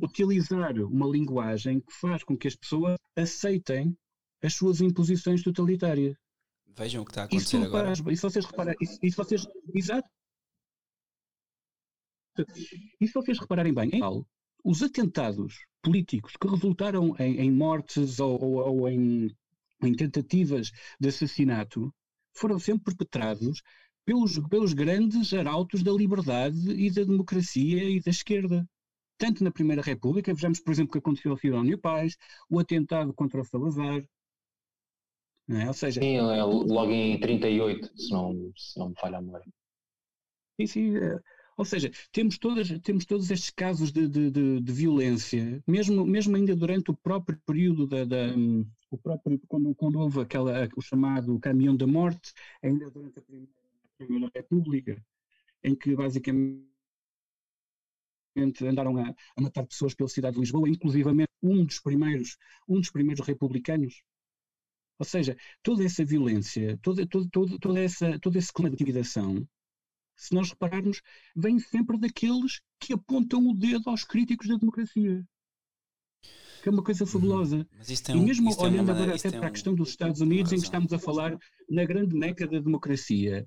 [0.00, 3.96] utilizar uma linguagem que faz com que as pessoas aceitem
[4.42, 6.16] as suas imposições totalitárias.
[6.66, 7.92] Vejam o que está a acontecer isso, agora.
[7.92, 10.08] E se vocês repararem, e se vocês, exato,
[13.00, 14.24] e se vocês repararem bem, em
[14.64, 19.30] os atentados políticos que resultaram em, em mortes ou, ou, ou em,
[19.82, 21.92] em, tentativas de assassinato
[22.34, 23.62] foram sempre perpetrados
[24.04, 28.66] pelos, pelos grandes arautos da liberdade e da democracia e da esquerda.
[29.18, 32.16] Tanto na Primeira República, vejamos, por exemplo, o que aconteceu ao Sidónio Paz,
[32.48, 34.02] o atentado contra o Salazar.
[35.48, 35.66] É?
[35.66, 39.46] Ou seja, sim, é logo em 38, se não, se não me falha a memória.
[40.58, 40.92] Sim, sim.
[41.60, 46.34] Ou seja, temos, todas, temos todos estes casos de, de, de, de violência, mesmo, mesmo
[46.34, 48.34] ainda durante o próprio período da, da
[48.90, 52.32] o próprio, quando, quando houve aquela, o chamado caminhão da morte,
[52.62, 53.52] ainda durante a Primeira,
[53.84, 55.04] a primeira República,
[55.62, 56.64] em que basicamente
[58.62, 62.90] andaram a, a, matar pessoas pela cidade de Lisboa, inclusivamente um dos primeiros, um dos
[62.90, 64.02] primeiros republicanos.
[64.98, 69.46] Ou seja, toda essa violência, toda, toda, toda, toda essa, todo esse clima de intimidação
[70.20, 71.00] se nós repararmos,
[71.34, 75.24] vem sempre daqueles que apontam o dedo aos críticos da democracia.
[76.62, 77.10] Que é uma coisa uhum.
[77.10, 77.66] fabulosa.
[78.10, 80.64] Um, e mesmo olhando uma, agora até para a questão dos Estados Unidos, em que
[80.64, 81.38] estamos a falar
[81.70, 83.46] na grande meca da democracia,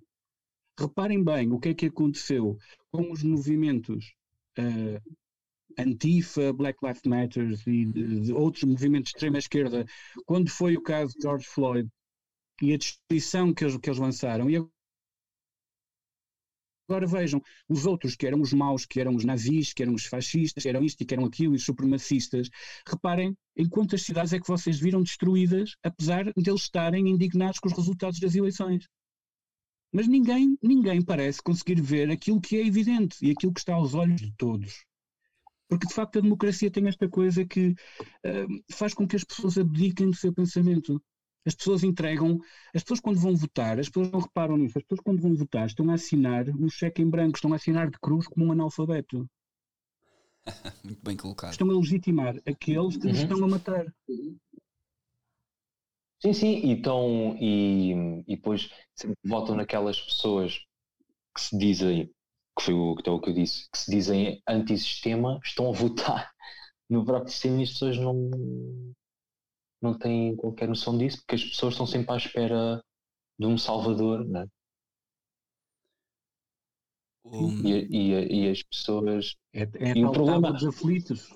[0.80, 2.58] reparem bem o que é que aconteceu
[2.92, 4.16] com os movimentos
[4.58, 5.14] uh,
[5.78, 9.86] Antifa, Black Lives Matter e de, de outros movimentos de extrema esquerda,
[10.26, 11.88] quando foi o caso de George Floyd
[12.64, 14.56] e a destruição que eles, que eles lançaram, e
[16.94, 20.06] Agora vejam, os outros que eram os maus, que eram os nazis, que eram os
[20.06, 22.50] fascistas, que eram isto e que eram aquilo, e os supremacistas,
[22.88, 27.68] reparem em quantas cidades é que vocês viram destruídas, apesar de eles estarem indignados com
[27.68, 28.88] os resultados das eleições.
[29.92, 33.96] Mas ninguém, ninguém parece conseguir ver aquilo que é evidente e aquilo que está aos
[33.96, 34.86] olhos de todos.
[35.68, 39.58] Porque de facto a democracia tem esta coisa que uh, faz com que as pessoas
[39.58, 41.02] abdiquem do seu pensamento.
[41.46, 42.40] As pessoas entregam,
[42.74, 45.68] as pessoas quando vão votar, as pessoas não reparam nisso, as pessoas quando vão votar
[45.68, 49.30] estão a assinar um cheque em branco, estão a assinar de cruz como um analfabeto.
[50.84, 51.52] Muito bem colocado.
[51.52, 53.14] Estão a legitimar aqueles que uhum.
[53.14, 53.86] estão a matar.
[56.22, 57.92] Sim, sim, e, estão, e,
[58.26, 58.70] e depois
[59.26, 60.58] votam naquelas pessoas
[61.36, 62.10] que se dizem,
[62.58, 66.32] que foi o, que, o que eu disse, que se dizem anti-sistema, estão a votar
[66.90, 68.30] no próprio sistema e as pessoas não,
[69.84, 72.84] não têm qualquer noção disso, porque as pessoas estão sempre à espera
[73.38, 74.48] de um salvador, né?
[77.26, 77.66] Um...
[77.66, 79.36] E, e, e, as pessoas.
[79.54, 81.34] É, é e o problema dos aflitos.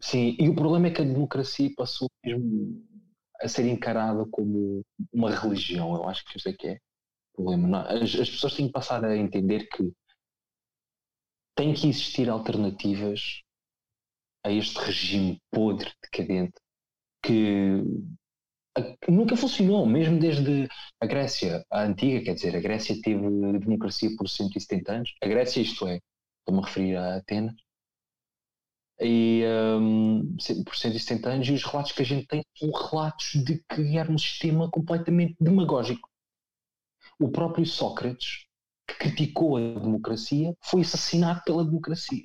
[0.00, 2.82] Sim, e o problema é que a democracia passou mesmo
[3.40, 4.82] a ser encarada como
[5.12, 5.94] uma religião.
[5.94, 6.78] Eu acho que isso é que é
[7.34, 7.82] o problema.
[7.82, 9.92] As, as pessoas têm que passar a entender que
[11.54, 13.42] tem que existir alternativas
[14.44, 16.58] a este regime podre, decadente,
[17.22, 17.82] que
[19.08, 20.68] nunca funcionou, mesmo desde
[21.00, 23.20] a Grécia, a antiga, quer dizer, a Grécia teve
[23.58, 26.00] democracia por 170 anos, a Grécia, isto é,
[26.40, 27.54] estou-me a referir a Atenas,
[29.00, 29.42] e,
[29.80, 33.96] um, por 170 anos, e os relatos que a gente tem são relatos de que
[33.96, 36.08] era um sistema completamente demagógico.
[37.18, 38.46] O próprio Sócrates,
[38.86, 42.24] que criticou a democracia, foi assassinado pela democracia.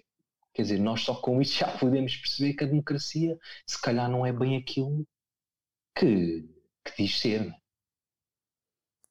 [0.56, 3.38] Quer dizer, nós só com isso já podemos perceber que a democracia,
[3.68, 5.06] se calhar, não é bem aquilo
[5.94, 6.48] que,
[6.86, 7.46] que diz ser.
[7.46, 7.56] Né?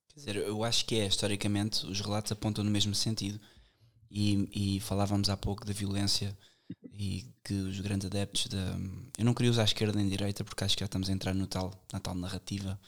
[0.09, 3.39] Quer dizer, eu acho que é, historicamente, os relatos apontam no mesmo sentido.
[4.11, 6.35] E, e falávamos há pouco da violência
[6.93, 8.79] e que os grandes adeptos da.
[9.19, 11.35] Eu não queria usar a esquerda nem direita porque acho que já estamos a entrar
[11.35, 12.81] no tal, na tal narrativa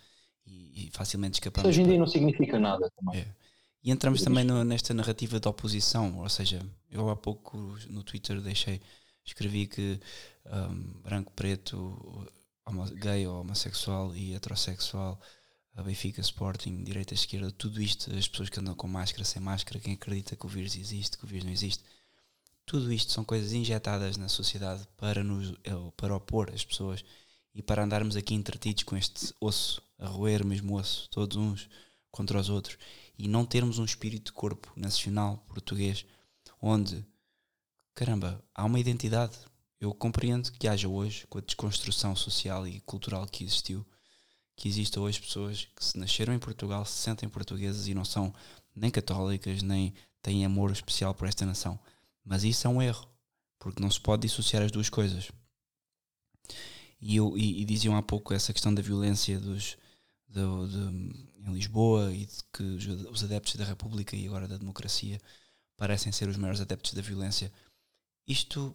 [0.46, 1.68] e, e facilmente escapamos.
[1.68, 3.20] Hoje em dia não significa nada também.
[3.20, 3.45] É.
[3.86, 6.60] E entramos também no, nesta narrativa de oposição, ou seja,
[6.90, 7.56] eu há pouco
[7.88, 8.82] no Twitter deixei,
[9.24, 10.00] escrevi que
[10.44, 12.28] um, branco, preto,
[12.94, 15.20] gay ou homossexual e heterossexual,
[15.76, 19.78] a Benfica, Sporting, direita, esquerda, tudo isto, as pessoas que andam com máscara, sem máscara,
[19.78, 21.84] quem acredita que o vírus existe, que o vírus não existe,
[22.64, 27.04] tudo isto são coisas injetadas na sociedade para, nos, eh, para opor as pessoas
[27.54, 31.68] e para andarmos aqui entretidos com este osso, a roer o mesmo osso, todos uns
[32.10, 32.76] contra os outros,
[33.18, 36.04] e não termos um espírito de corpo nacional português,
[36.60, 37.04] onde,
[37.94, 39.36] caramba, há uma identidade,
[39.80, 43.86] eu compreendo que haja hoje, com a desconstrução social e cultural que existiu,
[44.54, 48.34] que existam hoje pessoas que se nasceram em Portugal, se sentem portuguesas e não são
[48.74, 51.78] nem católicas, nem têm amor especial por esta nação.
[52.24, 53.06] Mas isso é um erro,
[53.58, 55.30] porque não se pode dissociar as duas coisas.
[57.00, 59.76] E, eu, e, e diziam há pouco essa questão da violência dos,
[60.36, 65.20] de, de, em Lisboa e de que os adeptos da República e agora da democracia
[65.76, 67.50] parecem ser os maiores adeptos da violência.
[68.26, 68.74] Isto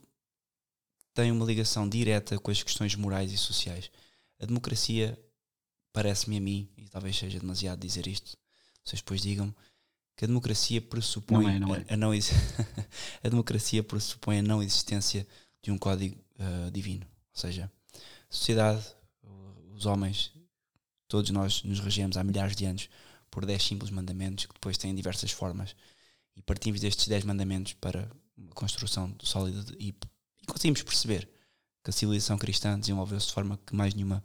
[1.13, 3.91] tem uma ligação direta com as questões morais e sociais.
[4.39, 5.19] A democracia,
[5.93, 8.37] parece-me a mim, e talvez seja demasiado dizer isto,
[8.83, 9.53] vocês depois digam
[10.15, 11.85] que a democracia pressupõe não é, não é.
[11.89, 12.11] A, não
[13.23, 15.27] a democracia pressupõe a não existência
[15.61, 17.05] de um código uh, divino.
[17.05, 18.83] Ou seja, a sociedade,
[19.73, 20.31] os homens,
[21.11, 22.89] todos nós nos regemos há milhares de anos
[23.29, 25.75] por dez simples mandamentos que depois têm diversas formas
[26.35, 29.93] e partimos destes dez mandamentos para uma construção sólida e
[30.41, 31.29] e conseguimos perceber
[31.83, 34.23] que a civilização cristã desenvolveu-se de forma que mais nenhuma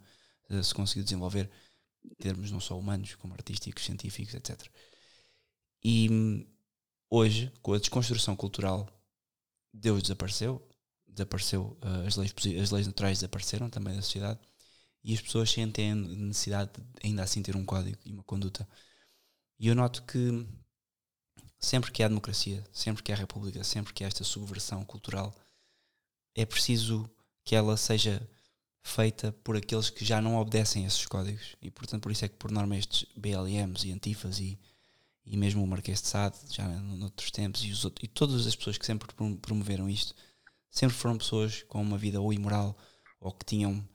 [0.51, 1.51] uh, se conseguiu desenvolver
[2.05, 4.69] em termos não só humanos, como artísticos, científicos, etc.
[5.83, 6.47] E hum,
[7.11, 8.89] hoje, com a desconstrução cultural,
[9.73, 10.67] Deus desapareceu,
[11.07, 14.41] desapareceu, uh, as, leis, as leis naturais desapareceram também da sociedade
[15.07, 18.69] e as pessoas sentem a necessidade de ainda assim ter um código e uma conduta.
[19.57, 20.45] E eu noto que
[21.61, 25.33] sempre que há democracia, sempre que há república, sempre que há esta subversão cultural,
[26.35, 27.09] é preciso
[27.45, 28.29] que ela seja
[28.83, 31.55] feita por aqueles que já não obedecem a esses códigos.
[31.63, 34.59] E portanto, por isso é que, por norma, estes BLMs e Antifas e,
[35.25, 38.57] e mesmo o Marquês de Sade, já noutros tempos, e, os outros, e todas as
[38.57, 39.07] pessoas que sempre
[39.41, 40.17] promoveram isto,
[40.69, 42.77] sempre foram pessoas com uma vida ou imoral
[43.21, 43.89] ou que tinham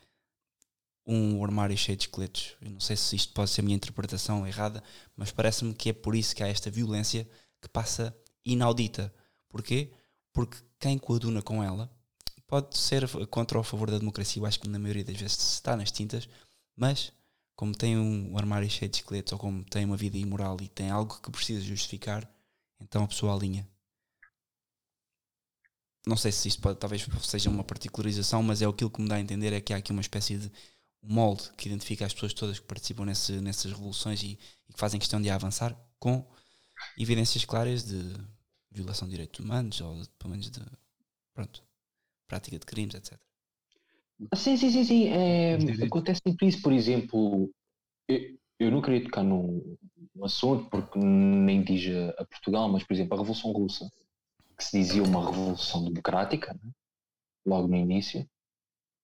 [1.12, 2.56] um armário cheio de esqueletos.
[2.62, 4.82] Eu não sei se isto pode ser a minha interpretação errada,
[5.16, 7.28] mas parece-me que é por isso que há esta violência
[7.62, 9.14] que passa inaudita.
[9.50, 9.92] Porquê?
[10.32, 11.92] Porque quem coaduna com ela
[12.48, 15.38] pode ser contra ou a favor da democracia, eu acho que na maioria das vezes
[15.54, 16.30] está nas tintas,
[16.76, 17.12] mas
[17.56, 20.90] como tem um armário cheio de esqueletos ou como tem uma vida imoral e tem
[20.90, 22.30] algo que precisa justificar,
[22.80, 23.68] então a pessoa alinha.
[26.08, 29.16] Não sei se isto pode, talvez seja uma particularização, mas é aquilo que me dá
[29.16, 30.52] a entender é que há aqui uma espécie de
[31.02, 34.38] molde que identifica as pessoas todas que participam nesse, nessas revoluções e,
[34.70, 36.26] e que fazem questão de avançar com
[36.98, 38.02] evidências claras de
[38.72, 40.62] violação de direitos humanos ou de, pelo menos de
[41.34, 41.64] pronto
[42.28, 43.20] prática de crimes, etc.
[44.36, 45.08] Sim, sim, sim, sim.
[45.10, 47.50] É, acontece muito isso, por exemplo,
[48.08, 49.78] eu, eu não queria tocar num,
[50.16, 53.92] num assunto porque nem diz a, a, Portugal, mas por exemplo a Revolução Russa,
[54.58, 56.72] que se dizia uma revolução democrática, né?
[57.46, 58.26] logo no início,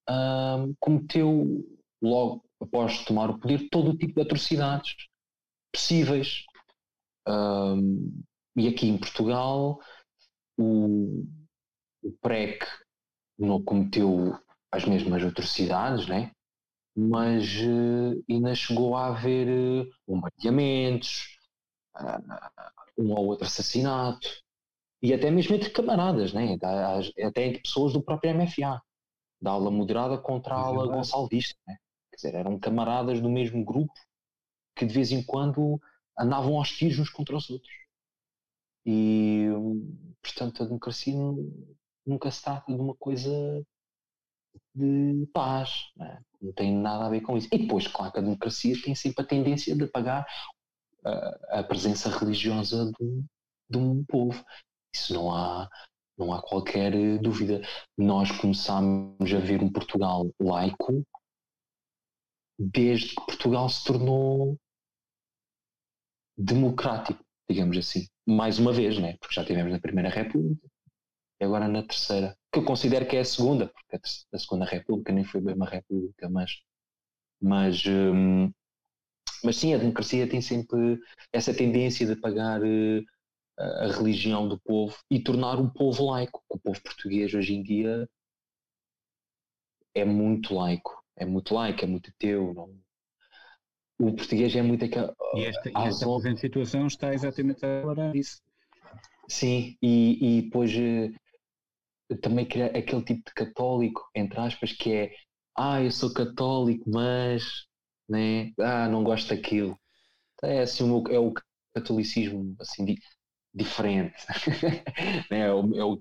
[0.10, 1.66] um, cometeu
[2.02, 4.96] logo após tomar o poder todo o tipo de atrocidades
[5.74, 6.44] possíveis.
[7.28, 8.24] Um,
[8.56, 9.80] e aqui em Portugal
[10.58, 11.26] o,
[12.02, 12.66] o PREC
[13.38, 14.38] não cometeu
[14.72, 16.32] as mesmas atrocidades, né?
[16.96, 21.38] mas uh, ainda chegou a haver uh, bombardeamentos,
[21.96, 24.28] uh, um ou outro assassinato,
[25.00, 26.58] e até mesmo entre camaradas, né?
[27.24, 28.82] até entre pessoas do próprio MFA,
[29.40, 31.56] da ala moderada contra a ala gonçalvista.
[31.68, 31.78] Né?
[32.18, 33.94] Quer dizer, eram camaradas do mesmo grupo
[34.76, 35.80] que de vez em quando
[36.18, 37.72] andavam aos tiros uns contra os outros.
[38.86, 39.48] E,
[40.22, 41.14] portanto, a democracia
[42.06, 43.32] nunca se trata de uma coisa
[44.74, 46.20] de paz, não, é?
[46.42, 47.50] não, tem nada a ver com isso.
[47.52, 50.26] E depois, claro que a democracia tem sempre a tendência de pagar
[51.04, 53.24] a, a presença religiosa de,
[53.70, 54.44] de um povo.
[54.94, 55.70] Isso não há,
[56.18, 57.62] não há qualquer dúvida.
[57.98, 61.04] Nós começámos a ver um Portugal laico
[62.58, 64.58] desde que Portugal se tornou
[66.38, 68.08] democrático, digamos assim.
[68.26, 69.18] Mais uma vez, né?
[69.20, 70.68] porque já tivemos na Primeira República
[71.40, 73.96] e agora na Terceira, que eu considero que é a Segunda, porque
[74.34, 76.62] a, Segunda República nem foi bem uma República, mas,
[77.40, 78.52] mas, hum,
[79.44, 81.00] mas sim, a democracia tem sempre
[81.32, 83.06] essa tendência de pagar uh,
[83.58, 86.44] a religião do povo e tornar um povo laico.
[86.50, 88.10] O povo português hoje em dia
[89.94, 92.54] é muito laico, é muito laico, é muito ateu.
[92.54, 92.74] Não...
[94.00, 95.14] O português é muito aquela.
[95.36, 98.42] E esta, e esta presente situação está exatamente a elaborar isso.
[99.28, 101.12] Sim, e, e depois eh,
[102.22, 105.12] também criar aquele tipo de católico, entre aspas, que é
[105.58, 107.66] ah, eu sou católico, mas
[108.08, 109.78] né, ah, não gosto daquilo.
[110.44, 111.34] É assim o meu, é o
[111.74, 112.86] catolicismo assim,
[113.54, 114.16] diferente.
[115.32, 116.00] Né, é, o, é, o,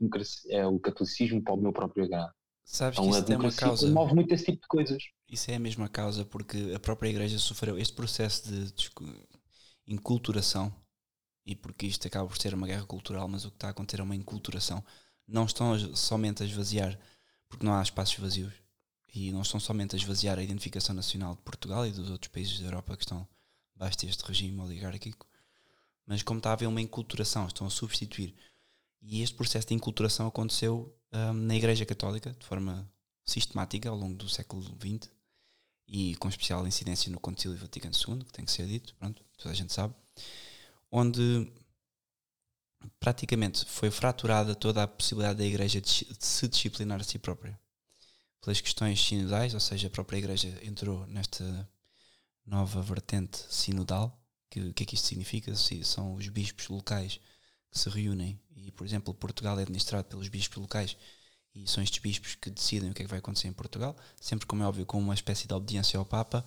[0.50, 2.32] é o catolicismo para o meu próprio agrado.
[2.66, 3.88] Sabes então, que isso é uma causa.
[3.88, 5.02] move muito esse tipo de coisas.
[5.28, 8.90] Isso é a mesma causa porque a própria Igreja sofreu este processo de, de
[9.86, 10.74] inculturação
[11.46, 14.00] e porque isto acaba por ser uma guerra cultural, mas o que está a acontecer
[14.00, 14.84] é uma inculturação.
[15.28, 16.98] Não estão somente a esvaziar,
[17.48, 18.52] porque não há espaços vazios,
[19.14, 22.58] e não estão somente a esvaziar a identificação nacional de Portugal e dos outros países
[22.58, 23.26] da Europa que estão
[23.74, 25.26] debaixo deste regime oligárquico,
[26.04, 28.34] mas como está a haver uma inculturação, estão a substituir.
[29.00, 32.88] E este processo de inculturação aconteceu um, na Igreja Católica de forma
[33.24, 35.10] sistemática ao longo do século XX
[35.88, 39.52] e com especial incidência no Concílio Vaticano II, que tem que ser dito, pronto, toda
[39.52, 39.94] a gente sabe,
[40.90, 41.50] onde
[43.00, 45.88] praticamente foi fraturada toda a possibilidade da Igreja de,
[46.18, 47.58] se disciplinar a si própria
[48.40, 51.68] pelas questões sinodais, ou seja, a própria Igreja entrou nesta
[52.44, 54.16] nova vertente sinodal
[54.56, 55.54] que, o que é que isto significa?
[55.54, 57.20] Se são os bispos locais que
[57.76, 60.96] se reúnem e, por exemplo, Portugal é administrado pelos bispos locais
[61.54, 64.46] e são estes bispos que decidem o que é que vai acontecer em Portugal, sempre
[64.46, 66.44] como é óbvio com uma espécie de obediência ao Papa,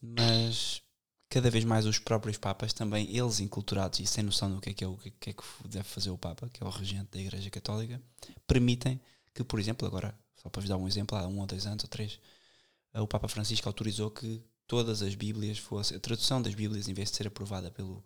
[0.00, 0.80] mas
[1.28, 4.74] cada vez mais os próprios Papas também, eles inculturados e sem noção do que é
[4.74, 7.20] que, é, o que, é que deve fazer o Papa, que é o regente da
[7.20, 8.00] Igreja Católica,
[8.46, 9.00] permitem
[9.34, 11.84] que, por exemplo, agora, só para vos dar um exemplo, há um ou dois anos
[11.84, 12.18] ou três,
[12.94, 15.96] o Papa Francisco autorizou que todas as Bíblias fossem.
[15.96, 18.04] A tradução das Bíblias, em vez de ser aprovada pelo,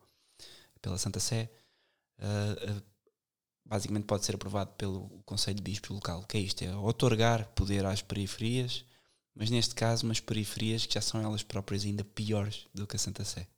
[0.80, 1.50] pela Santa Sé,
[2.22, 2.82] uh, uh,
[3.64, 6.20] basicamente pode ser aprovado pelo Conselho de Bispos local.
[6.20, 6.62] O que é isto?
[6.62, 8.84] É otorgar poder às periferias,
[9.34, 12.98] mas neste caso, umas periferias que já são elas próprias ainda piores do que a
[12.98, 13.48] Santa Sé.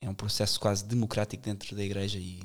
[0.00, 2.42] É um processo quase democrático dentro da Igreja e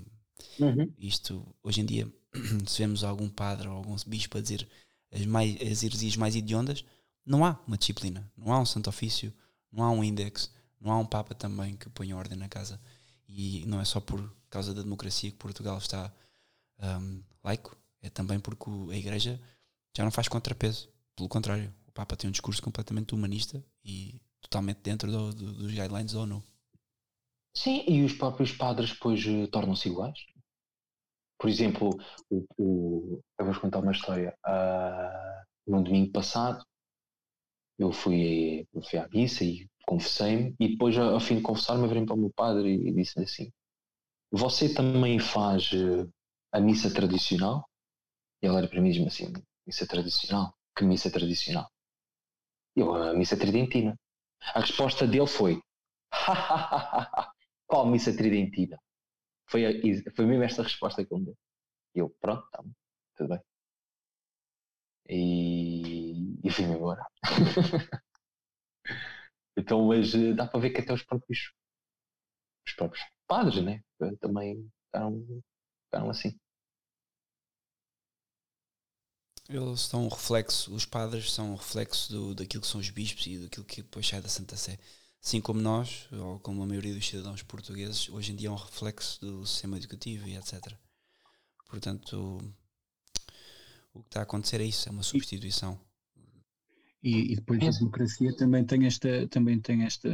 [0.59, 0.93] uhum.
[0.97, 2.11] isto, hoje em dia,
[2.67, 4.67] se vemos algum padre ou algum bispo a dizer
[5.11, 6.83] as, mais, as heresias mais idiondas,
[7.25, 9.33] não há uma disciplina, não há um santo ofício,
[9.71, 12.79] não há um índex, não há um Papa também que ponha ordem na casa.
[13.27, 16.11] E não é só por causa da democracia que Portugal está
[16.81, 19.39] um, laico, é também porque a Igreja
[19.95, 20.89] já não faz contrapeso.
[21.15, 25.71] Pelo contrário, o Papa tem um discurso completamente humanista e totalmente dentro do, do, dos
[25.71, 26.43] guidelines da ONU.
[27.55, 30.17] Sim, e os próprios padres depois uh, tornam-se iguais.
[31.37, 31.89] Por exemplo,
[32.29, 34.33] o, o, eu vou-vos contar uma história.
[34.45, 36.63] Uh, no domingo passado,
[37.77, 42.15] eu fui, fui à missa e confessei-me, e depois, ao fim de confessar-me, virei para
[42.15, 43.51] o meu padre e, e disse assim:
[44.32, 46.07] Você também faz eh,
[46.51, 47.69] a missa tradicional?
[48.41, 49.34] E ele era para mim assim:
[49.67, 50.55] Missa tradicional?
[50.77, 51.69] Que missa tradicional?
[52.75, 53.91] Eu, a missa tridentina.
[54.55, 55.61] A resposta dele foi:
[57.67, 58.77] Qual missa tridentina?
[59.51, 59.71] Foi, a,
[60.15, 61.38] foi mesmo esta resposta que ele deu.
[61.95, 62.63] E eu, pronto, tá
[63.17, 63.41] tudo bem
[65.09, 67.05] e, e fui-me embora.
[69.57, 71.51] então, mas eh, dá para ver que até os próprios,
[72.70, 73.84] os próprios padres, né?
[74.20, 75.43] Também ficaram,
[75.86, 76.38] ficaram assim.
[79.47, 83.26] Eles são um reflexo, os padres são um reflexo do, daquilo que são os bispos
[83.26, 84.78] e daquilo que depois sai da Santa Sé.
[85.22, 88.55] Assim como nós, ou como a maioria dos cidadãos portugueses, hoje em dia é um
[88.55, 90.72] reflexo do sistema educativo e etc.
[91.67, 92.38] Portanto,
[93.91, 95.80] o que está a acontecer é isso, é uma substituição.
[97.01, 100.09] E, e depois a democracia também tem esta, também tem esta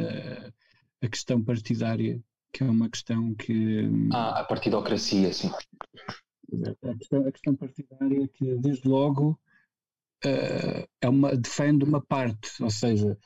[1.01, 2.23] a questão partidária,
[2.55, 3.89] que é uma questão que.
[4.13, 5.51] Ah, a partidocracia, sim.
[6.83, 9.37] A questão, a questão partidária que desde logo
[10.23, 13.17] uh, é uma, defende uma parte, ou seja,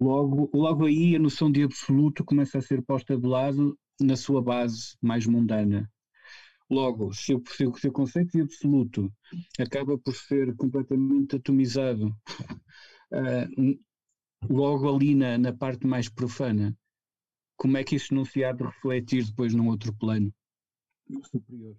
[0.00, 4.40] logo, logo aí a noção de absoluto começa a ser posta de lado na sua
[4.40, 5.90] base mais mundana.
[6.70, 9.12] Logo, se o, se o conceito de absoluto
[9.58, 12.06] acaba por ser completamente atomizado,
[13.12, 13.78] uh,
[14.48, 16.74] logo ali na, na parte mais profana,
[17.58, 20.32] como é que isso não se há de refletir depois num outro plano
[21.24, 21.76] superior?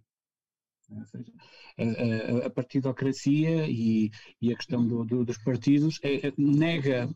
[0.92, 1.32] Ou seja,
[1.78, 4.12] a, a, a partidocracia e,
[4.42, 7.10] e a questão do, do, dos partidos é, é, nega,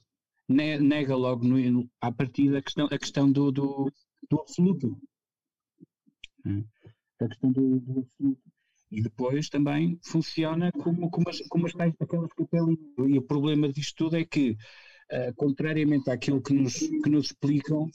[0.48, 3.92] ne, nega logo no, à partida a questão, a questão do, do,
[4.30, 4.98] do absoluto.
[7.20, 8.54] A questão do, do, absoluto.
[8.92, 12.80] E depois também funciona como, como, as, como as tais, aquelas capelinhas.
[13.10, 17.90] E o problema disto tudo é que, uh, contrariamente àquilo que nos, que nos explicam,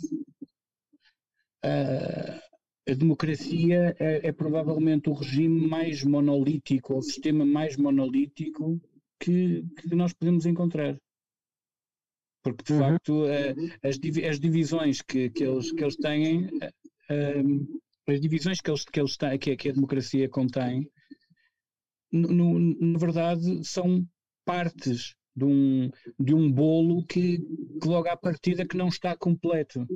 [1.62, 8.80] a democracia é, é, provavelmente o regime mais monolítico, o sistema mais monolítico
[9.20, 10.96] que, que nós podemos encontrar.
[12.42, 12.78] Porque, de uhum.
[12.78, 13.24] facto,
[13.82, 16.48] as, as, divisões que, que, eles, que eles têm,
[18.06, 20.88] as divisões que, eles, que, eles têm, que, que a democracia contém,
[22.10, 24.06] no, na verdade, são
[24.46, 29.86] partes de um, de um bolo que, que logo à partida que não está completo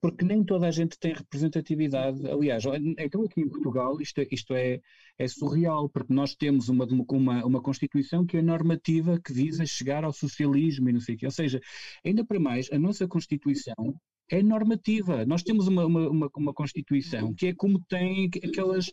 [0.00, 2.26] porque nem toda a gente tem representatividade.
[2.26, 2.64] Aliás,
[2.98, 4.80] então aqui em Portugal isto, é, isto é,
[5.18, 10.04] é surreal, porque nós temos uma, uma, uma Constituição que é normativa, que visa chegar
[10.04, 11.26] ao socialismo e não sei o quê.
[11.26, 11.60] Ou seja,
[12.04, 13.94] ainda para mais, a nossa Constituição
[14.30, 15.24] é normativa.
[15.24, 18.90] Nós temos uma, uma, uma, Constituição que é como tem aquelas,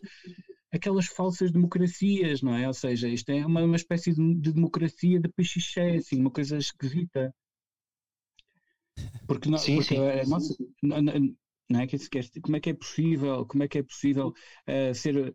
[0.72, 2.66] aquelas falsas democracias, não é?
[2.66, 6.56] Ou seja, isto é uma, uma espécie de, de democracia de pechiché, assim, uma coisa
[6.56, 7.34] esquisita.
[9.26, 10.00] Porque, não, sim, porque sim.
[10.00, 11.02] A nossa, não,
[11.68, 11.96] não é que
[12.40, 15.34] como é que é possível, como é que é possível uh, ser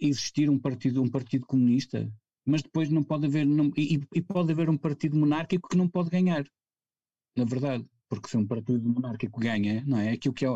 [0.00, 2.10] existir um partido, um partido comunista,
[2.44, 5.88] mas depois não pode haver não, e, e, pode haver um partido monárquico que não
[5.88, 6.44] pode ganhar,
[7.36, 10.12] na verdade, porque se um partido monárquico ganha, não é?
[10.12, 10.48] Aquilo que é,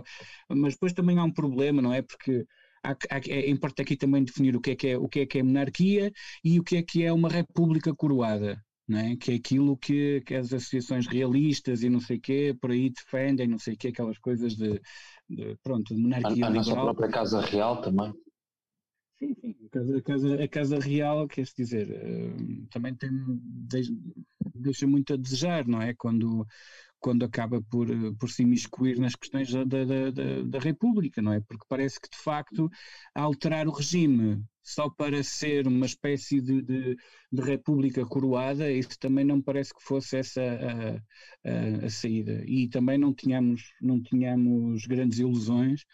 [0.48, 2.02] mas depois também há um problema, não é?
[2.02, 2.46] Porque
[2.82, 5.26] há, há, é importante aqui também definir o que é que é, o que é
[5.26, 6.12] que é monarquia
[6.44, 8.62] e o que é que é uma república coroada
[8.98, 9.16] é?
[9.16, 12.90] que é aquilo que, que as associações realistas e não sei o quê, por aí
[12.90, 14.80] defendem, não sei o quê, aquelas coisas de,
[15.28, 18.12] de pronto, de monarquia a, a nossa própria Casa Real também.
[19.18, 23.10] Sim, sim, a Casa, casa, a casa Real, quer dizer, uh, também tem,
[24.54, 25.92] deixa muito a desejar, não é?
[25.94, 26.46] Quando,
[27.00, 27.88] quando acaba por,
[28.18, 31.40] por se imiscuir nas questões da, da, da, da República, não é?
[31.40, 32.70] Porque parece que, de facto,
[33.14, 36.96] alterar o regime só para ser uma espécie de, de,
[37.32, 40.96] de, república coroada, isso também não parece que fosse essa a,
[41.50, 42.44] a, a, saída.
[42.46, 45.84] E também não tínhamos, não tínhamos grandes ilusões,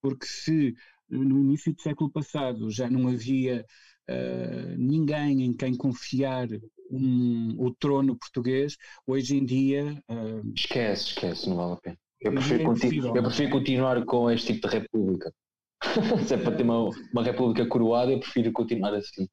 [0.00, 0.74] porque se
[1.08, 3.64] no início do século passado já não havia
[4.10, 6.48] uh, ninguém em quem confiar
[6.96, 8.76] um, o trono português,
[9.06, 10.02] hoje em dia.
[10.08, 11.98] Uh, esquece, esquece, não vale a pena.
[12.20, 15.32] Eu prefiro, é possível, eu prefiro continuar com este tipo de república.
[16.26, 19.28] Se é para ter uma, uma república coroada, eu prefiro continuar assim.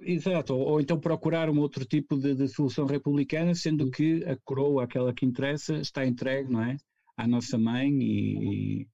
[0.00, 4.36] Exato, ou, ou, então procurar um outro tipo de, de, solução republicana, sendo que a
[4.44, 6.76] coroa, aquela que interessa, está entregue, não é?
[7.16, 8.88] À nossa mãe e,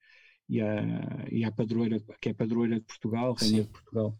[0.49, 4.19] e, à, e à padroeira, que é a padroeira de Portugal, rainha de Portugal.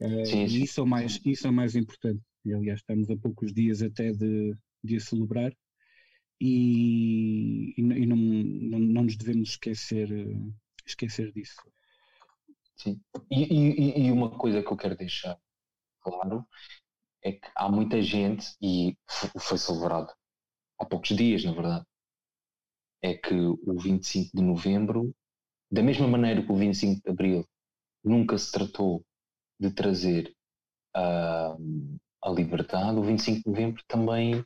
[0.00, 0.58] Uh, sim, sim.
[0.58, 2.22] E isso é, o mais, isso é o mais importante.
[2.44, 5.52] E, aliás, estamos a poucos dias até de, de a celebrar
[6.40, 10.08] e, e, não, não, não, nos devemos esquecer
[10.86, 11.60] esquecer disso.
[12.76, 13.00] Sim.
[13.30, 15.38] E, e, e, uma coisa que eu quero deixar
[16.00, 16.46] claro
[17.22, 18.96] é que há muita gente, e
[19.38, 20.12] foi celebrado
[20.78, 21.84] há poucos dias, na verdade,
[23.02, 25.14] é que o 25 de novembro,
[25.70, 27.46] da mesma maneira que o 25 de abril
[28.02, 29.04] nunca se tratou
[29.58, 30.34] de trazer
[30.94, 31.54] a,
[32.22, 34.44] a liberdade, o 25 de novembro também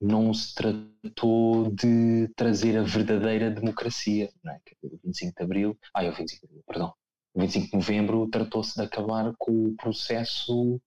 [0.00, 4.30] não se tratou de trazer a verdadeira democracia.
[4.42, 4.60] Não é?
[4.82, 6.94] O 25 de Abril, é o 25 de Abril, perdão,
[7.34, 10.80] o 25 de Novembro tratou-se de acabar com o processo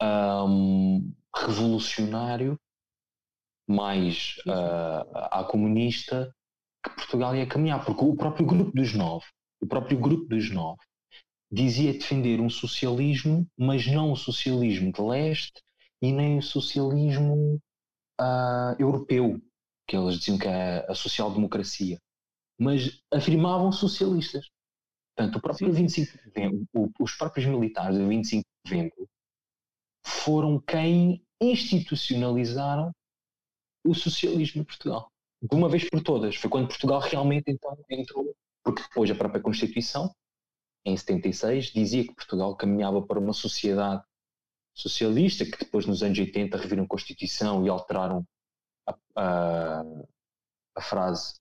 [0.00, 2.58] um, revolucionário
[3.68, 6.34] mais uh, à comunista
[6.82, 9.26] que Portugal ia caminhar, porque o próprio grupo dos nove,
[9.60, 10.80] o próprio grupo dos nove,
[11.50, 15.62] dizia defender um socialismo, mas não o socialismo de leste
[16.00, 17.60] e nem o socialismo
[18.20, 19.40] uh, europeu,
[19.86, 21.98] que eles diziam que é a social-democracia,
[22.58, 24.46] mas afirmavam socialistas.
[25.16, 29.08] Portanto, próprio 25 de novembro, os próprios militares do 25 de novembro
[30.04, 32.92] foram quem institucionalizaram
[33.84, 35.10] o socialismo em Portugal.
[35.40, 36.36] De uma vez por todas.
[36.36, 40.12] Foi quando Portugal realmente então entrou, porque depois a própria Constituição,
[40.88, 44.02] em 76, dizia que Portugal caminhava para uma sociedade
[44.74, 48.26] socialista, que depois nos anos 80 reviram a Constituição e alteraram
[48.86, 49.84] a, a,
[50.76, 51.34] a frase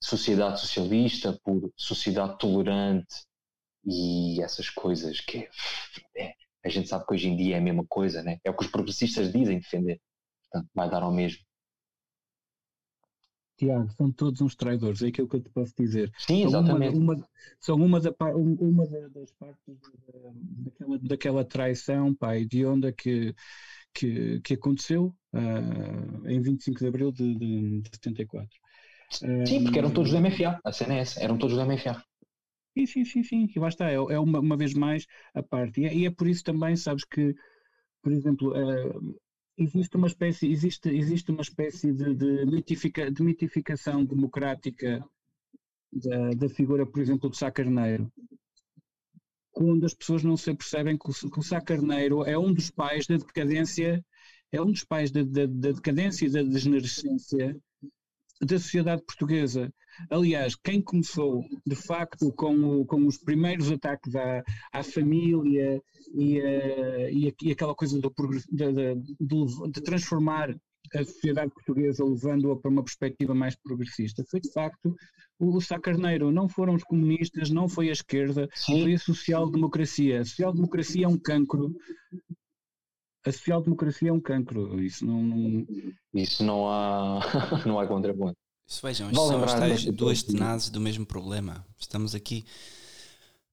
[0.00, 3.26] sociedade socialista por sociedade tolerante
[3.84, 5.48] e essas coisas que
[6.16, 8.38] é, a gente sabe que hoje em dia é a mesma coisa, né?
[8.44, 10.00] é o que os progressistas dizem defender.
[10.50, 11.42] Portanto, vai dar ao mesmo.
[13.58, 16.12] Tiago, são todos uns traidores, é aquilo que eu te posso dizer.
[16.16, 16.96] Sim, exatamente.
[16.96, 17.28] Uma, uma,
[17.58, 19.76] são uma, da, uma das partes
[20.64, 23.34] daquela, daquela traição, pai, de onda que,
[23.92, 28.48] que, que aconteceu uh, em 25 de abril de, de, de 74.
[29.10, 32.02] Sim, porque eram todos do MFA, a cena é essa, eram todos do MFA.
[32.76, 35.04] Sim, sim, sim, sim, e lá está, é, é uma, uma, vez mais
[35.34, 35.80] a parte.
[35.80, 37.34] E é, e é, por isso também, sabes, que,
[38.02, 39.20] por exemplo, uh,
[39.58, 45.04] existe uma espécie, existe, existe uma espécie de, de, mitifica, de mitificação democrática
[45.92, 48.10] da, da figura, por exemplo, do Sá Carneiro,
[49.50, 52.70] quando as pessoas não se percebem que o, que o Sá Carneiro é um dos
[52.70, 54.04] pais da decadência,
[54.52, 57.60] é um dos pais da, da, da decadência e da degenerescência
[58.40, 59.72] da sociedade portuguesa.
[60.10, 65.82] Aliás, quem começou de facto com, com os primeiros ataques à, à família
[66.14, 68.12] e, uh, e, e, aquela coisa do,
[68.50, 68.94] de, de,
[69.70, 70.54] de, transformar
[70.94, 74.94] a sociedade portuguesa levando-a para uma perspectiva mais progressista foi de facto
[75.38, 76.32] o Sá Carneiro.
[76.32, 78.82] Não foram os comunistas, não foi a esquerda, Sim.
[78.82, 80.20] foi a social-democracia.
[80.20, 81.74] A social-democracia é um cancro
[83.28, 85.66] a social-democracia é um cancro, isso não, não...
[86.14, 87.20] Isso não há,
[87.66, 88.36] não há contraponto.
[88.66, 91.64] Isso vejam, isto são as duas tenazes do mesmo problema.
[91.78, 92.44] Estamos aqui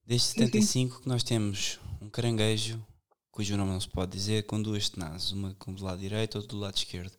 [0.04, 1.02] desde 75 sim, sim.
[1.02, 2.84] que nós temos um caranguejo,
[3.30, 6.58] cujo nome não se pode dizer, com duas tenazes, uma do lado direito, outra do
[6.58, 7.12] lado esquerdo.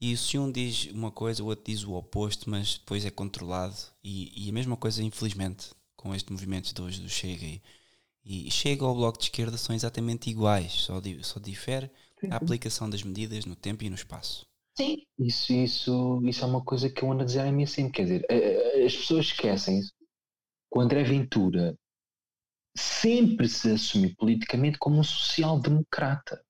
[0.00, 3.76] E se um diz uma coisa, o outro diz o oposto, mas depois é controlado.
[4.04, 7.62] E, e a mesma coisa, infelizmente, com este movimento de hoje do Chega e,
[8.26, 11.88] e Chega ao Bloco de Esquerda são exatamente iguais, só, só difere
[12.28, 14.44] a aplicação das medidas no tempo e no espaço.
[14.76, 17.92] Sim, isso, isso, isso é uma coisa que eu ando a dizer a mim sempre.
[17.92, 18.26] Quer dizer,
[18.84, 19.92] as pessoas esquecem isso.
[20.74, 21.78] O André Ventura
[22.76, 26.44] sempre se assumiu politicamente como um social-democrata.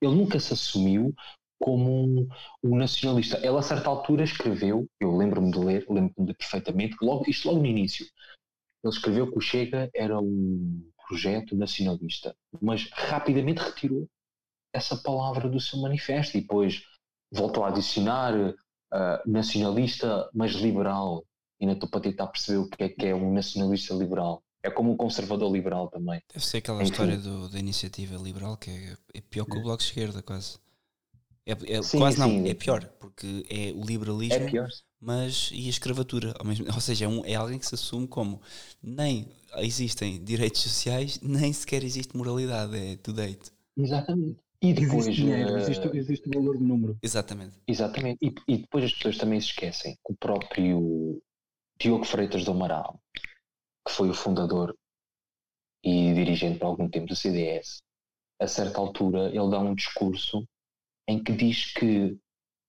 [0.00, 1.14] Ele nunca se assumiu
[1.60, 2.28] como um,
[2.62, 3.38] um, nacionalista.
[3.38, 7.60] Ele, a certa altura, escreveu, eu lembro-me de ler, lembro-me de perfeitamente, logo, isto logo
[7.60, 8.04] no início,
[8.82, 14.08] ele escreveu que o Chega era um projeto nacionalista, mas rapidamente retirou
[14.72, 16.82] essa palavra do seu manifesto e depois
[17.32, 18.54] voltou a adicionar uh,
[19.30, 21.24] nacionalista, mas liberal.
[21.60, 24.42] E não estou para tentar perceber o que é que é um nacionalista liberal.
[24.62, 26.20] É como um conservador liberal também.
[26.32, 26.90] Deve ser aquela Enfim.
[26.90, 30.58] história do, da iniciativa liberal que é, é pior que o Bloco de Esquerda, quase.
[31.46, 32.40] É, é sim, quase sim.
[32.40, 37.04] não, é pior, porque é o liberalismo, é mas e a escravatura, mesmo, ou seja,
[37.04, 38.40] é, um, é alguém que se assume como
[38.82, 39.28] nem
[39.58, 43.50] existem direitos sociais, nem sequer existe moralidade, é to date.
[43.76, 44.38] Exatamente.
[44.62, 45.06] E depois.
[45.06, 46.98] Existe, dinheiro, existe, existe valor de número.
[47.02, 47.58] Exatamente.
[47.66, 48.18] Exatamente.
[48.22, 51.22] E, e, depois as pessoas também se esquecem que o próprio
[51.78, 52.98] Diogo Freitas do Amaral,
[53.86, 54.74] que foi o fundador
[55.84, 57.82] e dirigente por algum tempo do CDS,
[58.40, 60.46] a certa altura ele dá um discurso
[61.06, 62.16] em que diz que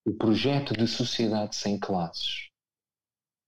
[0.05, 2.49] o projeto de sociedade sem classes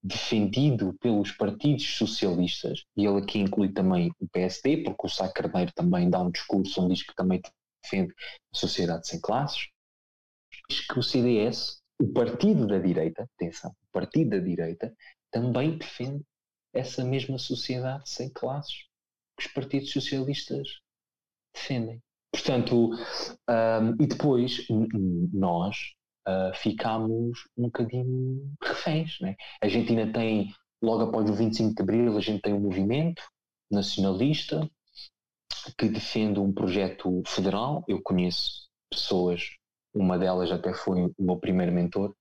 [0.04, 5.72] defendido pelos partidos socialistas, e ele aqui inclui também o PSD, porque o Sá Carneiro
[5.74, 7.42] também dá um discurso onde diz que também
[7.84, 8.14] defende
[8.54, 9.70] a sociedade sem classes,
[10.70, 14.94] diz que o CDS, o partido da direita, atenção, o partido da direita,
[15.32, 16.24] também defende
[16.74, 18.86] essa mesma sociedade sem classes
[19.38, 20.80] que os partidos socialistas
[21.54, 22.02] defendem.
[22.32, 24.66] Portanto, um, e depois
[25.34, 25.96] nós
[26.28, 29.20] uh, ficámos um bocadinho reféns.
[29.22, 29.36] Né?
[29.62, 33.24] A gente ainda tem, logo após o 25 de Abril, a gente tem um movimento
[33.72, 34.70] nacionalista
[35.78, 37.84] que defende um projeto federal.
[37.88, 39.42] Eu conheço pessoas,
[39.94, 42.14] uma delas até foi o meu primeiro mentor,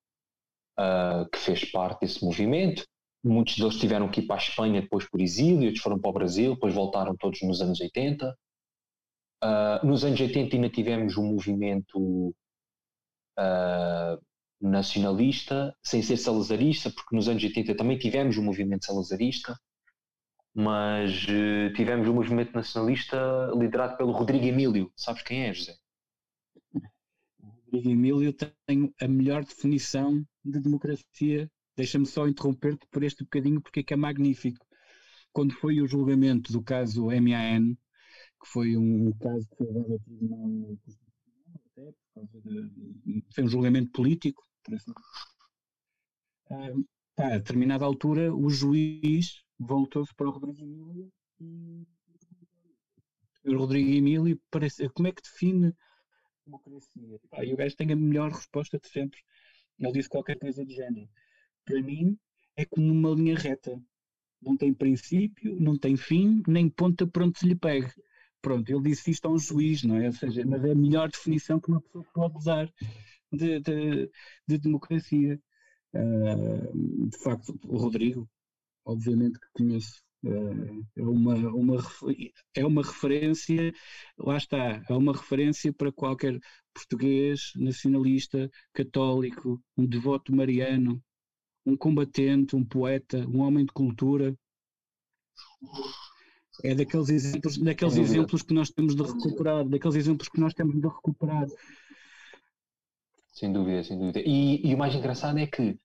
[0.78, 2.84] uh, que fez parte desse movimento.
[3.24, 6.14] Muitos deles tiveram que ir para a Espanha depois por exílio, outros foram para o
[6.14, 8.36] Brasil, depois voltaram todos nos anos 80.
[9.42, 12.34] Uh, nos anos 80 ainda tivemos um movimento
[13.38, 14.20] uh,
[14.60, 19.58] nacionalista, sem ser salazarista, porque nos anos 80 também tivemos um movimento salazarista,
[20.54, 23.16] mas uh, tivemos um movimento nacionalista
[23.54, 24.90] liderado pelo Rodrigo Emílio.
[24.96, 25.76] Sabes quem é, José?
[27.66, 31.50] Rodrigo Emílio tem a melhor definição de democracia.
[31.76, 34.64] Deixa-me só interromper-te por este bocadinho, porque é que é magnífico.
[35.30, 37.74] Quando foi o julgamento do caso MAN,
[38.42, 40.94] que foi um caso que foi levado tribunal até
[41.58, 42.05] por causa de,
[43.34, 44.42] foi um julgamento político.
[46.50, 46.70] Ah,
[47.18, 51.12] a determinada altura o juiz voltou-se para o Rodrigo Emílio
[53.44, 55.74] e o Rodrigo Emílio parece, como é que define
[56.44, 57.20] democracia?
[57.30, 59.20] Pá, e o gajo tem a melhor resposta de sempre.
[59.78, 61.08] Ele disse qualquer coisa de género.
[61.64, 62.18] Para mim
[62.56, 63.80] é como uma linha reta
[64.40, 67.92] não tem princípio, não tem fim, nem ponta por onde se lhe pegue.
[68.46, 70.06] Pronto, ele disse isto a um juiz, não é?
[70.06, 72.72] Ou seja, mas é a melhor definição que uma pessoa pode dar
[73.32, 74.10] de, de,
[74.46, 75.40] de democracia.
[75.92, 78.30] Uh, de facto, o Rodrigo,
[78.84, 81.76] obviamente que conheço, uh, é, uma, uma,
[82.54, 83.74] é uma referência,
[84.16, 86.38] lá está, é uma referência para qualquer
[86.72, 91.02] português, nacionalista, católico, um devoto mariano,
[91.66, 94.38] um combatente, um poeta, um homem de cultura.
[96.62, 100.74] É daqueles exemplos, daqueles exemplos que nós temos de recuperar, daqueles exemplos que nós temos
[100.80, 101.46] de recuperar.
[103.32, 104.20] Sem dúvida, sem dúvida.
[104.20, 105.78] E, e o mais engraçado é que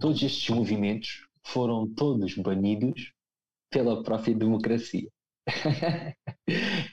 [0.00, 3.12] todos estes movimentos foram todos banidos
[3.70, 5.08] pela própria democracia.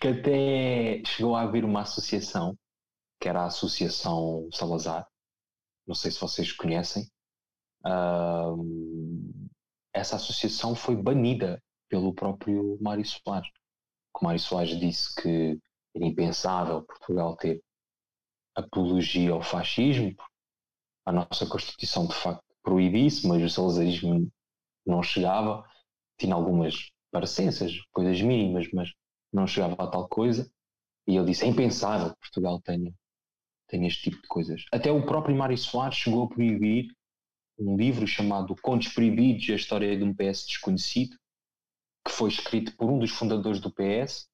[0.02, 2.58] que até chegou a haver uma associação,
[3.20, 5.08] que era a Associação Salazar,
[5.88, 7.08] não sei se vocês conhecem,
[7.86, 8.58] uh,
[9.94, 11.62] essa associação foi banida
[11.94, 13.52] pelo próprio Mário Soares.
[14.20, 15.60] O Mário Soares disse que
[15.96, 17.62] era impensável Portugal ter
[18.56, 20.16] apologia ao fascismo,
[21.06, 24.28] a nossa Constituição de facto proíbe isso, mas o salazarismo
[24.84, 25.64] não chegava,
[26.18, 28.92] tinha algumas parecenças, coisas mínimas, mas
[29.32, 30.52] não chegava a tal coisa,
[31.06, 32.92] e ele disse, é impensável que Portugal tenha,
[33.68, 34.66] tenha este tipo de coisas.
[34.74, 36.88] Até o próprio Mário Soares chegou a proibir
[37.60, 41.16] um livro chamado Contos Proibidos, a história de um PS desconhecido,
[42.06, 44.28] que foi escrito por um dos fundadores do PS.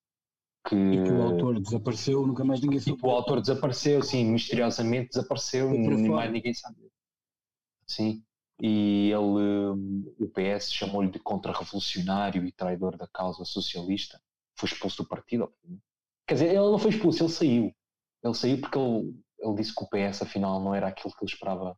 [0.67, 2.97] Que, e que o autor desapareceu, nunca mais ninguém sabe.
[3.01, 6.91] o autor desapareceu, sim, misteriosamente desapareceu, nem mais ninguém sabe.
[7.87, 8.21] Sim,
[8.61, 14.21] e ele, o PS chamou-lhe de contra-revolucionário e traidor da causa socialista.
[14.57, 15.51] Foi expulso do partido.
[16.27, 17.75] Quer dizer, ele não foi expulso, ele saiu.
[18.21, 21.31] Ele saiu porque ele, ele disse que o PS afinal não era aquilo que ele
[21.31, 21.77] esperava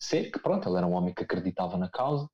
[0.00, 2.28] ser, que pronto, ele era um homem que acreditava na causa,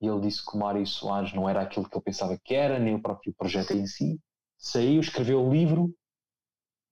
[0.00, 2.78] e ele disse que o Mário Soares não era aquilo que ele pensava que era,
[2.78, 4.20] nem o próprio projeto em si.
[4.58, 5.94] Saiu, escreveu o livro,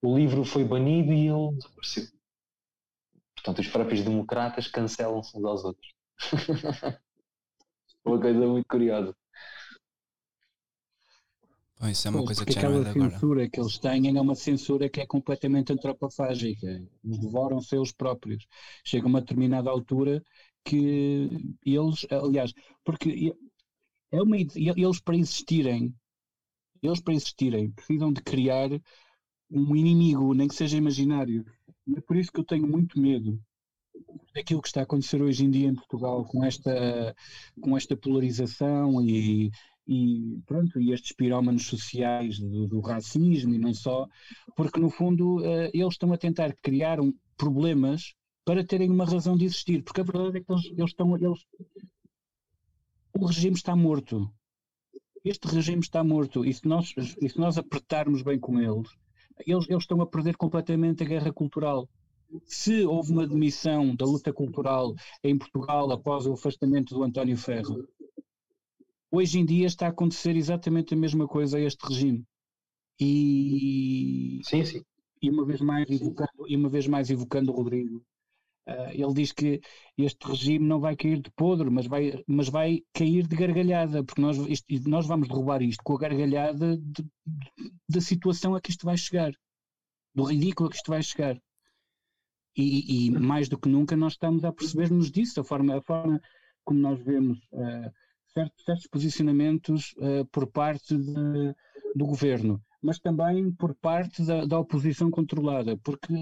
[0.01, 2.07] o livro foi banido e ele desapareceu.
[3.35, 5.93] Portanto, os próprios democratas cancelam-se uns aos outros.
[8.05, 9.15] Uma coisa muito curiosa.
[11.79, 13.49] Bom, isso é uma coisa que aquela censura agora.
[13.49, 16.67] que eles têm é uma censura que é completamente antropofágica.
[17.03, 18.45] Eles devoram seus próprios.
[18.85, 20.23] Chega a uma determinada altura
[20.63, 22.53] que eles, aliás,
[22.83, 23.33] porque
[24.11, 25.93] é uma, eles para existirem,
[26.81, 28.69] eles para existirem precisam de criar
[29.49, 31.45] um inimigo, nem que seja imaginário.
[31.95, 33.39] É por isso que eu tenho muito medo
[34.33, 37.15] daquilo que está a acontecer hoje em dia em Portugal com esta,
[37.61, 39.51] com esta polarização e,
[39.87, 44.07] e pronto, e estes pirómanos sociais do, do, racismo e não só,
[44.55, 48.13] porque no fundo uh, eles estão a tentar criar um, problemas
[48.45, 51.45] para terem uma razão de existir, porque a verdade é que eles, eles estão, eles,
[53.13, 54.29] o regime está morto,
[55.23, 58.89] este regime está morto, e se nós, e se nós apertarmos bem com eles,
[59.45, 61.89] eles, eles estão a perder completamente a guerra cultural.
[62.45, 64.93] Se houve uma demissão da luta cultural
[65.23, 67.87] em Portugal após o afastamento do António Ferro,
[69.11, 72.23] hoje em dia está a acontecer exatamente a mesma coisa a este regime.
[72.99, 74.81] E, sim, sim.
[75.21, 78.03] e uma vez mais evocando, e uma vez mais evocando o Rodrigo,
[78.67, 79.61] uh, ele diz que
[79.97, 84.21] este regime não vai cair de podre, mas vai, mas vai cair de gargalhada, porque
[84.21, 86.79] nós, isto, nós vamos derrubar isto com a gargalhada
[87.89, 89.31] da situação a que isto vai chegar,
[90.15, 91.37] do ridículo a que isto vai chegar.
[92.55, 96.21] E, e mais do que nunca nós estamos a perceber-nos disso, a forma, a forma
[96.63, 97.91] como nós vemos uh,
[98.33, 101.55] certos, certos posicionamentos uh, por parte de,
[101.95, 106.13] do governo, mas também por parte da, da, oposição controlada, porque,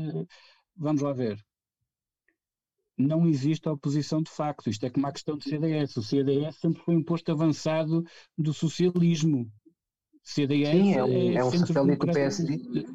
[0.75, 1.43] vamos lá ver,
[2.97, 6.81] não existe oposição de facto, isto é como a questão do CDS, o CDS sempre
[6.83, 8.03] foi um posto avançado
[8.37, 9.51] do socialismo.
[10.23, 12.85] CDS Sim, é um, é, é um satélite do PSD.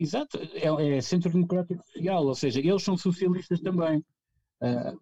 [0.00, 3.98] Exato, é, é, Centro Democrático Social, ou seja, eles são socialistas também.
[4.62, 4.98] Uh,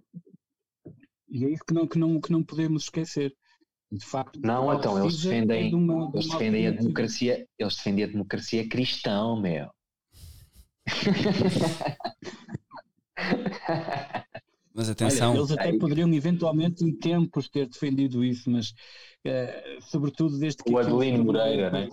[1.28, 3.34] e é isso que não, que não, que não podemos esquecer.
[3.90, 8.04] De facto, não, então eles defendem, de uma, de eles defendem a democracia, eles defendem
[8.04, 9.70] a democracia cristã, meu.
[14.74, 15.30] Mas atenção.
[15.30, 20.70] Olha, eles até poderiam eventualmente em tempos ter defendido isso, mas uh, sobretudo desde que.
[20.70, 21.88] O Adelino Moreira, né?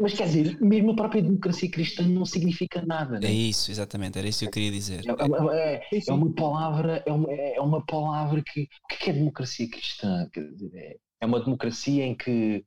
[0.00, 3.20] Mas quer dizer, mesmo a própria democracia cristã não significa nada.
[3.20, 3.28] Né?
[3.28, 5.04] É isso, exatamente, era isso que eu queria dizer.
[5.06, 8.62] É, é, é, é uma palavra, é uma, é uma palavra que.
[8.62, 10.26] O que é democracia cristã?
[10.74, 12.64] É, é uma democracia em que,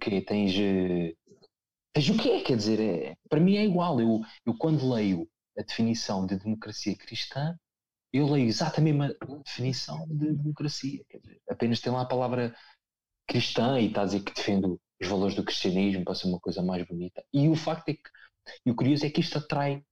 [0.00, 0.54] que tens.
[0.58, 1.14] Eh,
[1.94, 2.40] tens o que é?
[2.40, 4.00] Quer dizer, é, para mim é igual.
[4.00, 7.58] Eu, eu quando leio a definição de democracia cristã,
[8.12, 11.04] eu leio exatamente a definição de democracia.
[11.22, 12.54] Dizer, apenas tem lá a palavra
[13.26, 16.62] cristã e está a dizer que defende os valores do cristianismo para ser uma coisa
[16.62, 17.24] mais bonita.
[17.32, 18.02] E o facto é que,
[18.66, 19.82] e o curioso é que isto atrai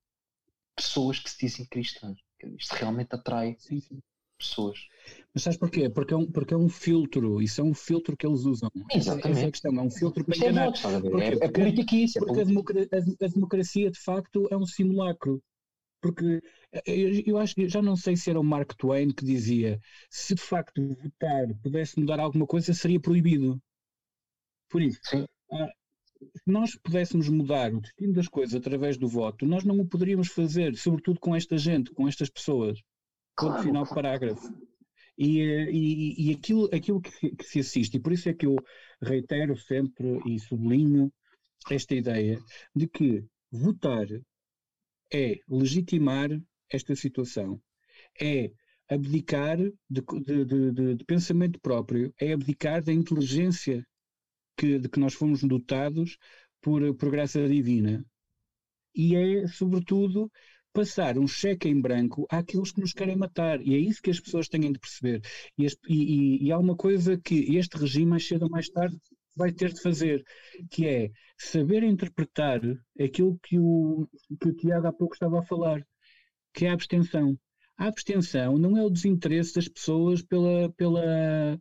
[0.77, 2.19] pessoas que se dizem cristãs.
[2.59, 3.99] Isto realmente atrai sim, sim.
[4.39, 4.79] pessoas.
[5.33, 5.89] Mas sabes porquê?
[5.89, 8.71] Porque é, um, porque é um filtro, isso é um filtro que eles usam.
[8.93, 9.31] Exatamente.
[9.31, 10.69] Essa é a questão, é um filtro para enganar.
[10.69, 12.19] É, porque, é, é política isso.
[12.19, 15.43] É porque a, a democracia, de facto, é um simulacro.
[16.01, 16.41] Porque
[16.87, 20.35] eu, eu acho que já não sei se era o Mark Twain que dizia se
[20.35, 23.61] de facto votar pudesse mudar alguma coisa, seria proibido.
[24.69, 25.01] Por isso,
[25.53, 25.69] ah,
[26.21, 30.29] se nós pudéssemos mudar o destino das coisas através do voto, nós não o poderíamos
[30.29, 32.79] fazer, sobretudo com esta gente, com estas pessoas.
[33.37, 33.63] Claro.
[33.63, 34.53] final do parágrafo.
[35.17, 38.57] E, e, e, aquilo, aquilo que, que, se assiste, e por isso é que eu
[39.03, 41.13] reitero sempre e sublinho
[41.71, 42.39] esta ideia
[42.75, 44.07] de que votar
[45.13, 46.31] é legitimar
[46.71, 47.61] esta situação,
[48.21, 48.51] é
[48.89, 53.87] abdicar de, de, de, de pensamento próprio, é abdicar da inteligência
[54.57, 56.19] que, de que nós fomos dotados
[56.61, 58.05] por, por graça divina.
[58.95, 60.31] E é, sobretudo,
[60.73, 63.61] passar um cheque em branco àqueles que nos querem matar.
[63.61, 65.23] E é isso que as pessoas têm de perceber.
[65.57, 68.99] E, este, e, e, há uma coisa que este regime, mais cedo ou mais tarde,
[69.37, 70.25] vai ter de fazer,
[70.71, 72.61] que é saber interpretar
[73.01, 74.09] aquilo que o,
[74.41, 75.85] que o Tiago há pouco estava a falar,
[76.53, 77.39] que é a abstenção.
[77.79, 81.59] A abstenção não é o desinteresse das pessoas pela, pela,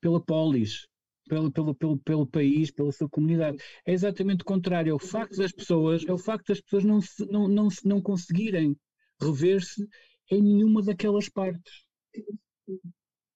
[0.00, 0.88] pela polis,
[1.28, 3.62] pelo, pelo, pelo, pelo país, pela sua comunidade.
[3.86, 4.90] É exatamente o contrário.
[4.90, 8.02] É o facto das pessoas, é o facto das pessoas não, se, não, não, não
[8.02, 8.76] conseguirem
[9.22, 9.86] rever-se
[10.30, 11.84] em nenhuma daquelas partes.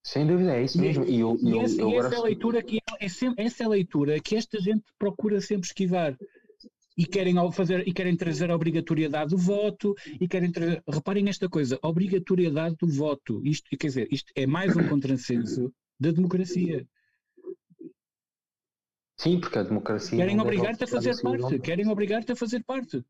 [0.05, 1.03] Sem dúvida, é isso mesmo.
[1.03, 3.63] E, eu, e, eu, essa, eu e essa, é a leitura que, é sempre, essa
[3.63, 6.15] é a leitura que esta gente procura sempre esquivar.
[6.95, 11.49] E querem, fazer, e querem trazer a obrigatoriedade do voto, e querem trazer, reparem esta
[11.49, 13.41] coisa, obrigatoriedade do voto.
[13.43, 16.87] Isto, quer dizer, isto é mais um contrassenso da democracia.
[19.17, 20.19] Sim, porque a democracia.
[20.19, 21.59] Querem obrigar-te a fazer parte.
[21.59, 23.03] Querem obrigar-te a fazer parte.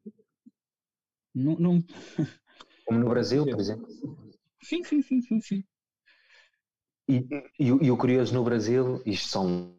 [1.35, 1.83] Não, não...
[2.85, 3.85] Como no Brasil, por exemplo.
[4.63, 5.41] Sim, sim, sim, sim.
[5.41, 5.63] sim.
[7.07, 7.17] E,
[7.59, 9.75] e, e, o curioso no Brasil, isto um,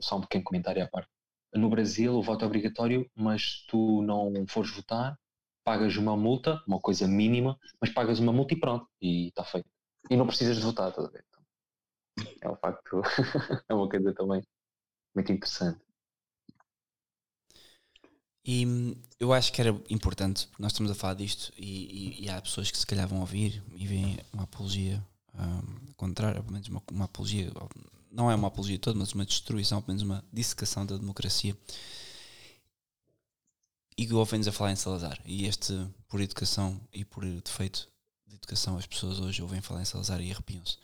[0.00, 1.10] só um pequeno comentário à parte.
[1.54, 5.18] No Brasil o voto é obrigatório, mas tu não fores votar,
[5.64, 9.68] pagas uma multa, uma coisa mínima, mas pagas uma multa e pronto, e está feito.
[10.08, 11.24] E não precisas de votar, estás a ver?
[11.28, 11.42] Então,
[12.42, 13.02] é um facto,
[13.68, 14.42] é uma coisa também
[15.14, 15.80] muito interessante.
[18.44, 22.30] E hum, eu acho que era importante, nós estamos a falar disto e, e, e
[22.30, 25.04] há pessoas que se calhar vão ouvir e veem uma apologia
[25.96, 27.52] contrária, pelo menos uma, uma, apologia,
[28.10, 31.56] não é uma apologia toda, mas uma destruição, pelo menos uma dissecação da democracia.
[33.96, 35.20] E ouvem-nos a falar em Salazar.
[35.24, 35.74] E este,
[36.08, 37.88] por educação e por defeito
[38.26, 40.78] de educação, as pessoas hoje ouvem falar em Salazar e arrepiam-se.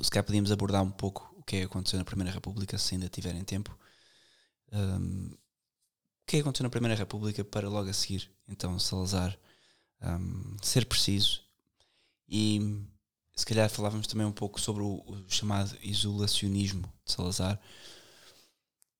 [0.00, 3.08] Se calhar podíamos abordar um pouco que é que aconteceu na Primeira República, se ainda
[3.08, 3.76] tiverem tempo.
[4.70, 9.36] Um, o que é que aconteceu na Primeira República para logo a seguir, então, Salazar
[10.02, 11.42] um, ser preciso
[12.28, 12.84] e
[13.34, 17.58] se calhar falávamos também um pouco sobre o, o, chamado isolacionismo de Salazar.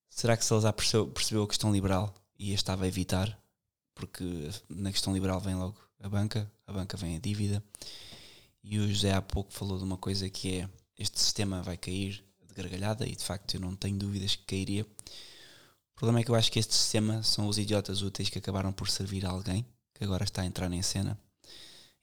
[0.09, 3.38] Será que Salazar percebeu, percebeu a questão liberal e a estava a evitar?
[3.94, 4.24] Porque
[4.68, 7.62] na questão liberal vem logo a banca, a banca vem a dívida.
[8.62, 12.24] E o José há pouco falou de uma coisa que é este sistema vai cair,
[12.55, 14.82] gargalhada e de facto eu não tenho dúvidas que cairia.
[14.82, 18.72] O problema é que eu acho que este sistema são os idiotas úteis que acabaram
[18.72, 21.18] por servir a alguém que agora está a entrar em cena.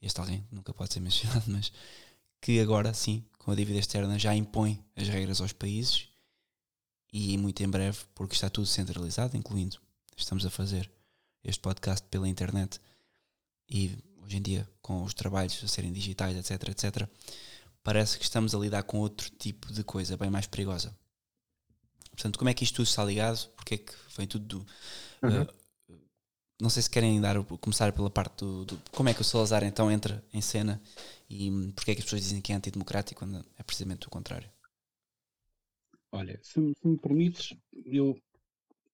[0.05, 1.71] Este alguém nunca pode ser mencionado, mas
[2.39, 6.07] que agora sim, com a dívida externa, já impõe as regras aos países
[7.11, 9.77] e muito em breve, porque está tudo centralizado, incluindo
[10.15, 10.89] estamos a fazer
[11.43, 12.79] este podcast pela internet
[13.69, 17.09] e hoje em dia com os trabalhos a serem digitais, etc, etc
[17.85, 20.91] parece que estamos a lidar com outro tipo de coisa bem mais perigosa.
[22.09, 23.47] Portanto, como é que isto tudo está ligado?
[23.55, 24.67] Porque é que vem tudo do.
[25.21, 25.43] Uhum.
[25.43, 25.53] Uh,
[26.59, 29.63] não sei se querem dar, começar pela parte do, do, Como é que o Salazar
[29.63, 30.81] então entra em cena
[31.29, 34.49] e porque é que as pessoas dizem que é antidemocrático quando é precisamente o contrário?
[36.11, 37.53] Olha, se, se me permites,
[37.85, 38.17] eu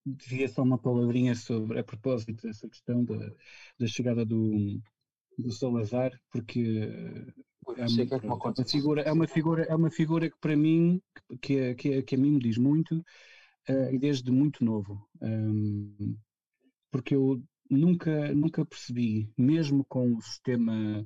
[0.05, 3.31] dizia só uma palavrinha sobre, a propósito dessa questão da,
[3.77, 4.81] da chegada do,
[5.38, 6.89] do Salazar, porque
[7.77, 10.99] é uma, é uma, figura, é uma figura, é uma figura que para mim,
[11.39, 12.97] que, que, que a mim me diz muito,
[13.69, 15.07] uh, e desde muito novo.
[15.21, 16.17] Um,
[16.89, 17.41] porque eu
[17.72, 21.06] nunca, nunca percebi, mesmo com o sistema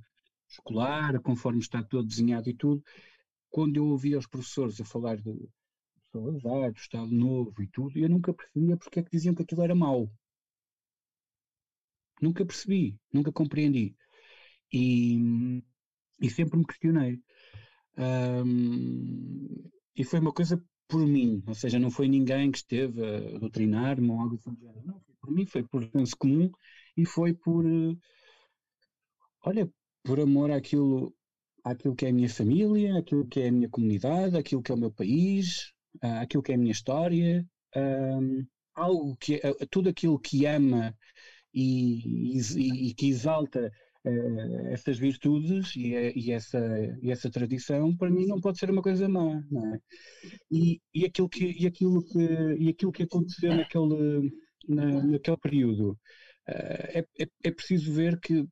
[0.49, 2.83] escolar, conforme está todo desenhado e tudo,
[3.49, 5.49] quando eu ouvia os professores a falar do
[6.11, 9.61] Salazar, do Estado Novo e tudo, eu nunca percebia porque é que diziam que aquilo
[9.61, 10.11] era mau.
[12.21, 13.95] Nunca percebi, nunca compreendi.
[14.71, 15.61] E,
[16.19, 17.21] e sempre me questionei.
[17.97, 23.39] Um, e foi uma coisa por mim, ou seja, não foi ninguém que esteve a
[23.39, 24.85] doutrinar-me ou algo assim do género.
[24.85, 26.49] Não, foi por mim, foi por senso comum
[26.97, 27.97] e foi por, uh,
[29.45, 29.69] olha,
[30.03, 31.13] por amor àquilo,
[31.63, 34.75] àquilo que é a minha família, àquilo que é a minha comunidade, àquilo que é
[34.75, 37.45] o meu país, àquilo que é a minha história,
[38.75, 39.41] algo que,
[39.71, 40.95] tudo aquilo que ama
[41.53, 43.71] e, e, e que exalta
[44.05, 46.59] uh, essas virtudes e, e, essa,
[47.01, 49.41] e essa tradição, para mim não pode ser uma coisa má,
[49.73, 49.79] é?
[50.51, 52.19] E, e, aquilo, que, e, aquilo, que,
[52.59, 54.31] e aquilo que aconteceu naquele,
[54.67, 58.47] na, naquele período, uh, é, é, é preciso ver que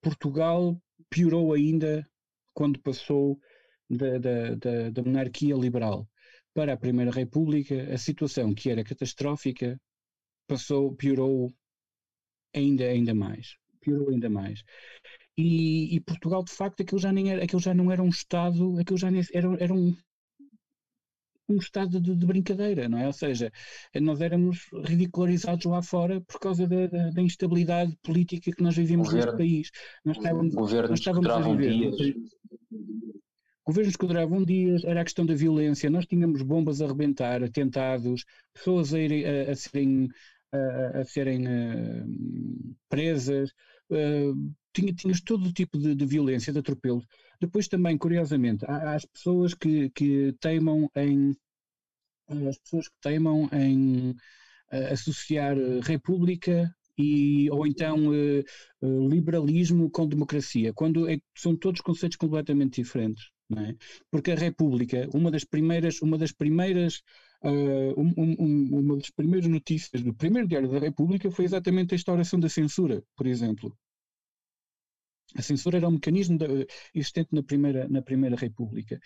[0.00, 0.80] Portugal
[1.10, 2.06] piorou ainda
[2.54, 3.38] quando passou
[3.88, 6.08] da, da, da, da monarquia liberal
[6.54, 9.78] para a Primeira República, a situação que era catastrófica
[10.46, 11.52] passou, piorou
[12.54, 13.56] ainda, ainda mais.
[13.80, 14.62] Piorou ainda mais.
[15.36, 18.78] E, e, Portugal, de facto, aquilo já, nem era, aquilo já não era um Estado,
[18.78, 19.94] aquilo já nem, era, era um,
[21.48, 23.06] um Estado de, de, brincadeira, não é?
[23.06, 23.52] Ou seja,
[24.00, 29.08] nós éramos ridicularizados lá fora por causa da, da, da instabilidade política que nós vivíamos
[29.08, 29.70] Governo, neste país.
[30.04, 31.70] Nós estávamos, nós estávamos a viver.
[31.70, 32.14] Dias.
[33.64, 38.24] Governos que duravam dias, era a questão da violência, nós tínhamos bombas a arrebentar, atentados,
[38.54, 40.08] pessoas a, irem, a, a serem
[40.52, 43.50] a, a serem uh, presas,
[43.90, 47.04] uh, tinha, tinhas todo o tipo de, de, violência, de atropelos.
[47.40, 51.36] Depois também, curiosamente, há, há as pessoas que, que teimam em
[52.28, 60.72] as pessoas que teimam em uh, associar república e, ou então uh, liberalismo com democracia,
[60.72, 63.30] quando é, são todos conceitos completamente diferentes.
[63.56, 63.76] É?
[64.10, 66.96] Porque a República, uma das primeiras, uma das primeiras,
[67.44, 71.96] uh, um, um, uma das primeiras notícias do primeiro diário da República foi exatamente a
[71.96, 73.76] instauração da censura, por exemplo.
[75.36, 78.98] A censura era um mecanismo de, existente na primeira, na primeira República.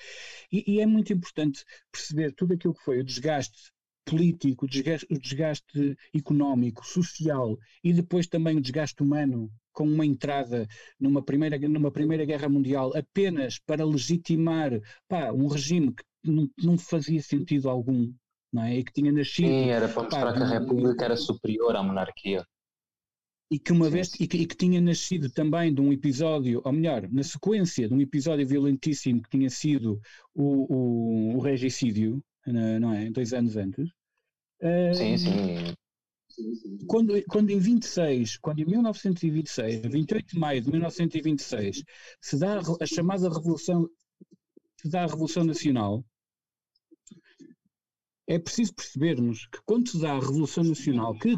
[0.51, 3.73] E, e, é muito importante perceber tudo aquilo que foi o desgaste
[4.05, 10.05] político, o desgaste, o desgaste económico, social e depois também o desgaste humano com uma
[10.05, 10.67] entrada
[10.99, 16.77] numa primeira, numa primeira guerra mundial apenas para legitimar pá, um regime que não, não
[16.77, 18.13] fazia sentido algum,
[18.53, 18.79] não é?
[18.79, 19.49] E que tinha nascido.
[19.49, 22.45] Sim, era para mostrar pá, que a República era superior à monarquia.
[23.51, 24.15] E que uma vez.
[24.21, 27.95] E, que, e que tinha nascido também de um episódio, ou melhor, na sequência de
[27.95, 30.01] um episódio violentíssimo que tinha sido
[30.35, 33.11] o, o, o regicídio, não é?
[33.11, 33.91] Dois anos antes.
[34.95, 35.75] Sim, sim.
[36.87, 41.83] Quando, quando em 26, quando em 1926, 28 de maio de 1926,
[42.21, 43.89] se dá a chamada Revolução,
[44.81, 46.05] se dá a Revolução Nacional,
[48.27, 51.37] é preciso percebermos que quando se dá a Revolução Nacional, que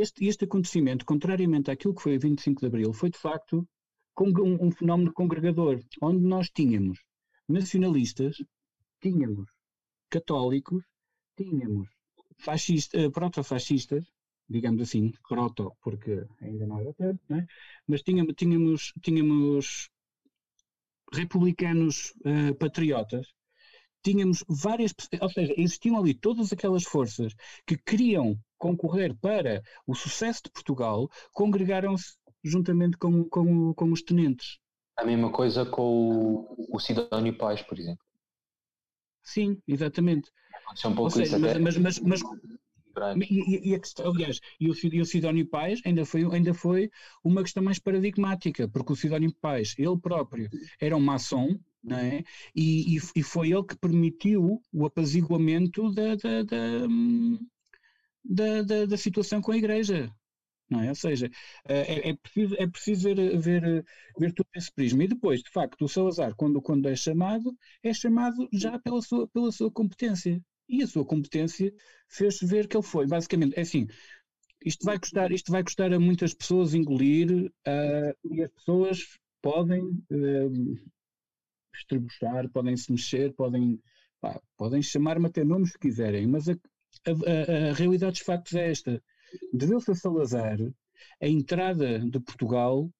[0.00, 3.66] este, este acontecimento, contrariamente àquilo que foi a 25 de Abril, foi de facto
[4.20, 6.98] um, um fenómeno congregador, onde nós tínhamos
[7.48, 8.42] nacionalistas,
[9.00, 9.48] tínhamos
[10.10, 10.84] católicos,
[11.36, 11.88] tínhamos
[12.38, 14.04] fascista, uh, proto-fascistas,
[14.48, 17.46] digamos assim, proto, porque ainda não era tanto, é?
[17.86, 19.88] mas tínhamos, tínhamos, tínhamos
[21.12, 23.26] republicanos uh, patriotas,
[24.02, 27.34] tínhamos várias, ou seja, existiam ali todas aquelas forças
[27.66, 34.58] que queriam concorrer para o sucesso de Portugal, congregaram-se juntamente com, com, com os tenentes.
[34.96, 38.04] A mesma coisa com o, o Sidónio Paz, por exemplo.
[39.22, 40.30] Sim, exatamente.
[40.64, 41.60] Aconteceu um pouco seja, isso mas, até.
[41.60, 42.20] Mas, mas, mas,
[43.30, 46.90] e, e, a questão, aliás, e o, e o Sidónio Pais ainda foi, ainda foi
[47.22, 50.48] uma questão mais paradigmática, porque o Sidónio Pais, ele próprio,
[50.80, 52.22] era um maçom, não é?
[52.54, 56.42] E, e, e foi ele que permitiu o apaziguamento da, da,
[58.24, 60.12] da, da, da situação com a Igreja
[60.70, 60.88] não é?
[60.90, 61.30] Ou seja,
[61.66, 63.84] é, é, preciso, é preciso ver, ver,
[64.18, 65.04] ver todo esse prisma.
[65.04, 69.26] E depois, de facto, o Salazar, quando, quando é chamado, é chamado já pela sua,
[69.28, 70.40] pela sua competência.
[70.68, 71.72] E a sua competência
[72.08, 73.86] fez-se ver que ele foi, basicamente, é assim,
[74.64, 79.82] isto vai custar, isto vai custar a muitas pessoas engolir uh, e as pessoas podem
[79.82, 80.76] uh,
[81.78, 83.80] estrebuchar, podem se mexer, podem,
[84.20, 88.54] pá, podem chamar-me até nomes se quiserem, mas a, a, a, a realidade dos factos
[88.54, 89.02] é esta
[89.52, 90.58] deveu-se a Salazar
[91.20, 92.90] a entrada de Portugal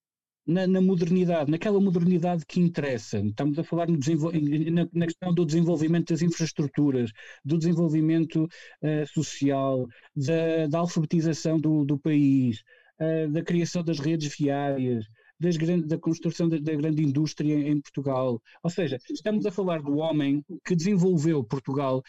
[0.46, 3.18] na, na, modernidade, naquela modernidade que interessa.
[3.18, 7.10] Estamos a falar na, na, questão do desenvolvimento das infraestruturas,
[7.44, 9.86] do desenvolvimento uh, social,
[10.16, 12.62] da, da, alfabetização do, do país,
[12.98, 15.05] uh, da criação das redes viárias,
[15.40, 18.43] grande, da construção da, da, grande indústria em Portugal.
[18.62, 22.02] Ou seja, estamos a falar do homem que desenvolveu Portugal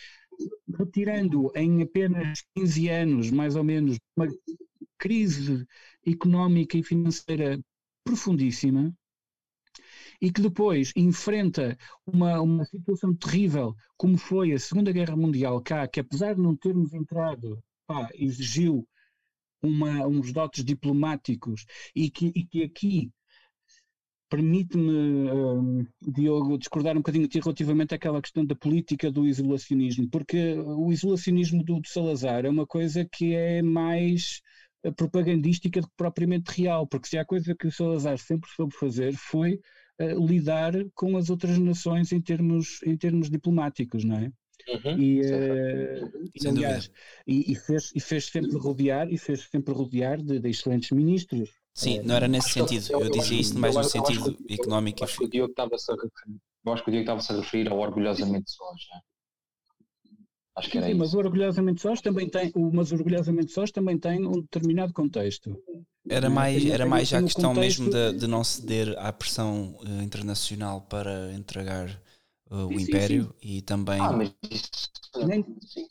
[0.77, 4.27] retirando em apenas 15 anos, mais ou menos, uma
[4.97, 5.65] crise
[6.05, 7.59] económica e financeira
[8.03, 8.93] profundíssima
[10.21, 15.87] e que depois enfrenta uma, uma situação terrível como foi a Segunda Guerra Mundial cá,
[15.87, 18.87] que apesar de não termos entrado, pá, exigiu
[19.61, 21.65] uma, uns dotes diplomáticos
[21.95, 23.11] e que, e que aqui
[24.29, 30.07] permite-me, um, Diogo, discordar um bocadinho de ti relativamente àquela questão da política do isolacionismo,
[30.09, 34.41] porque o isolacionismo do, do Salazar é uma coisa que é mais
[34.83, 38.75] eh, propagandística do que propriamente real, porque se há coisa que o Salazar sempre soube
[38.75, 39.59] fazer foi
[39.99, 44.31] uh, lidar com as outras nações em termos, em termos diplomáticos, não é?
[44.67, 46.91] Uhum, e, uh, e, aliás,
[47.25, 51.49] e, e, fez, e fez sempre rodear e fez sempre rodear de, de excelentes ministros.
[51.73, 52.85] Sim, não era nesse sentido.
[52.91, 55.03] Eu, eu dizia isso mais no sentido económico.
[55.03, 57.71] Acho que o Diogo estava-se a referir, eu acho que o Diogo estava-se a referir
[57.71, 58.81] ao orgulhosamente sós?
[60.59, 60.99] Acho que era Sim, isso.
[60.99, 65.57] mas o orgulhosamente sós também tem, mas orgulhosamente sós também tem um determinado contexto.
[66.09, 67.83] Era mais, era mais a questão contexto...
[67.83, 71.89] mesmo de, de, não ceder à pressão uh, internacional para entregar
[72.49, 73.57] uh, o sim, império sim, sim.
[73.57, 73.99] e também.
[73.99, 74.33] Ah, mas
[75.15, 75.45] e, nem,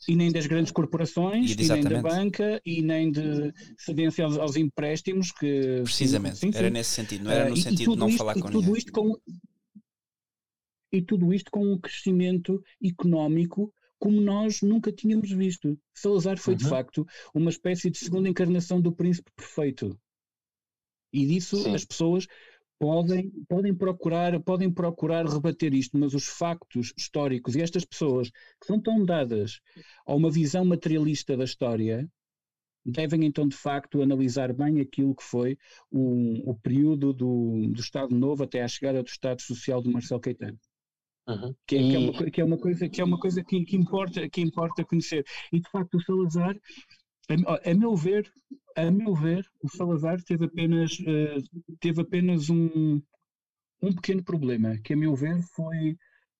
[0.07, 4.37] e nem das grandes corporações, e, e, nem da banca, e nem de cedência aos,
[4.37, 5.31] aos empréstimos.
[5.31, 8.49] que Precisamente, era nesse sentido, não era no uh, sentido de não isto, falar com
[8.49, 8.77] tudo ninguém.
[8.77, 9.17] Isto com,
[10.91, 15.77] e tudo isto com um crescimento económico como nós nunca tínhamos visto.
[15.93, 16.59] Salazar foi, uhum.
[16.59, 19.99] de facto, uma espécie de segunda encarnação do príncipe perfeito.
[21.11, 21.75] E disso Sim.
[21.75, 22.25] as pessoas
[22.79, 28.65] podem, podem, procurar, podem procurar rebater isto, mas os factos históricos e estas pessoas que
[28.65, 29.59] são tão dadas
[30.05, 32.09] a uma visão materialista da história
[32.85, 35.57] devem então de facto analisar bem aquilo que foi
[35.91, 40.21] o, o período do, do Estado Novo até à chegada do Estado Social de Marcelo
[40.21, 40.57] Caetano.
[41.27, 41.53] Uhum.
[41.67, 43.75] Que, é, que, é uma, que, é, uma, coisa, que, é uma coisa que, que,
[43.75, 45.23] importa, que importa conhecer.
[45.51, 46.57] E de facto o Salazar,
[47.29, 48.31] a, a meu ver,
[48.75, 53.01] a meu ver, o Salazar teve apenas, uh, teve apenas um,
[53.81, 55.97] um pequeno problema, que a meu ver foi,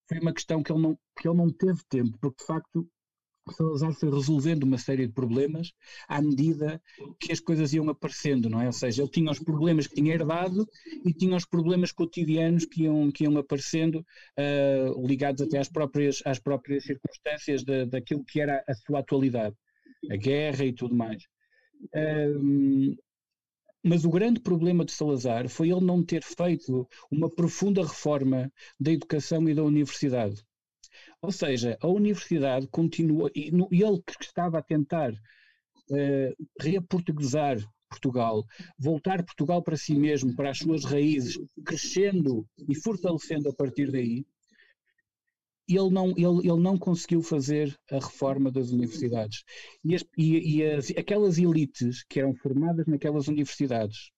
[0.08, 2.90] foi uma questão que ele, não, que ele não teve tempo, porque de facto
[3.52, 5.72] Salazar foi resolvendo uma série de problemas
[6.08, 6.82] à medida
[7.20, 8.68] que as coisas iam aparecendo, não é?
[8.68, 10.68] Ou seja, ele tinha os problemas que tinha herdado
[11.06, 14.06] e tinha os problemas cotidianos que iam, que iam aparecendo,
[14.38, 19.56] uh, ligados até às próprias, às próprias circunstâncias da, daquilo que era a sua atualidade,
[20.10, 21.24] a guerra e tudo mais.
[21.96, 22.96] Uh,
[23.84, 28.92] mas o grande problema de Salazar foi ele não ter feito uma profunda reforma da
[28.92, 30.44] educação e da universidade.
[31.22, 37.58] Ou seja, a universidade continua, e, no, ele que estava a tentar uh, reaportuguesar
[37.90, 38.46] Portugal,
[38.78, 44.26] voltar Portugal para si mesmo, para as suas raízes, crescendo e fortalecendo a partir daí,
[45.76, 49.44] ele não, ele, ele não conseguiu fazer a reforma das universidades.
[49.84, 54.12] E, as, e, e as, aquelas elites que eram formadas naquelas universidades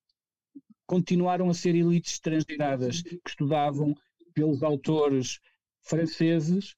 [0.86, 3.96] continuaram a ser elites estrangeiradas que estudavam
[4.34, 5.40] pelos autores
[5.84, 6.76] franceses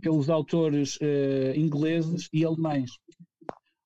[0.00, 2.90] pelos autores uh, ingleses e alemães.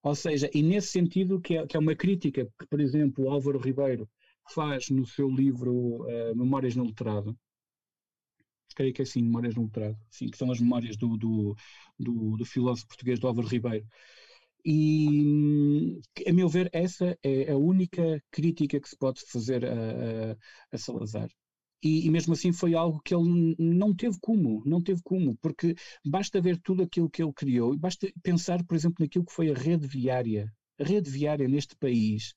[0.02, 3.58] Ou seja, e nesse sentido que é, que é uma crítica que, por exemplo, Álvaro
[3.58, 4.08] Ribeiro
[4.54, 7.36] faz no seu livro uh, Memórias no Letrado,
[8.74, 11.56] creio que é assim, Memórias no Letrado, sim, que são as memórias do, do,
[11.98, 13.86] do, do filósofo português do Álvaro Ribeiro.
[14.64, 20.36] E, a meu ver, essa é a única crítica que se pode fazer a, a,
[20.72, 21.30] a Salazar.
[21.82, 25.74] E, e, mesmo assim foi algo que ele não teve como, não teve como, porque
[26.04, 29.54] basta ver tudo aquilo que ele criou, basta pensar, por exemplo, naquilo que foi a
[29.54, 30.52] rede viária.
[30.78, 32.34] A rede viária neste país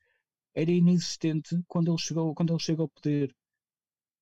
[0.53, 3.35] era inexistente quando ele chegou, quando ele chega ao poder.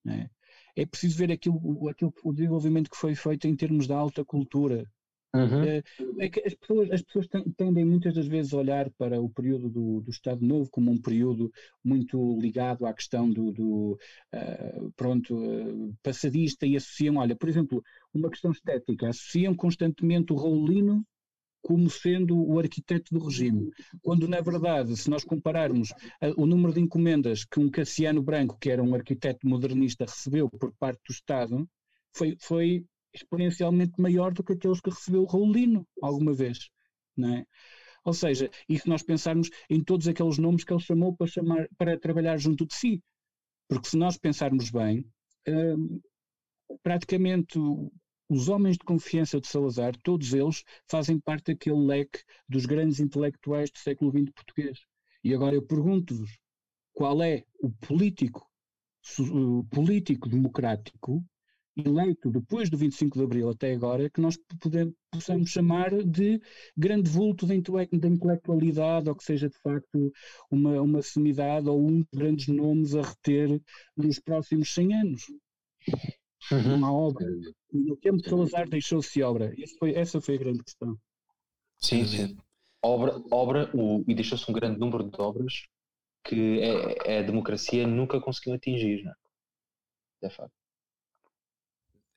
[0.07, 0.29] É?
[0.75, 4.85] É preciso ver aquilo, aquilo, o desenvolvimento que foi feito em termos da alta cultura,
[5.33, 5.63] Uhum.
[5.63, 5.83] É,
[6.19, 9.69] é que as pessoas, as pessoas tendem muitas das vezes a olhar para o período
[9.69, 11.51] do, do Estado Novo como um período
[11.83, 13.97] muito ligado à questão do, do
[14.35, 17.81] uh, pronto, uh, passadista e associam, olha, por exemplo,
[18.13, 21.05] uma questão estética, associam constantemente o Raulino
[21.61, 23.69] como sendo o arquiteto do regime,
[24.01, 25.93] quando na verdade, se nós compararmos
[26.35, 30.73] o número de encomendas que um Cassiano Branco, que era um arquiteto modernista, recebeu por
[30.79, 31.69] parte do Estado,
[32.15, 36.69] foi, foi exponencialmente maior do que aqueles que recebeu o Raulino alguma vez,
[37.15, 37.45] não é?
[38.03, 41.67] Ou seja, e se nós pensarmos em todos aqueles nomes que ele chamou para, chamar,
[41.77, 43.03] para trabalhar junto de si,
[43.67, 45.05] porque se nós pensarmos bem,
[45.47, 46.01] hum,
[46.81, 47.59] praticamente
[48.31, 53.69] os homens de confiança de Salazar, todos eles fazem parte daquele leque dos grandes intelectuais
[53.69, 54.79] do século XX português.
[55.21, 56.31] E agora eu pergunto-vos,
[56.93, 58.49] qual é o político,
[59.69, 61.21] político democrático
[61.75, 66.41] eleito depois do 25 de Abril até agora, que nós podemos, possamos chamar de
[66.77, 70.09] grande vulto da intelectualidade, ou que seja de facto
[70.49, 73.61] uma, uma sumidade ou um dos grandes nomes a reter
[73.97, 75.23] nos próximos 100 anos.
[76.51, 76.75] Uhum.
[76.75, 77.25] Uma obra.
[77.71, 79.53] No tempo de Salazar deixou-se obra.
[79.77, 80.97] Foi, essa foi a grande questão.
[81.77, 82.37] Sim, sim.
[82.81, 85.67] Obra, obra o, e deixou-se um grande número de obras
[86.23, 89.03] que é, é a democracia nunca conseguiu atingir.
[89.03, 89.11] Não
[90.23, 90.29] é?
[90.29, 90.53] facto.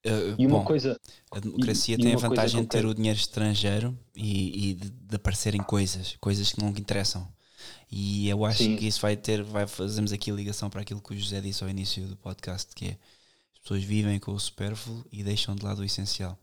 [0.07, 1.01] Uh, e uma bom, coisa.
[1.31, 4.91] A democracia e, tem e a vantagem de ter o dinheiro estrangeiro e, e de,
[4.91, 7.27] de, aparecerem coisas, coisas que não interessam.
[7.91, 8.77] E eu acho Sim.
[8.77, 11.65] que isso vai ter, vai fazemos aqui a ligação para aquilo que o José disse
[11.65, 12.99] ao início do podcast, que é
[13.65, 16.39] pessoas vivem com o supérfluo e deixam de lado o essencial.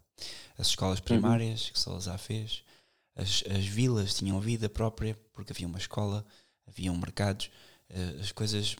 [0.57, 1.05] As escolas uhum.
[1.05, 1.73] primárias uhum.
[1.73, 2.63] que Salazar fez,
[3.15, 6.25] as, as vilas tinham vida própria, porque havia uma escola,
[6.67, 7.49] haviam mercados,
[7.89, 8.75] uh, as coisas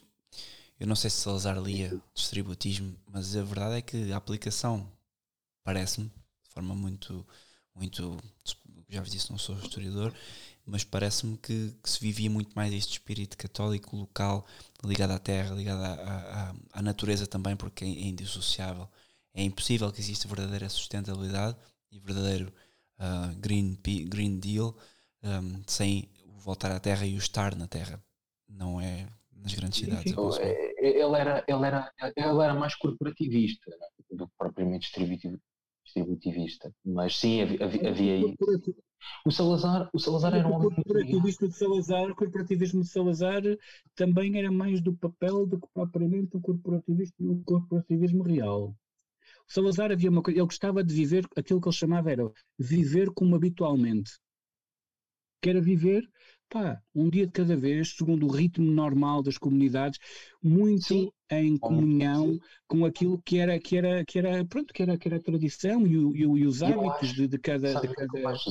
[0.81, 4.91] eu não sei se Salazar lia distributismo, mas a verdade é que a aplicação
[5.63, 7.23] parece-me, de forma muito,
[7.75, 8.17] muito,
[8.89, 10.11] já vos disse, não sou historiador,
[10.71, 14.45] mas parece-me que, que, se vivia muito mais este espírito católico local,
[14.85, 18.87] ligado à terra, ligado à, à, à natureza também, porque é indissociável.
[19.33, 21.57] É impossível que exista verdadeira sustentabilidade
[21.91, 22.53] e verdadeiro
[22.99, 23.77] uh, green,
[24.07, 24.73] green Deal
[25.21, 28.01] um, sem voltar à terra e o estar na terra.
[28.47, 30.13] Não é nas grandes cidades.
[30.39, 33.69] É, ele, era, ele, era, ele era mais corporativista
[34.09, 34.89] do que propriamente
[35.91, 36.73] distributivista.
[36.85, 38.35] Mas sim, havia, havia aí.
[39.25, 40.67] O Salazar, o Salazar era um homem.
[40.67, 43.41] O corporativismo de Salazar, o corporativismo de Salazar
[43.95, 48.75] também era mais do papel do que propriamente o corporativismo, o corporativismo real.
[49.47, 53.11] O Salazar havia uma coisa, ele gostava de viver aquilo que ele chamava era viver
[53.11, 54.11] como habitualmente.
[55.41, 56.07] Que era viver
[56.51, 59.97] pá, um dia de cada vez, segundo o ritmo normal das comunidades,
[60.43, 61.11] muito Sim.
[61.39, 65.17] Em comunhão com aquilo que era, que era, que era, pronto, que era, que era
[65.17, 67.79] a tradição e, e, e os hábitos acho, de, de, cada.
[67.79, 68.19] De cada...
[68.19, 68.49] Eu, acho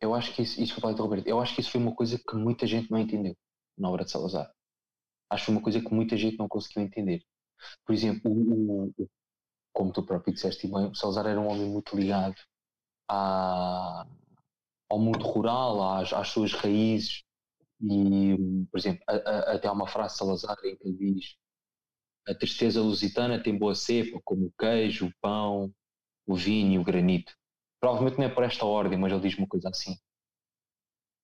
[0.00, 2.66] eu acho que isso, isso Roberto, eu acho que isso foi uma coisa que muita
[2.66, 3.36] gente não entendeu
[3.76, 4.50] na obra de Salazar.
[5.30, 7.22] Acho que foi uma coisa que muita gente não conseguiu entender.
[7.84, 9.08] Por exemplo, o, o,
[9.72, 12.36] como tu próprio disseste bem, o Salazar era um homem muito ligado
[13.08, 14.06] à,
[14.88, 17.24] ao mundo rural, às, às suas raízes.
[17.80, 18.36] E,
[18.70, 21.36] por exemplo, a, a, até há uma frase de Salazar em que ele diz:
[22.28, 25.72] A tristeza lusitana tem boa cepa, como o queijo, o pão,
[26.26, 27.32] o vinho e o granito.
[27.80, 29.96] Provavelmente não é por esta ordem, mas ele diz uma coisa assim.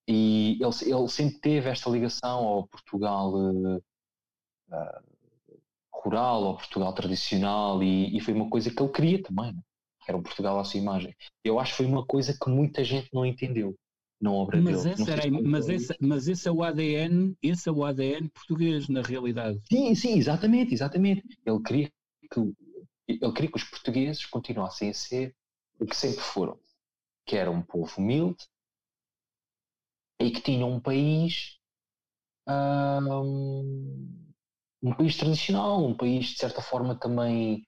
[0.08, 5.62] E ele, ele sempre teve esta ligação ao Portugal uh, uh,
[5.92, 9.52] rural, ao Portugal tradicional, e, e, foi uma coisa que ele queria também.
[9.52, 9.62] Né?
[10.06, 11.14] era o Portugal à sua imagem.
[11.44, 13.76] Eu acho que foi uma coisa que muita gente não entendeu
[14.30, 14.94] obra mas dele.
[14.94, 19.02] Esse era, mas, esse, mas esse é o ADN, esse é o ADN português, na
[19.02, 19.60] realidade.
[19.70, 21.22] Sim, sim, exatamente, exatamente.
[21.44, 21.92] Ele queria
[22.30, 22.40] que,
[23.08, 25.34] ele queria que os portugueses continuassem a ser
[25.80, 26.58] o que sempre foram,
[27.26, 28.46] que era um povo humilde
[30.20, 31.58] e que tinha um país
[32.48, 34.08] um,
[34.82, 37.66] um país tradicional, um país de certa forma também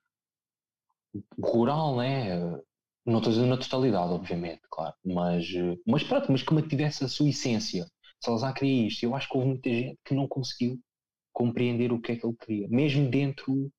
[1.41, 2.61] rural, né?
[3.07, 5.47] Não estou dizendo na totalidade, obviamente, claro, mas,
[5.87, 7.87] mas pronto, mas que mantivesse a sua essência.
[8.19, 9.03] Salazar queria isto.
[9.03, 10.81] Eu acho que houve muita gente que não conseguiu
[11.31, 13.71] compreender o que é que ele queria, mesmo dentro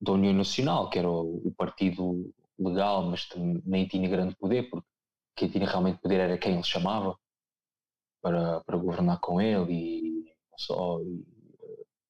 [0.00, 3.28] da União Nacional, que era o, o partido legal, mas
[3.64, 4.86] nem tinha grande poder, porque
[5.36, 7.16] quem tinha realmente poder era quem ele chamava
[8.22, 11.00] para, para governar com ele e só.
[11.02, 11.24] E,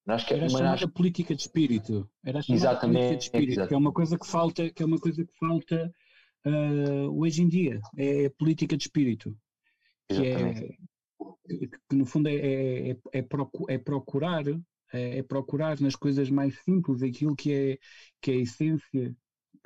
[0.07, 0.89] Acho que, era chamada acho...
[0.91, 2.09] política de espírito.
[2.23, 3.69] Era chamada exatamente, política de espírito, exatamente.
[3.69, 5.95] que é uma coisa que falta, que é uma coisa que falta
[6.47, 7.81] uh, hoje em dia.
[7.97, 9.37] É política de espírito.
[10.09, 10.55] Que, é,
[11.89, 13.25] que no fundo é, é, é, é,
[13.69, 14.45] é procurar
[14.95, 17.79] é, é, procurar nas coisas mais simples aquilo que é,
[18.21, 19.17] que é a essência,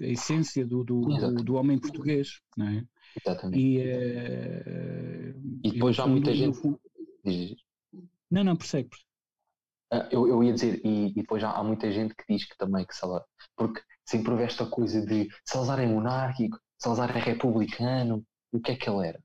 [0.00, 2.40] a essência do, do, do, do homem português.
[2.56, 2.84] Não é?
[3.20, 3.60] Exatamente.
[3.60, 6.58] E, uh, e depois há muita gente.
[8.30, 8.88] Não, não, persegue.
[8.88, 9.08] persegue.
[9.90, 12.56] Ah, eu, eu ia dizer, e, e depois há, há, muita gente que diz que
[12.58, 13.26] também que Salazar,
[13.56, 18.76] porque sempre houve esta coisa de Salazar é monárquico, Salazar é republicano, o que é
[18.76, 19.20] que ele era?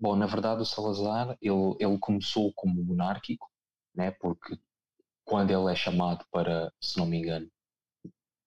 [0.00, 3.50] Bom, na verdade o Salazar, ele, ele começou como monárquico,
[3.94, 4.56] né, porque
[5.24, 7.48] quando ele é chamado para, se não me engano,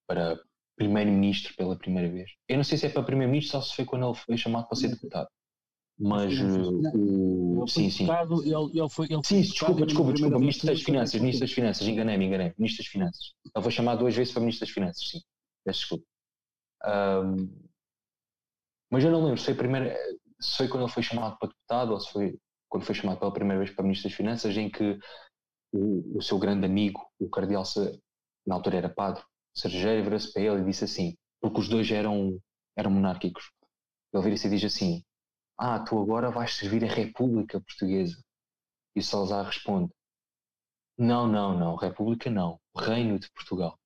[0.06, 0.38] para
[0.76, 4.06] primeiro-ministro pela primeira vez, eu não sei se é para primeiro-ministro ou se foi quando
[4.06, 5.28] ele foi chamado para ser deputado,
[5.98, 7.66] mas o.
[7.68, 8.08] Sim, sim.
[8.10, 10.38] Ele, ele foi, ele sim, desculpa, desculpa, desculpa.
[10.38, 13.34] Ministro das Finanças, Ministro das Finanças, enganei-me, enganei Ministro das Finanças.
[13.54, 15.20] Ele foi chamado duas vezes para Ministro das Finanças, sim.
[15.64, 16.04] Peço desculpa.
[16.84, 17.71] Um,
[18.92, 19.96] mas eu não lembro se foi, primeira,
[20.38, 22.38] se foi quando ele foi chamado para deputado ou se foi
[22.68, 24.98] quando foi chamado pela primeira vez para Ministro das Finanças, em que
[25.72, 27.64] o, o seu grande amigo, o Cardeal,
[28.46, 29.22] na altura era padre,
[29.54, 32.38] Sergério, virou-se para ele e disse assim, porque os dois eram,
[32.76, 33.50] eram monárquicos.
[34.12, 35.02] Ele vira-se e diz assim:
[35.58, 38.20] ah, tu agora vais servir a República Portuguesa.
[38.96, 39.92] E Salazar responde:
[40.98, 43.78] Não, não, não, República não, Reino de Portugal.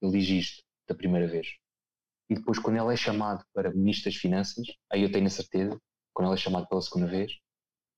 [0.00, 0.62] Ele diz isto.
[0.88, 1.48] da primeira vez.
[2.30, 5.78] E depois, quando ele é chamado para Ministro das Finanças, aí eu tenho a certeza,
[6.12, 7.38] quando ele é chamado pela segunda vez,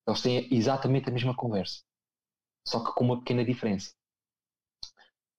[0.07, 1.83] eles têm exatamente a mesma conversa.
[2.67, 3.95] Só que com uma pequena diferença.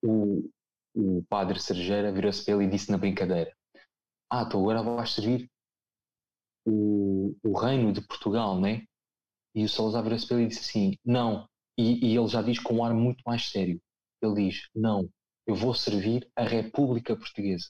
[0.02, 0.48] O,
[0.94, 3.54] o padre Sergeira virou-se para ele e disse na brincadeira:
[4.30, 5.50] Ah, tu agora vais servir
[6.66, 8.84] o, o reino de Portugal, né?
[9.54, 11.48] E o Salazar virou-se para ele e disse assim: Não.
[11.76, 13.80] E, e ele já diz com um ar muito mais sério:
[14.22, 15.10] Ele diz: Não,
[15.46, 17.68] eu vou servir a República Portuguesa.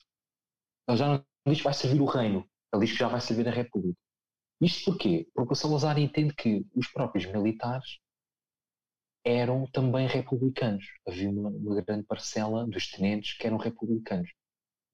[0.89, 3.47] Ele já não diz que vai servir o reino, ele diz que já vai servir
[3.48, 3.98] a República.
[4.60, 5.28] Isto porquê?
[5.35, 7.98] Porque o Salazar entende que os próprios militares
[9.24, 10.85] eram também republicanos.
[11.06, 14.31] Havia uma, uma grande parcela dos tenentes que eram republicanos.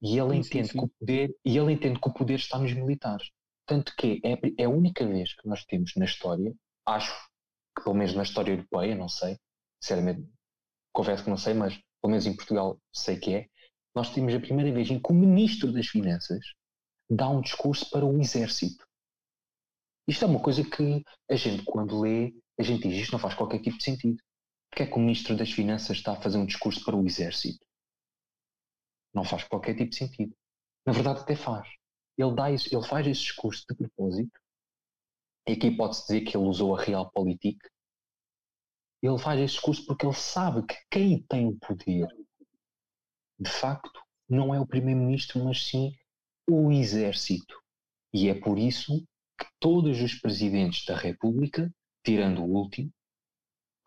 [0.02, 0.78] E ele, sim, entende sim, sim.
[0.78, 3.30] Que o poder, e ele entende que o poder está nos militares.
[3.66, 6.54] Tanto que é, é a única vez que nós temos na história,
[6.84, 7.14] acho
[7.76, 9.38] que pelo menos na história europeia, não sei,
[9.80, 10.28] sinceramente,
[10.92, 13.48] confesso que não sei, mas pelo menos em Portugal sei que é,
[13.94, 16.44] nós temos a primeira vez em que o Ministro das Finanças
[17.08, 18.84] dá um discurso para o Exército.
[20.08, 23.34] Isto é uma coisa que a gente, quando lê, a gente diz isto não faz
[23.34, 24.22] qualquer tipo de sentido.
[24.70, 27.64] Porque é que o Ministro das Finanças está a fazer um discurso para o Exército?
[29.14, 30.36] Não faz qualquer tipo de sentido.
[30.84, 31.68] Na verdade, até faz.
[32.18, 34.40] Ele, dá isso, ele faz esse discurso de propósito.
[35.46, 37.58] E aqui pode-se dizer que ele usou a Realpolitik.
[39.02, 42.08] Ele faz esse discurso porque ele sabe que quem tem o poder,
[43.38, 45.94] de facto, não é o Primeiro-Ministro, mas sim
[46.48, 47.60] o Exército.
[48.12, 49.00] E é por isso
[49.38, 51.72] que todos os presidentes da República,
[52.04, 52.90] tirando o último,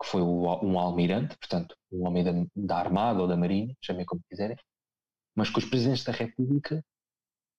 [0.00, 4.22] que foi um almirante, portanto, um homem da, da Armada ou da Marinha, chamem como
[4.28, 4.56] quiserem,
[5.34, 6.84] mas que os presidentes da República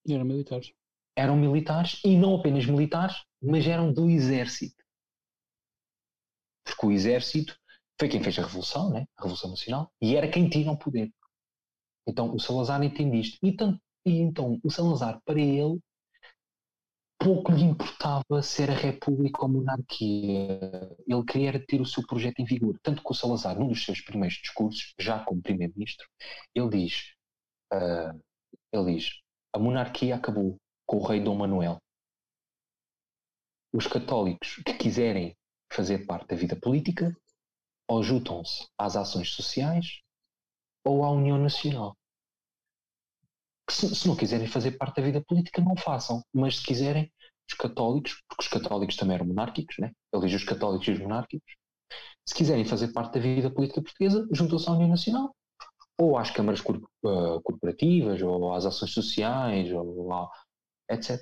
[0.07, 0.72] eram militares.
[1.16, 4.84] Eram militares e não apenas militares, mas eram do exército.
[6.64, 7.57] Porque o exército
[7.99, 9.06] foi quem fez a Revolução, né?
[9.18, 11.11] a Revolução Nacional, e era quem tinha o poder.
[12.08, 13.38] Então o Salazar entende isto.
[13.44, 15.80] E então, e então o Salazar, para ele,
[17.20, 20.60] pouco lhe importava ser a República ou a monarquia.
[21.06, 22.80] Ele queria ter o seu projeto em vigor.
[22.82, 26.08] Tanto que o Salazar, num dos seus primeiros discursos, já como Primeiro-Ministro,
[26.56, 27.14] ele diz:
[27.74, 28.20] uh,
[28.72, 29.20] ele diz,
[29.54, 31.78] a monarquia acabou com o rei Dom Manuel.
[33.74, 35.36] Os católicos que quiserem
[35.72, 37.16] fazer parte da vida política
[37.88, 40.02] ou juntam-se às ações sociais
[40.86, 41.96] ou à União Nacional
[43.72, 46.24] se, se, não quiserem fazer parte da vida política, não façam.
[46.34, 47.12] Mas se quiserem,
[47.50, 49.92] os católicos, porque os católicos também eram monárquicos, né?
[50.14, 51.56] ele os católicos e os monárquicos,
[52.28, 55.36] se quiserem fazer parte da vida política portuguesa, juntam-se à União Nacional,
[55.98, 60.30] ou às câmaras uh, corporativas, ou às ações sociais, ou lá,
[60.90, 61.20] etc.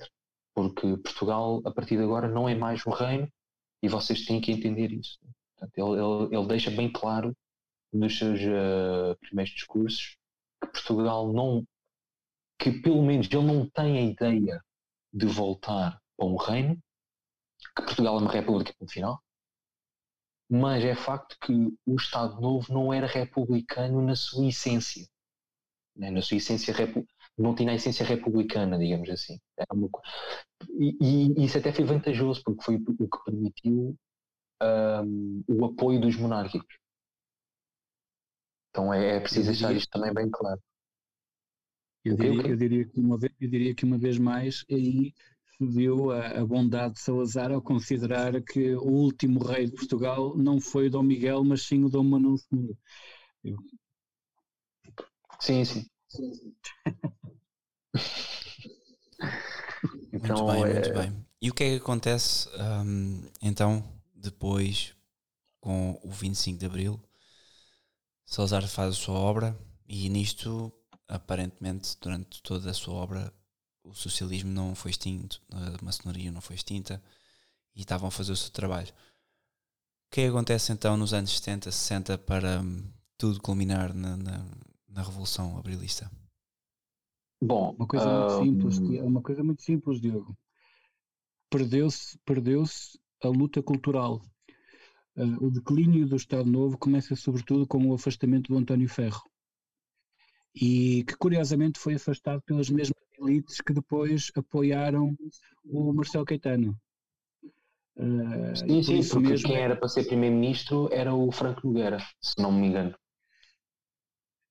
[0.53, 3.27] Porque Portugal, a partir de agora, não é mais um reino
[3.81, 5.17] e vocês têm que entender isso.
[5.57, 7.33] Portanto, ele, ele, ele deixa bem claro
[7.93, 10.17] nos seus uh, primeiros discursos
[10.61, 11.65] que Portugal não
[12.59, 14.63] que pelo menos ele não tem a ideia
[15.13, 16.77] de voltar a um reino,
[17.75, 19.21] que Portugal é uma república no final,
[20.49, 21.53] mas é facto que
[21.85, 25.07] o Estado Novo não era republicano na sua essência.
[25.95, 26.09] Né?
[26.09, 26.73] Na sua essência,
[27.37, 29.39] não tinha a essência republicana, digamos assim.
[29.71, 29.89] Uma...
[30.79, 33.95] E, e, isso até foi vantajoso, porque foi o que permitiu
[34.61, 36.77] um, o apoio dos monárquicos.
[38.69, 40.61] Então é, é preciso deixar isto também bem claro.
[42.05, 45.13] Eu diria, eu diria, que, uma vez, eu diria que uma vez mais aí
[45.57, 50.37] se viu a, a, bondade de Salazar ao considerar que o último rei de Portugal
[50.37, 52.77] não foi o Dom Miguel, mas sim o Dom Manuel II.
[53.43, 53.57] Eu...
[55.39, 55.85] Sim, sim.
[60.13, 60.73] então, muito bem, é...
[60.73, 61.25] muito bem.
[61.41, 63.83] E o que é que acontece um, então
[64.15, 64.95] depois
[65.59, 67.01] com o 25 de Abril?
[68.27, 70.71] Salazar faz a sua obra e nisto
[71.07, 73.33] aparentemente, durante toda a sua obra,
[73.83, 77.01] o socialismo não foi extinto, a maçonaria não foi extinta
[77.73, 78.89] e estavam a fazer o seu trabalho.
[78.89, 82.83] O que, é que acontece então nos anos 70, 60 para hum,
[83.17, 84.45] tudo culminar na, na,
[84.89, 86.11] na Revolução Abrilista?
[87.41, 90.37] Bom, uma coisa muito simples, uma coisa muito simples, Diogo.
[91.49, 92.63] Perdeu-se perdeu
[93.23, 94.21] a luta cultural.
[95.17, 99.23] Uh, o declínio do Estado Novo começa sobretudo com o afastamento do António Ferro
[100.55, 105.15] e que curiosamente foi afastado pelas mesmas elites que depois apoiaram
[105.65, 106.79] o Marcelo Caetano.
[107.95, 109.47] Uh, sim, sim, porque mesmo...
[109.47, 112.95] quem era para ser primeiro-ministro era o Franco Nogueira, se não me engano.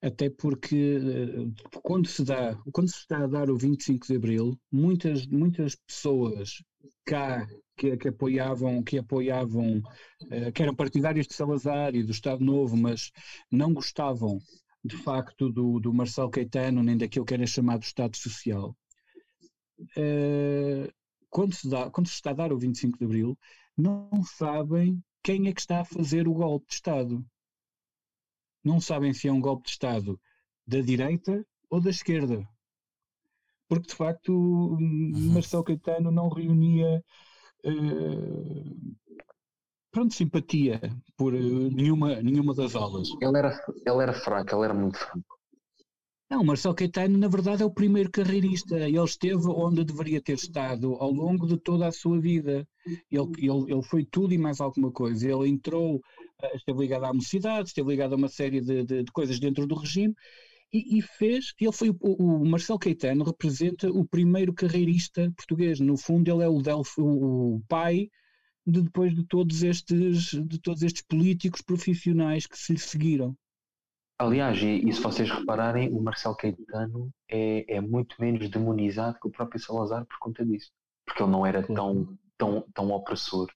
[0.06, 4.56] Até porque uh, quando se dá, quando se está a dar o 25 de Abril,
[4.70, 6.62] muitas, muitas pessoas
[7.04, 7.44] cá
[7.76, 12.76] que, que apoiavam, que apoiavam, uh, que eram partidários de Salazar e do Estado Novo,
[12.76, 13.10] mas
[13.50, 14.38] não gostavam
[14.86, 18.76] de facto, do, do Marcelo Caetano, nem daquilo que era chamado Estado Social.
[19.96, 20.88] Uh,
[21.28, 23.36] quando, se dá, quando se está a dar o 25 de Abril,
[23.76, 27.26] não sabem quem é que está a fazer o golpe de Estado.
[28.66, 30.20] Não sabem se é um golpe de Estado
[30.66, 32.44] da direita ou da esquerda.
[33.68, 35.32] Porque, de facto, uhum.
[35.32, 37.00] Marcelo Caetano não reunia
[37.64, 38.96] uh,
[39.92, 40.80] pronto, simpatia
[41.16, 43.08] por uh, nenhuma, nenhuma das aulas.
[43.20, 43.56] Ele era,
[43.86, 45.36] ele era fraco, ele era muito fraco.
[46.28, 48.76] Não, Marcelo Caetano, na verdade, é o primeiro carreirista.
[48.80, 52.66] Ele esteve onde deveria ter estado ao longo de toda a sua vida.
[52.84, 55.30] Ele, ele, ele foi tudo e mais alguma coisa.
[55.30, 59.12] Ele entrou, eh, esteve ligado à mocidade, esteve ligado a uma série de, de, de
[59.12, 60.14] coisas dentro do regime
[60.72, 61.54] e, e, fez.
[61.60, 65.80] Ele foi o, o, Marcelo Caetano representa o primeiro carreirista português.
[65.80, 68.10] No fundo, ele é o, Delf, o, o pai
[68.66, 73.36] de, depois de todos estes de todos estes políticos profissionais que se lhe seguiram.
[74.18, 79.28] Aliás, e, e, se vocês repararem, o Marcelo Caetano é, é muito menos demonizado que
[79.28, 80.72] o próprio Salazar por conta disso.
[81.04, 83.48] Porque ele não era tão, tão, tão opressor.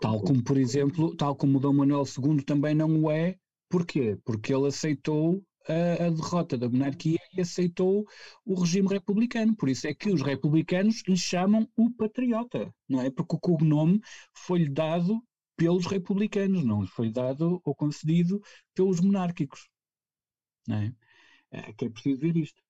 [0.00, 3.36] Tal como, por exemplo, tal como Dom Manuel II também não o é.
[3.68, 4.18] Porquê?
[4.24, 8.06] Porque ele aceitou a, a, derrota da monarquia e aceitou
[8.44, 9.56] o regime republicano.
[9.56, 13.10] Por isso é que os republicanos lhe chamam o patriota, não é?
[13.10, 14.00] Porque o cognome
[14.34, 15.22] foi-lhe dado
[15.56, 18.40] pelos republicanos, não foi dado ou concedido
[18.74, 19.68] pelos monárquicos.
[20.66, 20.94] Não é?
[21.50, 22.60] é que é preciso ver isto.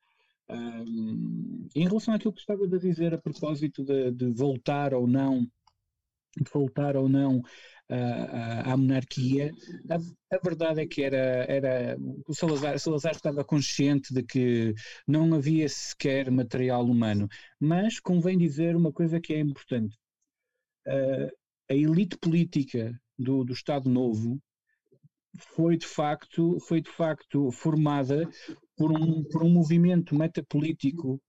[0.49, 5.47] Um, em relação àquilo que estava a dizer a propósito de, de voltar ou não
[6.37, 9.53] de voltar ou não uh, à monarquia,
[9.91, 11.97] a, a, verdade é que era, era
[12.27, 14.75] o Salazar, Salazar estava consciente de que
[15.07, 17.29] não havia sequer material humano,
[17.61, 19.97] mas convém dizer uma coisa que é importante.
[20.87, 21.31] Uh,
[21.71, 24.41] a elite política do, do Estado Novo
[25.39, 28.29] foi de facto, foi de facto formada
[28.77, 31.21] por um, por um movimento metapolítico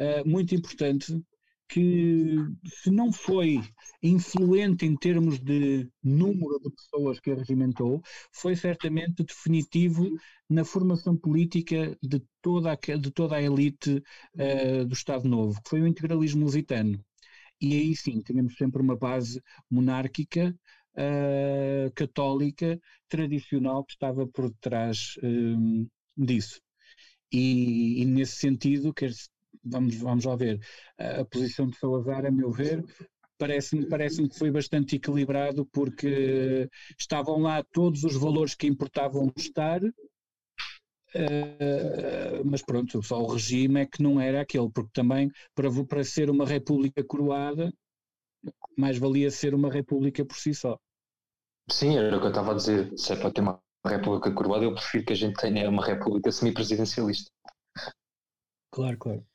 [0.00, 1.18] uh, muito importante
[1.68, 3.60] que se não foi
[4.02, 8.02] influente em termos de número de pessoas que regimentou,
[8.32, 10.08] foi certamente definitivo
[10.48, 14.02] na formação política de toda a, de toda a elite
[14.34, 17.04] uh, do Estado Novo, que foi o integralismo lusitano.
[17.60, 20.54] E aí sim, tínhamos sempre uma base monárquica,
[20.96, 22.78] uh, católica,
[23.08, 26.60] tradicional, que estava por detrás um, disso.
[27.32, 29.10] E, e, nesse sentido, quer,
[29.66, 30.60] vamos, vamos lá ver,
[30.98, 32.84] a, posição de Salazar, a meu ver,
[33.38, 36.68] parece-me parece que foi bastante equilibrado porque
[36.98, 39.80] estavam lá todos os valores que importavam estar,
[41.14, 46.04] Uh, mas pronto, só o regime é que não era aquele, porque também para, para
[46.04, 47.72] ser uma república coroada,
[48.76, 50.78] mais valia ser uma república por si só.
[51.70, 52.92] Sim, era o que eu estava a dizer.
[52.98, 56.30] Se é para ter uma república coroada, eu prefiro que a gente tenha uma república
[56.30, 57.30] semipresidencialista.
[58.70, 59.26] Claro, claro.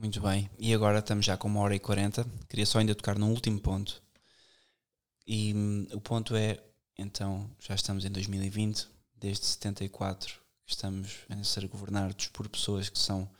[0.00, 0.48] Muito bem.
[0.58, 2.26] E agora estamos já com uma hora e quarenta.
[2.48, 4.02] Queria só ainda tocar num último ponto.
[5.26, 6.58] E hum, o ponto é,
[6.96, 13.30] então, já estamos em 2020, desde 74 estamos a ser governados por pessoas que são,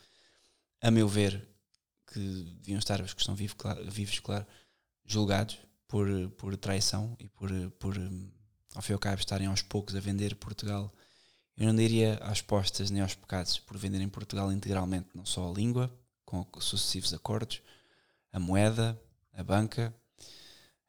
[0.79, 1.49] a meu ver,
[2.05, 4.45] que deviam estar, os que estão vivos, claro, vivos, claro
[5.03, 5.57] julgados
[5.87, 6.07] por,
[6.37, 7.97] por traição e por, por,
[8.75, 10.93] ao fim e ao cabo, estarem aos poucos a vender Portugal.
[11.57, 15.53] Eu não diria às postas nem aos pecados por venderem Portugal integralmente, não só a
[15.53, 15.91] língua,
[16.31, 17.61] com sucessivos acordos,
[18.31, 18.99] a moeda,
[19.33, 19.93] a banca,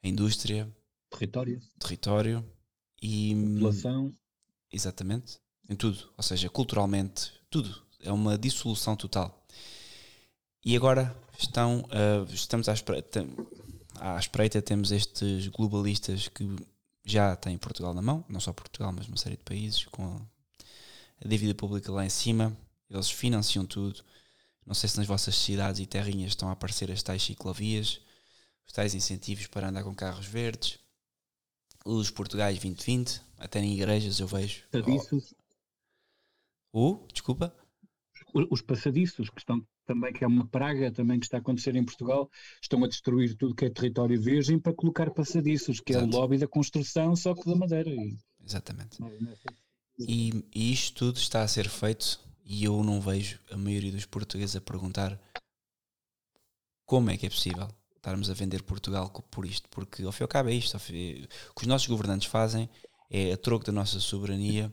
[0.03, 0.71] a indústria,
[1.11, 2.45] território, território
[3.01, 4.15] e população.
[4.71, 7.83] Exatamente em tudo, ou seja, culturalmente, tudo.
[8.01, 9.47] É uma dissolução total.
[10.65, 13.27] E agora estão, uh, estamos à espreita,
[13.97, 16.57] à espreita, temos estes globalistas que
[17.05, 20.21] já têm Portugal na mão, não só Portugal, mas uma série de países, com
[21.25, 22.57] a dívida pública lá em cima,
[22.91, 24.05] eles financiam tudo.
[24.67, 28.01] Não sei se nas vossas cidades e terrinhas estão a aparecer as tais ciclovias,
[28.67, 30.79] os tais incentivos para andar com carros verdes,
[31.85, 34.63] os Portugais 2020, até em igrejas eu vejo.
[34.71, 35.35] Serviços.
[36.73, 37.55] O, desculpa?
[38.51, 41.85] Os passadiços, que estão também, que é uma praga também que está a acontecer em
[41.85, 42.31] Portugal,
[42.63, 46.07] estão a destruir tudo que é território virgem para colocar passadiços, que Exato.
[46.07, 47.91] é o lobby da construção, só que da madeira.
[48.45, 48.99] Exatamente.
[49.99, 54.07] E, e isto tudo está a ser feito e eu não vejo a maioria dos
[54.07, 55.19] portugueses a perguntar
[56.85, 60.25] como é que é possível estarmos a vender Portugal por isto, porque ao fim e
[60.25, 61.29] ao cabo é isto, o que
[61.63, 62.69] os nossos governantes fazem
[63.09, 64.73] é a troco da nossa soberania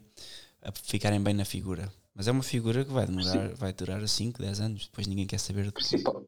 [0.61, 1.91] a ficarem bem na figura.
[2.13, 3.53] Mas é uma figura que vai demorar, Sim.
[3.55, 6.25] vai durar 5, 10 anos, depois ninguém quer saber do Principal,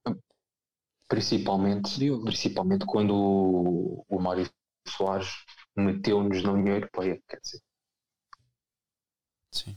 [1.08, 4.50] Principalmente, principalmente quando o, o Mário
[4.88, 5.44] Soares
[5.76, 7.62] meteu-nos no dinheiro para quer dizer.
[9.52, 9.76] Sim.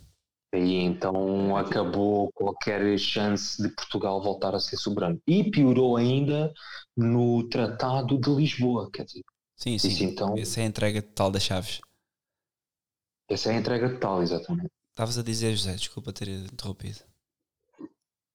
[0.55, 5.21] E então acabou qualquer chance de Portugal voltar a ser soberano.
[5.27, 6.53] E piorou ainda
[6.97, 9.25] no Tratado de Lisboa, quer dizer.
[9.57, 9.89] Sim, sim.
[9.89, 11.81] Isso, então, essa é a entrega total das chaves.
[13.29, 14.71] Essa é a entrega total, exatamente.
[14.91, 17.01] Estavas a dizer, José, desculpa ter interrompido.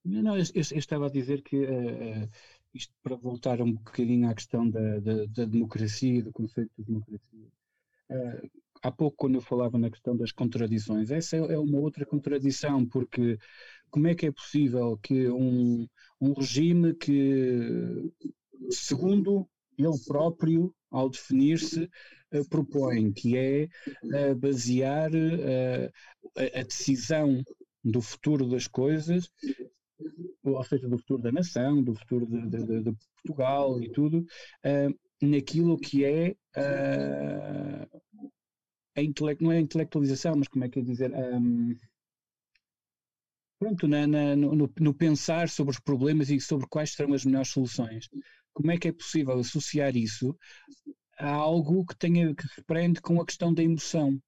[0.03, 2.29] Não, eu, eu, eu estava a dizer que uh, uh,
[2.73, 7.47] isto para voltar um bocadinho à questão da, da, da democracia, do conceito de democracia.
[8.09, 8.49] Uh,
[8.81, 12.85] há pouco, quando eu falava na questão das contradições, essa é, é uma outra contradição,
[12.85, 13.37] porque
[13.89, 15.87] como é que é possível que um,
[16.21, 18.11] um regime que,
[18.69, 19.47] segundo
[19.77, 21.89] ele próprio, ao definir-se,
[22.33, 23.67] uh, propõe, que é
[24.03, 25.91] uh, basear uh,
[26.35, 27.41] a decisão
[27.83, 29.31] do futuro das coisas,
[30.43, 34.25] ou seja, do futuro da nação, do futuro de, de, de Portugal e tudo,
[35.21, 36.35] naquilo que é
[38.99, 41.11] a intele não é a intelectualização, mas como é que é dizer?
[41.13, 41.75] Um,
[43.59, 47.49] pronto, na, na, no, no, pensar sobre os problemas e sobre quais serão as melhores
[47.49, 48.09] soluções.
[48.53, 50.37] Como é que é possível associar isso
[51.17, 54.19] a algo que tenha que se prende com a questão da emoção?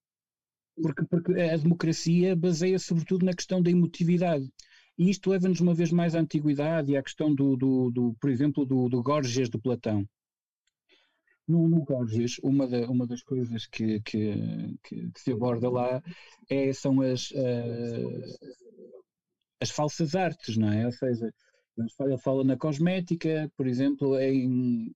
[0.82, 4.50] Porque, porque a democracia baseia sobretudo na questão da emotividade.
[4.98, 8.30] E isto leva-nos uma vez mais à antiguidade e à questão do, do, do por
[8.30, 10.08] exemplo, do, do Gorgias de Platão
[11.48, 16.02] no, no Gorgias, uma, da, uma das coisas que, que, que, que, se aborda lá
[16.50, 18.50] é, são as, uh,
[19.60, 20.86] as falsas artes, não é?
[20.86, 21.34] Ou seja,
[22.00, 24.94] ele fala na cosmética, por exemplo, em,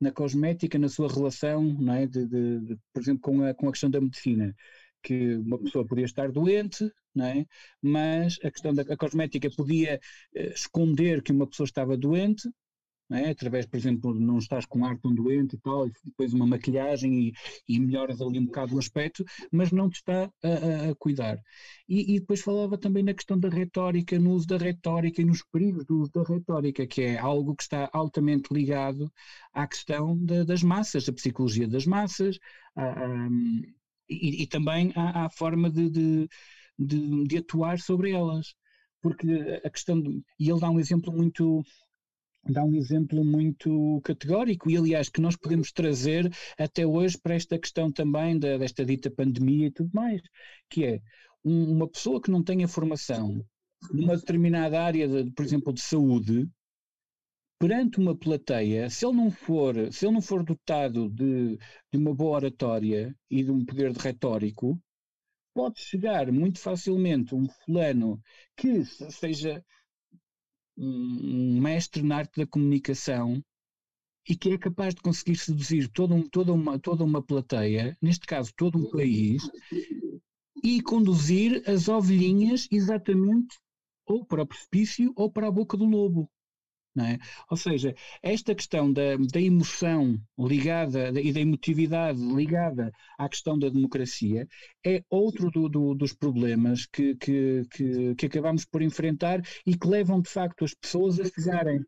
[0.00, 2.06] na cosmética, na sua relação, não é?
[2.06, 4.54] De, de, de, por exemplo, com a, com a questão da medicina,
[5.02, 7.46] que uma pessoa podia estar doente, não é?
[7.82, 10.00] mas a questão da a cosmética podia
[10.36, 12.48] uh, esconder que uma pessoa estava doente,
[13.10, 13.30] é?
[13.30, 17.28] através, por exemplo, não estás com ar tão doente e tal, e depois uma maquilhagem
[17.28, 17.32] e,
[17.68, 21.38] e melhoras ali um bocado o aspecto, mas não te está a, a, cuidar.
[21.88, 25.42] E, e, depois falava também na questão da retórica, no uso da retórica e nos
[25.42, 29.12] perigos do uso da retórica, que é algo que está altamente ligado
[29.52, 32.38] à questão das massas, da psicologia das massas,
[32.76, 33.28] a, a,
[34.08, 36.28] e, e, também à, à forma de, de,
[36.78, 38.54] de, de atuar sobre elas
[39.00, 41.64] porque a questão de, e ele dá um exemplo muito
[42.44, 47.58] dá um exemplo muito categórico e, aliás, que nós podemos trazer até hoje para esta
[47.58, 50.20] questão também da, desta dita pandemia e tudo mais,
[50.68, 51.00] que é
[51.44, 53.44] um, uma pessoa que não tenha formação
[53.92, 56.48] numa determinada área, de, por exemplo, de saúde,
[57.58, 61.58] perante uma plateia, se ele não for, se ele não for dotado de,
[61.92, 64.80] de uma boa oratória e de um poder de retórico,
[65.54, 68.20] pode chegar muito facilmente um fulano
[68.56, 69.62] que seja
[70.80, 73.42] um mestre na arte da comunicação
[74.28, 78.26] e que é capaz de conseguir seduzir toda, um, toda, uma, toda uma plateia, neste
[78.26, 79.42] caso todo um país,
[80.62, 83.58] e conduzir as ovelhinhas exatamente
[84.06, 86.30] ou para o precipício ou para a boca do lobo.
[86.98, 87.18] É?
[87.48, 93.68] Ou seja, esta questão da, da emoção ligada e da emotividade ligada à questão da
[93.68, 94.48] democracia
[94.84, 99.86] é outro do, do, dos problemas que, que, que, que, acabamos por enfrentar e que
[99.86, 101.80] levam de facto as pessoas a chegarem.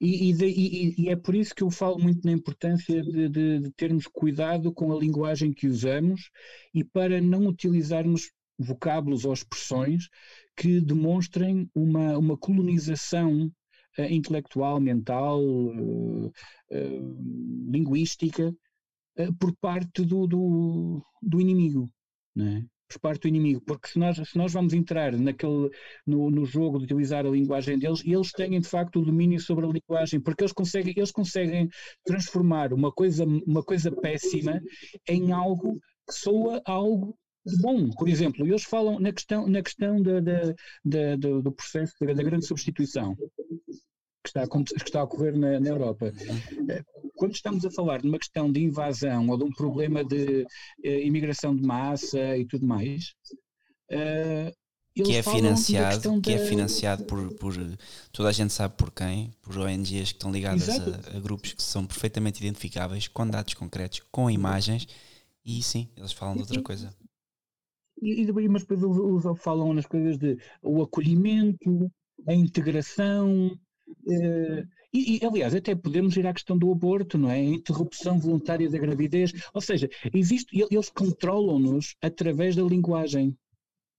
[0.00, 3.60] E, e, e, e é por isso que eu falo muito na importância de, de,
[3.62, 6.30] de termos cuidado com a linguagem que usamos
[6.72, 10.08] e para não utilizarmos vocábulos ou expressões
[10.56, 13.50] que demonstrem uma, uma colonização
[13.98, 16.32] intelectual, mental, uh,
[17.70, 18.54] linguística,
[19.38, 21.88] por parte do, do, do inimigo,
[22.34, 22.66] né?
[22.88, 25.70] por parte do inimigo, porque se nós, se nós vamos entrar naquele,
[26.06, 29.66] no, no jogo de utilizar a linguagem deles, eles têm de facto o domínio sobre
[29.66, 31.68] a linguagem, porque eles conseguem, eles conseguem
[32.04, 34.60] transformar uma coisa, uma coisa péssima
[35.08, 37.18] em algo que soa algo
[37.60, 37.90] bom.
[37.90, 40.54] Por exemplo, eles falam na questão, na questão da, da,
[40.84, 43.16] da, do processo da grande substituição
[44.26, 46.12] que está a, que está a ocorrer na, na, Europa.
[46.68, 46.82] Eh,
[47.14, 50.88] quando estamos a falar de uma questão de invasão ou de um problema de uh,
[50.88, 53.14] imigração de massa e tudo mais,
[53.92, 54.52] uh,
[54.94, 57.54] que é financiado, que é financiado por, por
[58.12, 61.62] toda a gente sabe por quem, por ONGs que estão ligadas a, a, grupos que
[61.62, 64.88] são perfeitamente identificáveis, com dados concretos, com imagens,
[65.44, 66.94] e sim, eles falam de outra coisa.
[68.02, 71.90] E, e mas depois eles falam nas coisas de o acolhimento,
[72.26, 73.58] a integração,
[73.88, 77.34] Uh, e, e, aliás, até podemos ir à questão do aborto, não é?
[77.34, 79.32] A interrupção voluntária da gravidez.
[79.52, 83.36] Ou seja, existe, eles controlam-nos através da linguagem.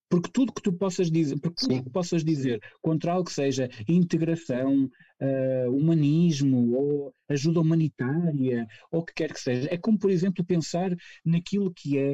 [0.09, 3.69] Porque tudo que tu possas dizer, porque tudo que possas dizer contra algo que seja
[3.89, 10.09] integração, uh, humanismo ou ajuda humanitária, ou o que quer que seja, é como, por
[10.09, 10.95] exemplo, pensar
[11.25, 12.13] naquilo que é.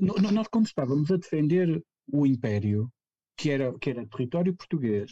[0.00, 2.88] Uh, nós, quando estávamos a defender o Império,
[3.36, 5.10] que era, que era território português,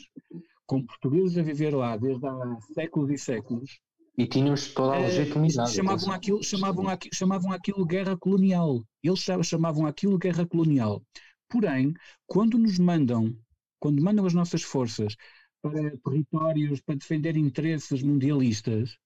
[0.66, 3.80] com portugueses a viver lá desde há séculos e séculos.
[4.18, 5.72] E tínhamos toda a eh, legitimidade.
[5.72, 8.82] chamavam, aquilo, chamavam, aquilo, chamavam aquilo guerra colonial.
[9.02, 11.02] Eles chamavam aquilo guerra colonial.
[11.48, 11.94] Porém,
[12.26, 13.36] quando nos mandam,
[13.78, 15.14] quando mandam as nossas forças
[15.62, 18.96] para territórios para defender interesses mundialistas,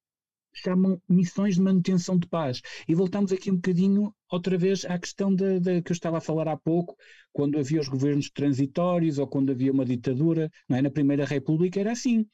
[0.53, 2.61] chamam missões de manutenção de paz.
[2.89, 6.21] E voltamos aqui um bocadinho outra vez à questão de, de, que eu estava a
[6.21, 6.97] falar há pouco,
[7.33, 10.83] quando havia os governos transitórios ou quando havia uma ditadura, não é?
[10.83, 12.27] na Primeira República era assim.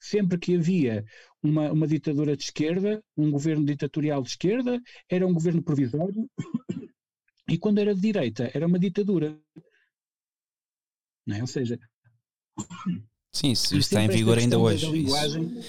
[0.00, 1.04] Sempre que havia
[1.42, 6.28] uma, uma ditadura de esquerda, um governo ditatorial de esquerda, era um governo provisório,
[7.48, 9.38] e quando era de direita, era uma ditadura.
[11.26, 11.40] Não é?
[11.40, 11.78] Ou seja.
[13.32, 14.90] Sim, isso está em vigor ainda hoje.
[14.90, 15.62] Linguagem,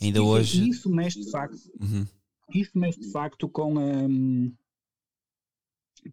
[0.00, 0.68] Ainda isso, hoje.
[0.68, 1.58] Isso mexe de facto.
[1.80, 2.06] Uhum.
[2.54, 4.54] Isso mexe de facto com, um,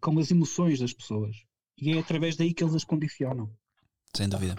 [0.00, 1.36] com as emoções das pessoas.
[1.78, 3.50] E é através daí que eles as condicionam.
[4.14, 4.56] Sem dúvida.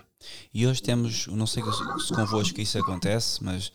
[0.54, 3.72] E hoje temos, não sei se convosco isso acontece, mas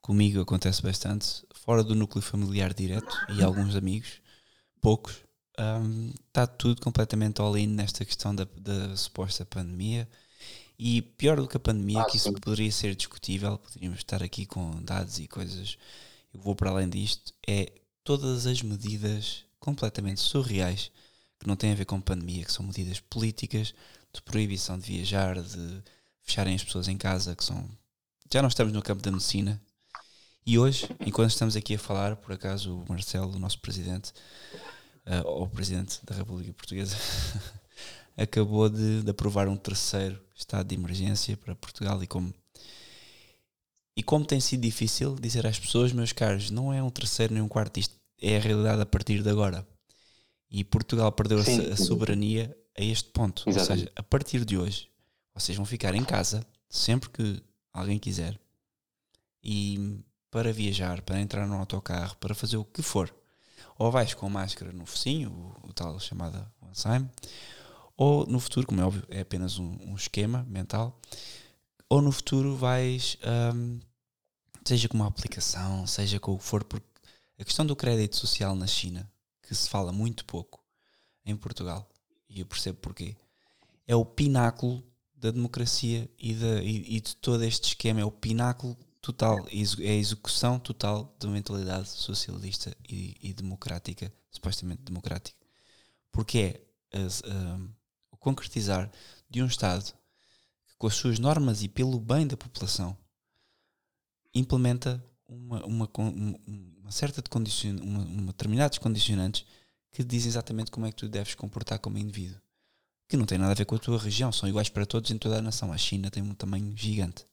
[0.00, 4.20] comigo acontece bastante, fora do núcleo familiar direto e alguns amigos,
[4.80, 5.22] poucos,
[5.58, 10.08] um, está tudo completamente all-in nesta questão da, da suposta pandemia
[10.84, 12.34] e pior do que a pandemia, ah, que isso sim.
[12.34, 15.78] poderia ser discutível, poderíamos estar aqui com dados e coisas.
[16.34, 17.70] Eu vou para além disto, é
[18.02, 20.90] todas as medidas completamente surreais
[21.38, 23.72] que não têm a ver com pandemia, que são medidas políticas,
[24.12, 25.82] de proibição de viajar, de
[26.20, 27.64] fecharem as pessoas em casa, que são.
[28.32, 29.62] Já não estamos no campo da medicina.
[30.44, 34.10] E hoje, enquanto estamos aqui a falar, por acaso o Marcelo, o nosso presidente,
[35.06, 36.96] uh, ou o presidente da República Portuguesa,
[38.18, 42.32] acabou de, de, aprovar um terceiro estado de emergência para Portugal e como
[43.96, 47.42] e como tem sido difícil dizer às pessoas, meus caros, não é um terceiro nem
[47.42, 49.66] um quarto, isto é a realidade a partir de agora.
[50.50, 53.42] E Portugal perdeu sim, a, soberania a este ponto.
[53.46, 53.70] Exatamente.
[53.70, 54.88] Ou seja, a partir de hoje,
[55.34, 57.42] vocês vão ficar em casa sempre que
[57.72, 58.38] alguém quiser.
[59.42, 59.98] E
[60.30, 63.14] para viajar, para entrar no autocarro, para fazer o que for.
[63.78, 66.50] Ou vais com máscara no focinho, o, o tal chamada
[66.86, 67.10] one
[67.96, 71.00] ou no futuro, como é óbvio, é apenas um, um esquema mental,
[71.88, 73.18] ou no futuro vais,
[73.54, 73.78] um,
[74.64, 76.86] seja com uma aplicação, seja com o que for, porque
[77.38, 79.10] a questão do crédito social na China,
[79.42, 80.64] que se fala muito pouco
[81.24, 81.88] em Portugal,
[82.28, 83.16] e eu percebo porquê,
[83.86, 84.82] é o pináculo
[85.14, 89.88] da democracia e de, e, e de todo este esquema, é o pináculo total, é
[89.90, 95.36] a execução total uma mentalidade socialista e, e democrática, supostamente democrática.
[96.10, 96.38] Porque
[96.92, 97.68] é as, um,
[98.22, 98.90] concretizar
[99.28, 99.92] de um Estado
[100.66, 102.96] que, com as suas normas e pelo bem da população,
[104.32, 105.90] implementa uma, uma,
[106.80, 109.44] uma certa de condicion, uma, uma determinados condicionantes
[109.90, 112.40] que dizem exatamente como é que tu deves comportar como indivíduo.
[113.08, 115.18] Que não tem nada a ver com a tua região, são iguais para todos em
[115.18, 115.72] toda a nação.
[115.72, 117.26] A China tem um tamanho gigante.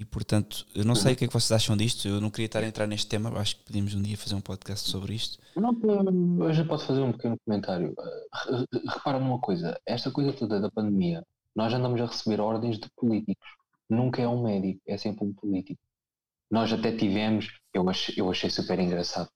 [0.00, 2.08] E portanto, eu não sei o que é que vocês acham disto.
[2.08, 4.40] Eu não queria estar a entrar neste tema, acho que podíamos um dia fazer um
[4.40, 5.38] podcast sobre isto.
[5.54, 5.76] Não,
[6.42, 7.94] eu já posso fazer um pequeno comentário.
[7.98, 11.22] Eh, repara numa coisa: esta coisa toda da pandemia,
[11.54, 13.46] nós andamos a receber ordens de políticos.
[13.90, 15.82] Nunca é um médico, é sempre um político.
[16.50, 19.28] Nós até tivemos, eu achei, eu achei super engraçado.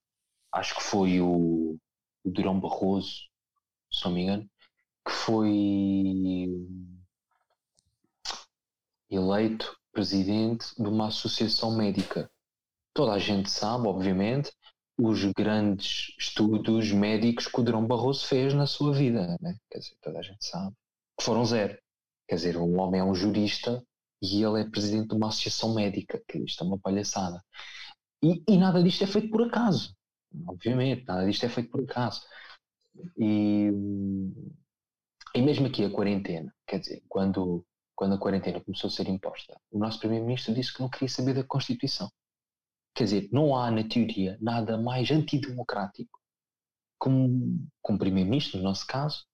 [0.51, 1.77] Acho que foi o,
[2.24, 3.28] o Durão Barroso,
[3.93, 4.49] se não me engano,
[5.05, 6.49] que foi
[9.11, 12.31] eleito presidente de uma associação médica.
[12.93, 14.53] Toda a gente sabe, obviamente,
[14.99, 19.57] os grandes estudos médicos que o Durão Barroso fez na sua vida, né?
[19.71, 20.75] quer dizer, toda a gente sabe,
[21.19, 21.79] que foram zero.
[22.29, 23.83] Quer dizer, um homem é um jurista
[24.23, 27.43] e ele é presidente de uma associação médica, que isto é uma palhaçada.
[28.23, 29.95] E, e nada disto é feito por acaso,
[30.47, 32.23] obviamente, nada disto é feito por acaso.
[33.19, 33.71] E,
[35.35, 39.59] e mesmo aqui a quarentena, quer dizer, quando quando a quarentena começou a ser imposta,
[39.71, 42.11] o nosso Primeiro-Ministro disse que não queria saber da Constituição.
[42.95, 46.21] Quer dizer, não há na teoria nada mais antidemocrático
[46.99, 49.27] como, como Primeiro-Ministro, no nosso caso,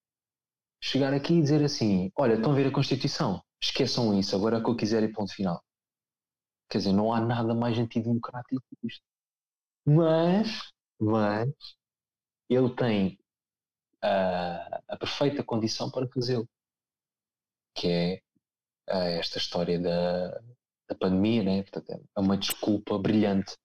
[0.82, 4.60] chegar aqui e dizer assim: olha, estão a ver a Constituição, esqueçam isso, agora é
[4.60, 5.62] o que eu quiser e ponto final.
[6.68, 9.02] Quer dizer, não há nada mais antidemocrático que isto.
[9.84, 11.48] Mas, mas,
[12.48, 13.18] ele tem
[14.02, 16.48] a, a perfeita condição para fazê-lo,
[17.74, 18.22] que é
[18.90, 20.30] a esta história da,
[20.88, 21.62] da pandemia, né?
[21.62, 23.56] Portanto, é uma desculpa brilhante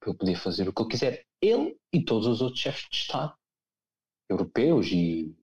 [0.00, 1.24] para eu poder fazer o que eu quiser.
[1.40, 3.34] Ele e todos os outros chefes de Estado,
[4.28, 5.36] europeus e,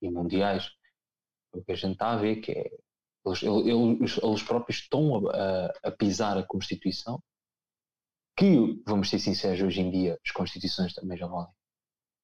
[0.00, 0.70] e mundiais.
[1.52, 2.70] O que a gente está a ver que é
[3.24, 7.22] eles, eles, eles próprios estão a, a, pisar a Constituição,
[8.36, 11.52] que, vamos ser sinceros, hoje em dia as Constituições também já valem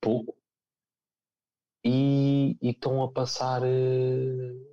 [0.01, 0.37] pouco,
[1.85, 4.68] e, e estão a passar uh,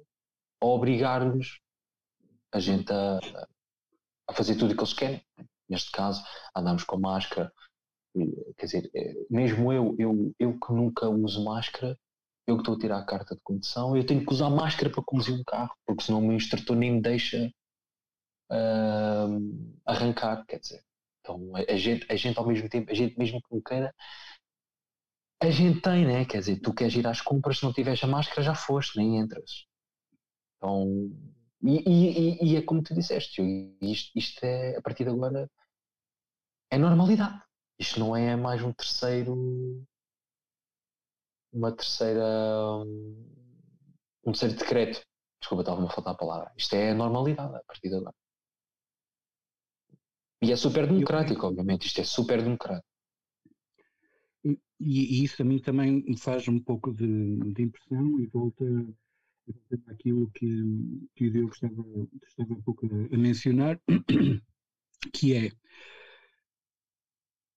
[0.66, 1.60] a obrigar-nos,
[2.52, 3.20] a gente a,
[4.28, 5.22] a fazer tudo o que eles querem.
[5.68, 6.24] Neste caso,
[6.56, 7.52] andamos com máscara.
[8.58, 11.98] Quer dizer, eh, mesmo eu, eu, eu que nunca uso máscara,
[12.48, 15.04] eu que estou a tirar a carta de condução, eu tenho que usar máscara para
[15.04, 17.52] conduzir um carro, porque senão o meu instrutor nem me deixa
[18.52, 20.82] uh, arrancar, quer dizer.
[21.20, 23.94] Então a gente, a gente ao mesmo tempo, a gente mesmo que não queira,
[25.42, 26.26] a gente tem, né?
[26.26, 29.18] Quer dizer, tu queres ir às compras, se não tiveres a máscara já foste, nem
[29.20, 29.66] entras.
[30.66, 31.12] Então,
[31.62, 33.40] e, e, e é como tu disseste,
[33.82, 35.50] isto, isto é, a partir de agora,
[36.72, 37.40] é normalidade.
[37.78, 39.86] Isto não é mais um terceiro,
[41.54, 42.24] uma terceira,
[44.26, 45.06] um terceiro decreto.
[45.40, 46.52] Desculpa, estava-me a faltar a palavra.
[46.58, 48.16] Isto é a normalidade a partir de agora.
[50.42, 52.88] E é super democrático, obviamente, isto é super democrático.
[54.44, 58.66] E, e, isso a mim também me faz um pouco de, de impressão e volta
[59.88, 60.48] aquilo que,
[61.16, 61.84] que o Diogo estava,
[62.28, 63.80] estava um pouco a mencionar,
[65.14, 65.52] que é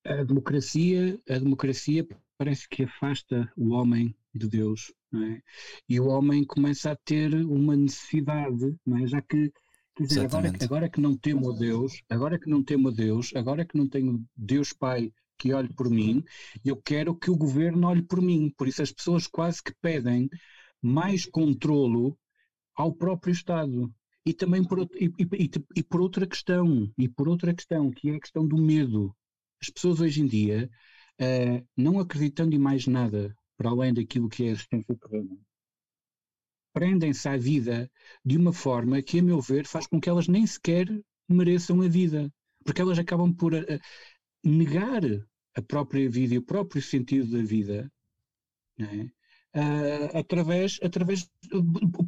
[0.05, 2.06] a democracia, a democracia
[2.36, 5.43] parece que afasta o homem de Deus, é?
[5.89, 9.06] e o homem começa a ter uma necessidade, é?
[9.06, 9.52] já que
[9.98, 13.65] dizer, agora, agora, que não temo a Deus, agora que não temo a Deus, agora
[13.65, 16.23] que não tenho Deus Pai que olhe por mim,
[16.65, 18.52] eu quero que o governo olhe por mim.
[18.56, 20.28] Por isso as pessoas quase que pedem
[20.82, 22.18] mais controlo
[22.74, 23.92] ao próprio Estado.
[24.24, 28.16] E também por, e, e, e, por outra questão, e por outra questão, que é
[28.16, 29.14] a questão do medo.
[29.60, 30.70] As pessoas hoje em dia,
[31.20, 35.36] uh, não acreditando em mais nada para além daquilo que é a existência terrena,
[36.72, 37.90] prendem-se à vida
[38.24, 40.86] de uma forma que, a meu ver, faz com que elas nem sequer
[41.28, 42.32] mereçam a vida.
[42.64, 43.80] Porque elas acabam por eh,
[44.44, 45.02] negar
[45.55, 47.90] a própria vida e o próprio sentido da vida
[48.78, 49.10] é?
[49.55, 51.29] Uh, através, através,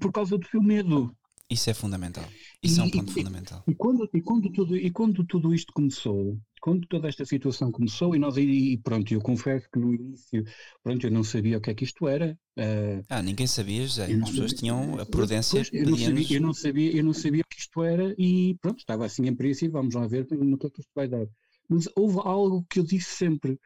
[0.00, 1.14] por causa do seu medo.
[1.48, 2.24] Isso é fundamental.
[2.62, 3.64] Isso e, é um ponto e, fundamental.
[3.66, 8.14] E quando, e, quando tudo, e quando tudo isto começou, quando toda esta situação começou,
[8.14, 10.44] e nós e pronto, eu confesso que no início,
[10.82, 12.38] pronto, eu não sabia o que é que isto era.
[12.56, 14.12] Uh, ah, ninguém sabia, José.
[14.12, 15.64] As pessoas tinham a prudência.
[15.64, 18.56] Pois, eu, não sabia, eu, não sabia, eu não sabia o que isto era e
[18.60, 21.26] pronto, estava assim em princípio, vamos lá ver no que é que isto vai dar.
[21.68, 23.58] Mas houve algo que eu disse sempre,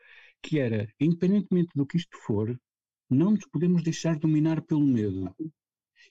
[0.43, 2.59] que era, independentemente do que isto for,
[3.11, 5.35] não nos podemos deixar dominar pelo medo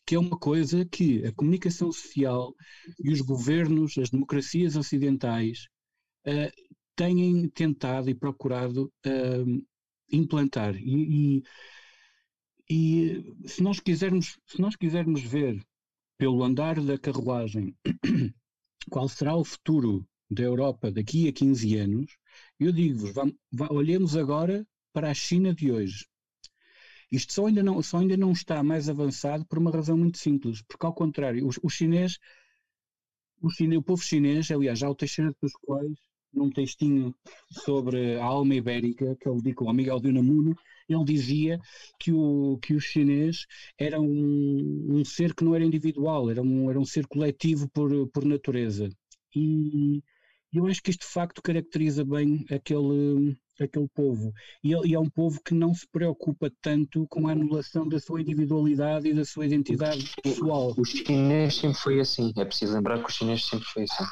[0.05, 2.53] que é uma coisa que a comunicação social
[2.99, 5.67] e os governos, as democracias ocidentais,
[6.27, 6.51] uh,
[6.95, 9.65] têm tentado e procurado uh,
[10.11, 10.75] implantar.
[10.75, 11.43] E, e,
[12.69, 15.61] e, se, nós quisermos, se nós quisermos ver
[16.17, 17.75] pelo andar da carruagem
[18.89, 22.17] qual será o futuro da Europa daqui a 15 anos,
[22.59, 23.13] eu digo-vos,
[23.69, 26.05] olhemos agora para a China de hoje.
[27.13, 30.63] Isto só ainda, não, só ainda não está mais avançado por uma razão muito simples,
[30.63, 32.17] porque ao contrário, o, chinês,
[33.39, 35.95] o, o povo chinês, aliás, já o Teixeira dos Cois,
[36.33, 37.13] num textinho
[37.51, 40.55] sobre a alma ibérica que ele dedicou ao Miguel de Unamuno,
[40.89, 41.59] ele dizia
[41.99, 43.45] que o, que o chinês
[43.77, 48.07] era um, um ser que não era individual, era um, era um ser coletivo por,
[48.07, 48.89] por natureza.
[49.35, 50.01] E
[50.53, 54.31] eu acho que isto de facto caracteriza bem aquele, aquele povo.
[54.63, 58.21] E, e é um povo que não se preocupa tanto com a anulação da sua
[58.21, 60.73] individualidade e da sua identidade pessoal.
[60.77, 64.03] O chinês sempre foi assim, é preciso lembrar que o chinês sempre foi assim.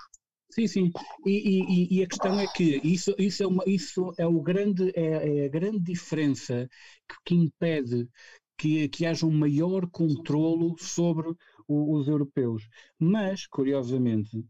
[0.51, 0.91] Sim, sim.
[1.25, 4.91] E, e, e, a questão é que isso, isso, é, uma, isso é, o grande,
[4.95, 6.67] é, é a grande diferença
[7.07, 8.09] que, que impede
[8.57, 11.29] que, que, haja um maior controlo sobre
[11.67, 12.67] o, os europeus.
[12.99, 14.45] Mas, curiosamente,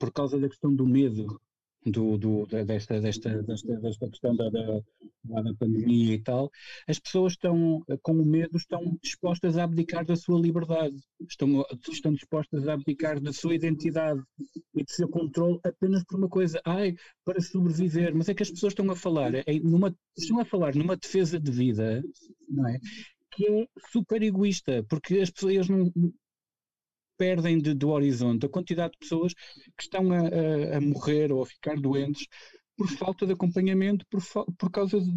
[0.00, 1.40] por causa da questão do medo
[1.84, 4.80] do, do, desta, desta, desta, desta questão da, da,
[5.42, 6.50] da pandemia e tal,
[6.86, 10.96] as pessoas estão com o medo, estão dispostas a abdicar da sua liberdade,
[11.28, 14.20] estão, estão dispostas a abdicar da sua identidade
[14.74, 16.94] e do seu controle apenas por uma coisa, ai,
[17.24, 20.74] para sobreviver, mas é que as pessoas estão a falar, é numa, estão a falar
[20.74, 22.02] numa defesa de vida,
[22.48, 22.78] não é?
[23.32, 25.90] Que é super egoísta, porque as pessoas não,
[27.20, 31.42] perdem de, do horizonte a quantidade de pessoas que estão a, a, a morrer ou
[31.42, 32.26] a ficar doentes
[32.74, 34.22] por falta de acompanhamento, por,
[34.56, 35.12] por causa de,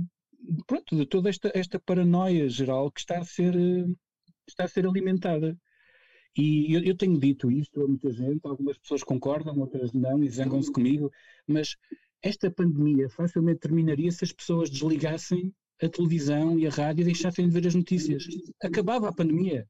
[0.68, 3.56] pronto, de toda esta, esta paranoia geral que está a ser,
[4.46, 5.58] está a ser alimentada.
[6.38, 10.28] E eu, eu, tenho dito isto a muita gente, algumas pessoas concordam, outras não, e
[10.28, 11.10] zangam-se comigo,
[11.48, 11.78] mas
[12.22, 17.48] esta pandemia facilmente terminaria se as pessoas desligassem a televisão e a rádio e deixassem
[17.48, 18.26] de ver as notícias.
[18.62, 19.66] Acabava a pandemia.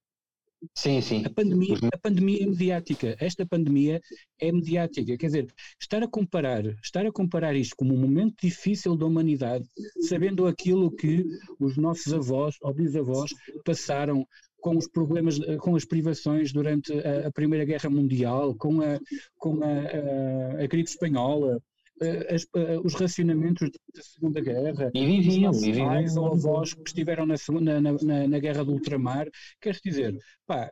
[0.76, 1.24] Sim, sim.
[1.26, 3.16] A pandemia, a pandemia é mediática.
[3.20, 4.02] Esta pandemia
[4.40, 5.18] é mediática.
[5.18, 5.48] Quer dizer,
[5.80, 9.66] estar a comparar, estar a comparar isto como um momento difícil da humanidade,
[10.02, 11.24] sabendo aquilo que
[11.60, 13.32] os nossos avós ou bisavós
[13.66, 14.26] passaram
[14.62, 18.98] com os problemas, com as privações durante a, a Primeira Guerra Mundial, com a,
[19.38, 21.62] com a, a, a gripe espanhola,
[22.02, 22.48] as,
[22.84, 27.36] os racionamentos da Segunda Guerra, e viviam, os nossos pais ou avós que estiveram na,
[27.62, 29.28] na, na, na guerra do ultramar,
[29.62, 30.72] quer dizer, pá,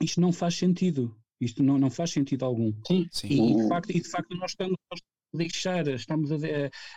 [0.00, 2.72] isto não faz sentido, isto não, não faz sentido algum.
[2.86, 3.28] Sim, Sim.
[3.28, 6.36] E, e de facto, e de facto nós estamos a deixar, estamos a,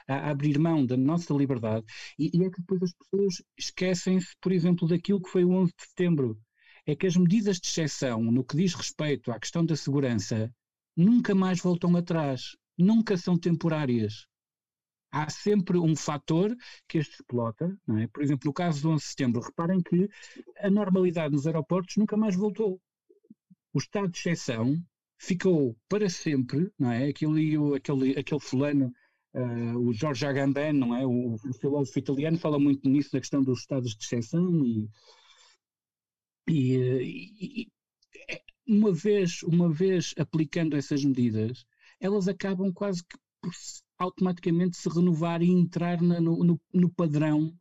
[0.07, 1.85] a, a abrir mão da nossa liberdade
[2.17, 5.73] e, e é que depois as pessoas esquecem-se, por exemplo, daquilo que foi o 11
[5.77, 6.39] de setembro.
[6.85, 10.49] É que as medidas de exceção no que diz respeito à questão da segurança
[10.97, 14.25] nunca mais voltam atrás, nunca são temporárias.
[15.11, 16.53] Há sempre um fator
[16.87, 18.07] que este explota, é?
[18.07, 20.09] Por exemplo, no caso do 11 de setembro, reparem que
[20.57, 22.81] a normalidade nos aeroportos nunca mais voltou.
[23.73, 24.75] O estado de exceção
[25.17, 27.07] ficou para sempre, não é?
[27.07, 28.91] Aquele, aquele, aquele fulano,
[29.33, 31.05] uh, o Jorge Agamben, não é?
[31.05, 34.89] O, o, filósofo italiano fala muito nisso, na questão dos estados de exceção e,
[36.49, 37.67] e, e
[38.67, 41.65] uma vez, uma vez aplicando essas medidas,
[41.99, 43.51] elas acabam quase que por
[43.97, 47.53] automaticamente se renovar e entrar na, no, no, no, padrão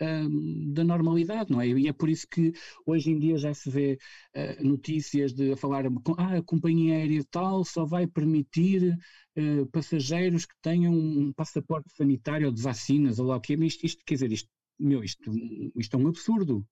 [0.00, 1.68] um, da normalidade, não é?
[1.68, 2.52] E é por isso que
[2.86, 3.98] hoje em dia já se vê
[4.34, 8.96] uh, notícias de falar ah, a companhia aérea tal só vai permitir
[9.36, 13.84] uh, passageiros que tenham um passaporte sanitário ou de vacinas ou lá o que isto,
[13.86, 15.30] isto quer dizer, isto, meu, isto,
[15.76, 16.66] isto é um absurdo.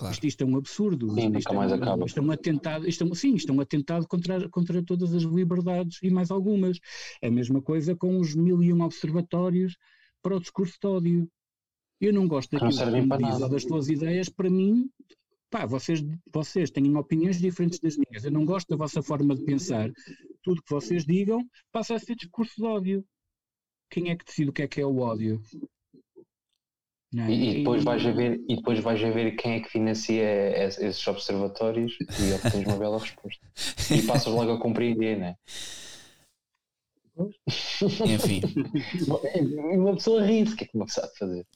[0.00, 0.14] Claro.
[0.14, 1.10] Isto, isto, é um absurdo.
[1.10, 2.06] Sim, isto, nunca mais é, acaba.
[2.06, 5.24] Isto é um atentado, isto é, sim, isto é um atentado contra, contra todas as
[5.24, 6.80] liberdades e mais algumas.
[7.20, 9.76] É a mesma coisa com os mil e um observatórios
[10.22, 11.28] para o discurso de ódio.
[12.00, 14.88] Eu não gosto daquilo não que me diz ou das tuas ideias, para mim,
[15.50, 16.02] pá, vocês,
[16.32, 18.24] vocês têm opiniões diferentes das minhas.
[18.24, 19.90] Eu não gosto da vossa forma de pensar.
[20.42, 23.04] Tudo que vocês digam passa a ser discurso de ódio.
[23.90, 25.42] Quem é que decide o que é que é o ódio?
[27.16, 27.28] É?
[27.28, 30.22] E, e, depois vais a ver, e depois vais a ver quem é que financia
[30.64, 33.44] esses observatórios e obtens uma bela resposta.
[33.90, 35.36] E passas logo a compreender, não é?
[38.06, 38.40] Enfim.
[39.76, 41.46] uma pessoa ri-se, o que é que uma pessoa sabe fazer?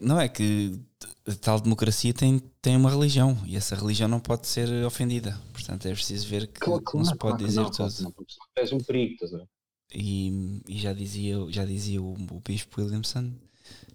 [0.00, 0.78] Não é que
[1.26, 5.40] a tal democracia tem, tem uma religião e essa religião não pode ser ofendida.
[5.52, 8.02] Portanto, é preciso ver que claro, não se pode claro dizer não, tudo.
[8.02, 8.12] Não,
[8.56, 9.48] és um perigo, estás a ver?
[9.94, 13.32] E, e já dizia, já dizia o, o Bispo Williamson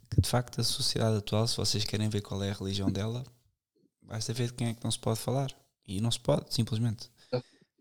[0.10, 3.24] que de facto a sociedade atual, se vocês querem ver qual é a religião dela,
[4.02, 5.56] basta ver de quem é que não se pode falar.
[5.88, 7.10] E não se pode, simplesmente.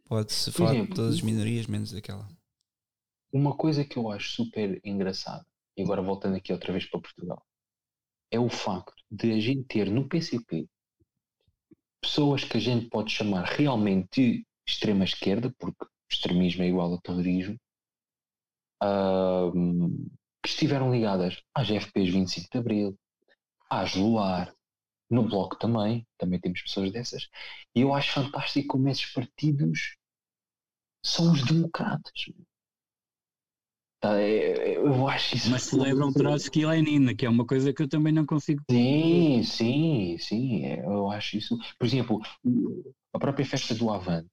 [0.07, 2.27] Pode-se falar exemplo, de todas as minorias, menos daquela.
[3.31, 5.47] Uma coisa que eu acho super engraçada,
[5.77, 7.45] e agora voltando aqui outra vez para Portugal,
[8.31, 10.67] é o facto de a gente ter no PCP
[12.01, 17.01] pessoas que a gente pode chamar realmente de extrema esquerda, porque extremismo é igual a
[17.03, 17.59] terrorismo,
[18.83, 20.09] um,
[20.43, 22.99] que estiveram ligadas às FPs 25 de Abril,
[23.71, 24.55] às Luar,
[25.11, 27.29] no Bloco também, também temos pessoas dessas,
[27.75, 29.97] e eu acho fantástico como esses partidos
[31.05, 32.13] são os democratas.
[34.01, 35.51] Tá, eu acho isso.
[35.51, 38.63] Mas celebram Trotsky e Lenin, que é uma coisa que eu também não consigo.
[38.71, 40.65] Sim, sim, sim.
[40.67, 41.59] É, eu acho isso.
[41.77, 42.21] Por exemplo,
[43.13, 44.31] a própria festa do Avante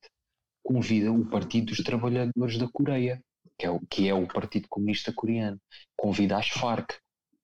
[0.63, 3.19] convida o Partido dos Trabalhadores da Coreia
[3.57, 5.59] que é o, que é o Partido Comunista Coreano,
[5.95, 6.97] convida as FARC,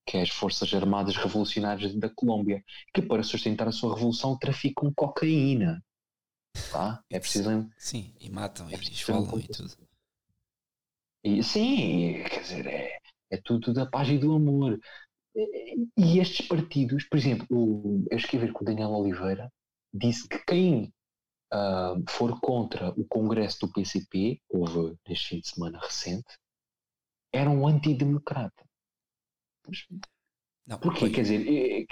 [0.06, 2.62] que é as Forças Armadas Revolucionárias da Colômbia,
[2.92, 5.82] que para sustentar a sua revolução traficam cocaína.
[6.70, 7.02] Tá?
[7.10, 7.68] É preciso.
[7.78, 9.88] Sim, e matam, é e esfolam e tudo.
[11.24, 12.98] E, sim, quer dizer, é,
[13.30, 14.78] é tudo da paz e do amor.
[15.34, 19.50] E, e estes partidos, por exemplo, eu escrevi com o Daniel Oliveira,
[19.94, 20.92] disse que quem
[21.52, 26.38] uh, for contra o congresso do PCP, houve neste fim de semana recente,
[27.32, 28.64] era um antidemocrata.
[30.66, 31.10] Não, Porquê?
[31.10, 31.86] Quer dizer, eu,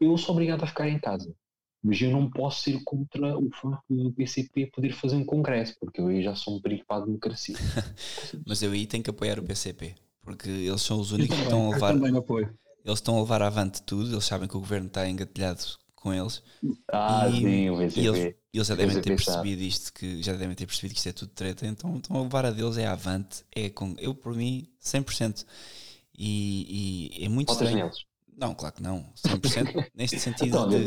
[0.00, 1.34] eu sou obrigado a ficar em casa,
[1.82, 6.00] mas eu não posso ser contra o facto do PCP poder fazer um congresso, porque
[6.00, 7.56] eu aí já sou um perigo para a democracia.
[8.46, 11.68] mas eu aí tenho que apoiar o PCP, porque eles são os únicos que estão
[11.68, 11.94] a levar.
[12.84, 15.60] Eles estão a levar avante tudo, eles sabem que o governo está engatilhado
[16.02, 16.42] com eles.
[16.92, 18.00] Ah, e, sim, o VCP.
[18.00, 21.08] E eles, eles já devem ter percebido isto, que já devem ter percebido que isto
[21.08, 24.34] é tudo treta, então estão a levar a deles é avante, é com, eu por
[24.34, 25.46] mim 100%.
[26.18, 27.86] E, e é muito Votas estranho.
[27.86, 28.04] neles?
[28.36, 30.84] Não, claro que não, 100% neste sentido então, de...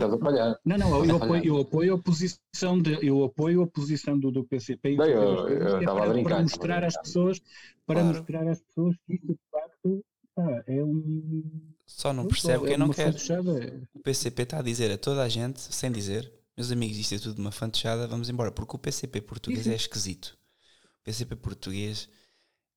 [0.66, 4.44] Não, não, eu apoio, eu apoio a posição de, eu apoio a posição do, do
[4.44, 7.40] PCP não, eu, eu, eu para, para mostrar às pessoas
[7.86, 8.18] para claro.
[8.18, 10.04] mostrar às pessoas que isto de facto
[10.38, 13.14] ah, é um só não percebe é quem não uma quer.
[13.14, 13.88] fantochada.
[13.94, 17.20] O PCP está a dizer a toda a gente, sem dizer, meus amigos, isto é
[17.20, 18.52] tudo uma fantochada, vamos embora.
[18.52, 20.38] Porque o PCP português é esquisito.
[21.02, 22.10] O PCP português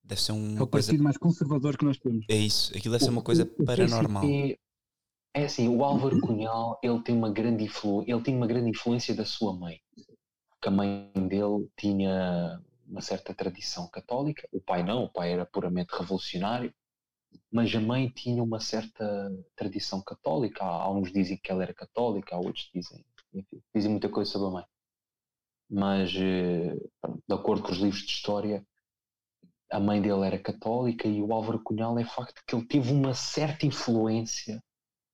[0.03, 0.87] deve ser É uma o coisa.
[0.87, 2.25] partido mais conservador que nós temos.
[2.29, 4.21] É isso, aquilo deve ser uma coisa O- o paranormal.
[4.23, 4.59] PCP
[5.35, 9.15] É assim, o Álvaro Cunhal, ele tem uma grande influ, ele tinha uma grande influência
[9.15, 9.79] da sua mãe.
[10.51, 15.45] Porque a mãe dele tinha uma certa tradição católica, o pai não, o pai era
[15.45, 16.73] puramente revolucionário,
[17.51, 20.63] mas a mãe tinha uma certa tradição católica.
[20.63, 23.03] Há, há uns dizem que ela era católica, outros dizem,
[23.33, 24.65] enfim, dizem muita coisa sobre a mãe.
[25.69, 26.75] Mas, eh,
[27.27, 28.65] de acordo com os livros de história,
[29.71, 33.13] a mãe dele era católica e o Álvaro Cunhal é facto que ele teve uma
[33.13, 34.61] certa influência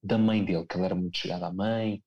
[0.01, 2.01] da mãe dele, que ele era muito chegado à mãe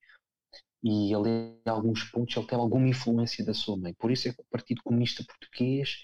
[0.82, 1.28] e ele
[1.66, 3.94] em alguns pontos ele teve alguma influência da sua mãe.
[3.94, 5.96] Por isso é que o Partido Comunista Português,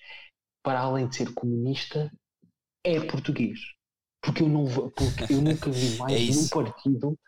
[0.63, 2.11] para além de ser comunista,
[2.83, 3.59] é português.
[4.25, 4.65] Porque eu, não,
[4.97, 7.19] porque eu nunca vi mais É nenhum partido.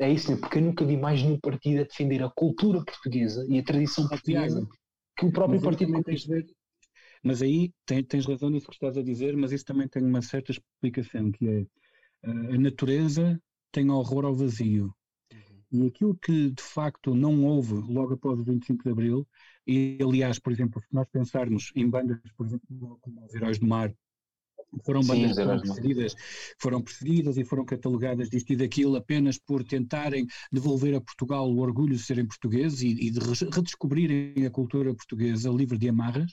[0.00, 3.46] É isso mesmo, porque eu nunca vi mais nenhum partido a defender a cultura portuguesa
[3.48, 4.68] e a tradição Ah, portuguesa Tiago,
[5.18, 6.22] que o próprio Partido tens Comunista.
[6.22, 6.46] de ver-
[7.22, 10.22] Mas aí tem- tens razão nisso que estás a dizer, mas isso também tem uma
[10.22, 11.60] certa explicação, que é
[12.24, 13.40] eh, a natureza
[13.72, 14.94] tem horror ao vazio.
[15.72, 19.26] E aquilo que de facto não houve logo após o 25 de Abril,
[19.66, 23.66] e aliás, por exemplo, se nós pensarmos em bandas, por exemplo, como os Heróis do
[23.66, 23.94] Mar,
[24.84, 26.14] foram Sim, bandas que foram perseguidas,
[26.60, 31.58] foram perseguidas e foram catalogadas disto e daquilo apenas por tentarem devolver a Portugal o
[31.58, 36.32] orgulho de serem portugueses e, e de re- redescobrirem a cultura portuguesa livre de amarras.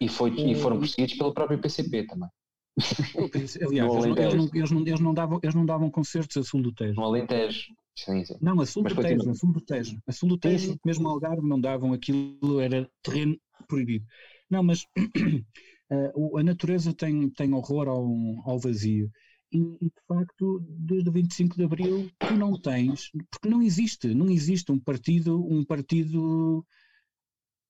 [0.00, 2.28] E, foi, e foram perseguidos pelo próprio PCP também,
[3.66, 6.42] Aliás, eles não, eles, não, eles, não, eles, não davam, eles não davam concertos a
[6.42, 6.94] sul do Tejo.
[6.96, 7.74] no Alentejo.
[7.96, 8.34] Sim, sim.
[8.40, 9.98] Não, a sul Mas do Tejo, a sul do Tejo.
[10.06, 10.78] A sul do Tejo, sim.
[10.84, 14.04] mesmo Algarve, não davam aquilo, era terreno proibido.
[14.50, 15.42] Não, mas eh,
[15.90, 18.06] a natureza tem, tem horror ao,
[18.44, 19.10] ao vazio.
[19.52, 24.12] E, e, de facto, desde o 25 de Abril, tu não tens, porque não existe,
[24.12, 26.66] não existe um partido, um partido,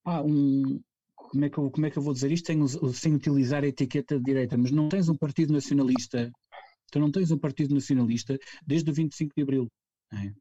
[0.05, 0.81] ah, um,
[1.15, 3.67] como é que eu, como é que eu vou dizer isto sem, sem utilizar a
[3.67, 6.31] etiqueta de direita, mas não tens um partido nacionalista,
[6.91, 9.69] tu não tens um partido nacionalista desde o 25 de Abril.
[10.13, 10.33] é?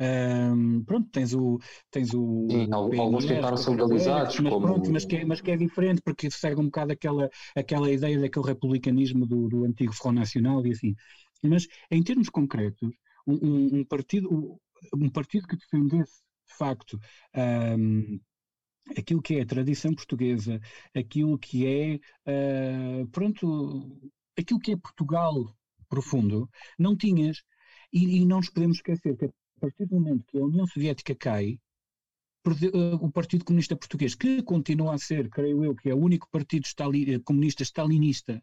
[0.00, 1.58] Ahm, pronto, tens o.
[1.90, 5.24] Tens o Sim, al- alguns PNR, tentaram ser legalizados, mas, como- pronto, mas, que é,
[5.24, 9.64] mas que é diferente, porque segue um bocado aquela, aquela ideia daquele republicanismo do, do
[9.64, 10.94] antigo Front Nacional e assim.
[11.42, 12.90] Mas, em termos concretos,
[13.26, 14.58] um, um- um partido,
[14.94, 16.98] um partido que defendesse, de facto,
[17.34, 18.18] ahm,
[18.96, 20.60] aquilo que é a tradição portuguesa,
[20.94, 25.34] aquilo que é, ah, pronto, aquilo que é Portugal
[25.88, 26.48] profundo,
[26.78, 27.38] não tinhas.
[27.92, 31.14] E, e não nos podemos esquecer que a partir do momento que a União Soviética
[31.14, 31.58] cai,
[32.46, 36.28] ah, o Partido Comunista Português, que continua a ser, creio eu, que é o único
[36.30, 38.42] partido stali- eh, comunista stalinista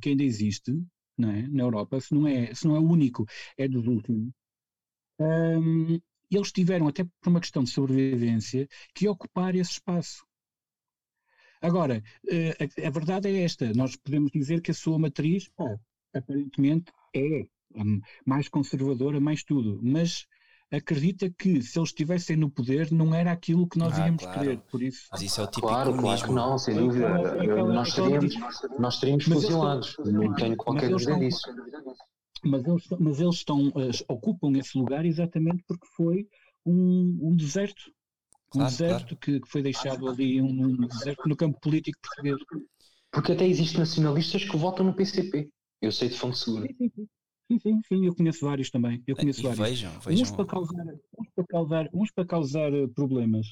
[0.00, 0.72] que ainda existe
[1.20, 1.42] é?
[1.48, 3.26] na Europa, se não, é, se não é o único,
[3.58, 4.30] é dos últimos.
[5.20, 5.98] Ahm,
[6.30, 10.24] eles tiveram, até por uma questão de sobrevivência, que ocupar esse espaço.
[11.68, 11.96] Agora,
[12.28, 12.52] eh,
[12.84, 15.78] a, a verdade é esta: nós podemos dizer que a sua matriz, pá,
[16.14, 20.26] aparentemente, é hum, mais conservadora, mais tudo, mas
[20.72, 24.40] acredita que se eles estivessem no poder não era aquilo que nós Ah, íamos claro.
[24.40, 25.06] querer, por isso.
[25.12, 27.08] Mas isso é o típico Claro, claro que não, sem dúvida.
[27.14, 28.34] aquela- aquela- nós, teríamos,
[28.78, 31.40] nós teríamos fuzilados, estão- não tenho qualquer dúvida estão- disso.
[32.44, 36.28] Mas eles, mas eles estão, eh, ocupam esse lugar exatamente porque foi
[36.64, 37.90] um, um deserto.
[38.54, 42.36] Um Claro, deserto que, que foi deixado ali, um, um deserto no campo político português.
[43.10, 45.48] Porque até existem nacionalistas que votam no PCP.
[45.80, 46.66] Eu sei de fonte segura.
[46.68, 47.08] Sim, sim, sim.
[47.50, 49.02] Sim, sim, sim, eu conheço vários também.
[49.06, 49.68] Eu conheço E vários.
[49.68, 50.36] vejam, Uns vejam.
[50.36, 50.84] para, causar,
[51.18, 53.46] uns, para causar, uns para causar eh, problemas,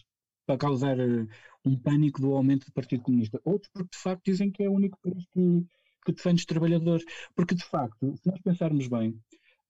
[0.47, 1.27] para causar eh,
[1.65, 3.41] um pânico do aumento do Partido Comunista.
[3.45, 5.65] Outros porque de facto dizem que é o único país que,
[6.07, 7.05] que defende os trabalhadores.
[7.37, 9.17] Porque de facto, se nós pensarmos bem,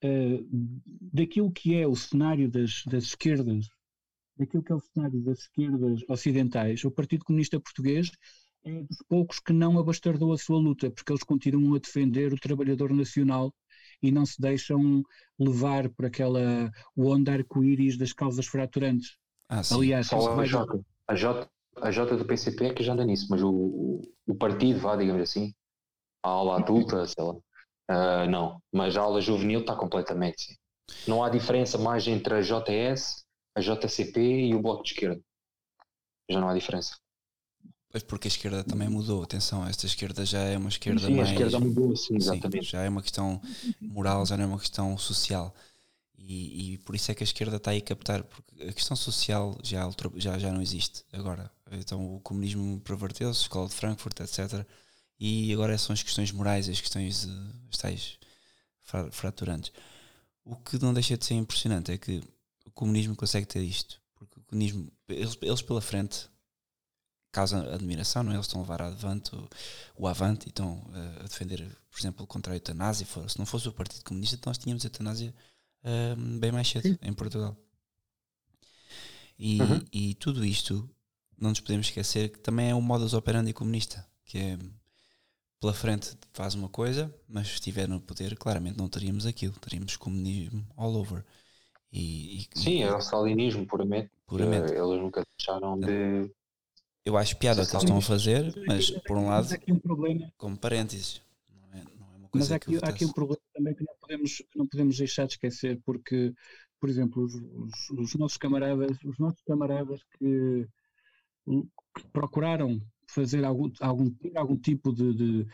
[0.03, 0.41] eh,
[1.13, 3.67] daquilo que é o cenário das, das esquerdas,
[4.37, 8.11] daquilo que é o cenário das esquerdas ocidentais, o Partido Comunista Português
[8.65, 12.39] é dos poucos que não abastardou a sua luta, porque eles continuam a defender o
[12.39, 13.55] trabalhador nacional
[14.05, 15.03] e não se deixam
[15.39, 19.17] levar por aquela onda arco-íris das causas fraturantes.
[19.49, 19.77] Ah, sim.
[19.77, 20.81] Aliás, Só a J.
[21.09, 21.49] A J,
[21.81, 24.95] a J do PCP é que já anda nisso, mas o, o, o partido, vá,
[24.95, 25.55] digamos assim,
[26.23, 27.35] a aula adulta, sei lá,
[27.89, 28.61] ah, não.
[28.73, 30.55] Mas a aula juvenil está completamente, sim.
[31.09, 33.25] Não há diferença mais entre a JS,
[33.55, 35.21] a JCP e o Bloco de Esquerda.
[36.31, 36.97] Já não há diferença.
[37.95, 39.23] Pois porque a esquerda também mudou.
[39.23, 41.29] Atenção, esta esquerda já é uma esquerda Sim, mais.
[41.29, 42.65] a esquerda mudou, sim, Sim, exatamente.
[42.73, 43.41] já é uma questão
[43.81, 45.55] moral, já não é uma questão social.
[46.19, 48.97] E, e por isso é que a esquerda está aí a captar, porque a questão
[48.97, 51.49] social já, já, já não existe agora.
[51.71, 54.67] Então o comunismo perverteu-se, a escola de Frankfurt, etc.
[55.21, 57.31] E agora são as questões morais, as questões, eh,
[57.71, 58.19] as tais
[59.13, 59.71] fraturantes.
[60.45, 62.21] O que não deixa de ser impressionante é que
[62.67, 64.01] o comunismo consegue ter isto.
[64.17, 66.29] Porque o comunismo, eles, eles pela frente,
[67.35, 68.37] causam admiração, não é?
[68.37, 69.49] Eles estão a levar avante o,
[69.99, 73.05] o avante e estão uh, a defender, por exemplo, contra a eutanásia.
[73.29, 75.35] Se não fosse o Partido Comunista, nós tínhamos eutanásia
[75.83, 76.99] uh, bem mais cedo Sim.
[77.03, 77.57] em Portugal.
[79.37, 79.85] E, uhum.
[79.93, 80.89] e tudo isto,
[81.37, 84.59] não nos podemos esquecer que também é um modus operandi comunista, que é
[85.61, 89.97] pela frente faz uma coisa, mas se estiver no poder, claramente não teríamos aquilo, teríamos
[89.97, 91.25] comunismo all over.
[91.91, 94.11] E, e, Sim, é o stalinismo puramente.
[94.27, 94.73] puramente.
[94.73, 96.31] Eles nunca deixaram de.
[97.05, 100.33] Eu acho piada o que eles estão a fazer, mas por um lado, um problema.
[100.39, 101.21] como parênteses,
[101.51, 103.85] não é, não é uma coisa Mas há aqui, há aqui um problema também que
[103.85, 106.33] não podemos, que não podemos deixar de esquecer, porque,
[106.81, 110.67] por exemplo, os, os, os nossos camaradas, os nossos camaradas que,
[111.47, 115.47] que procuraram fazer algum, algum, algum tipo de, de,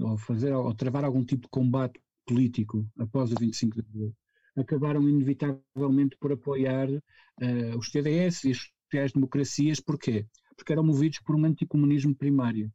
[0.00, 4.16] ou fazer ou travar algum tipo de combate político após o 25 de abril,
[4.56, 10.26] acabaram inevitavelmente por apoiar uh, os TDS e as sociais-democracias, porquê?
[10.56, 12.72] Porque eram movidos por um anticomunismo primário.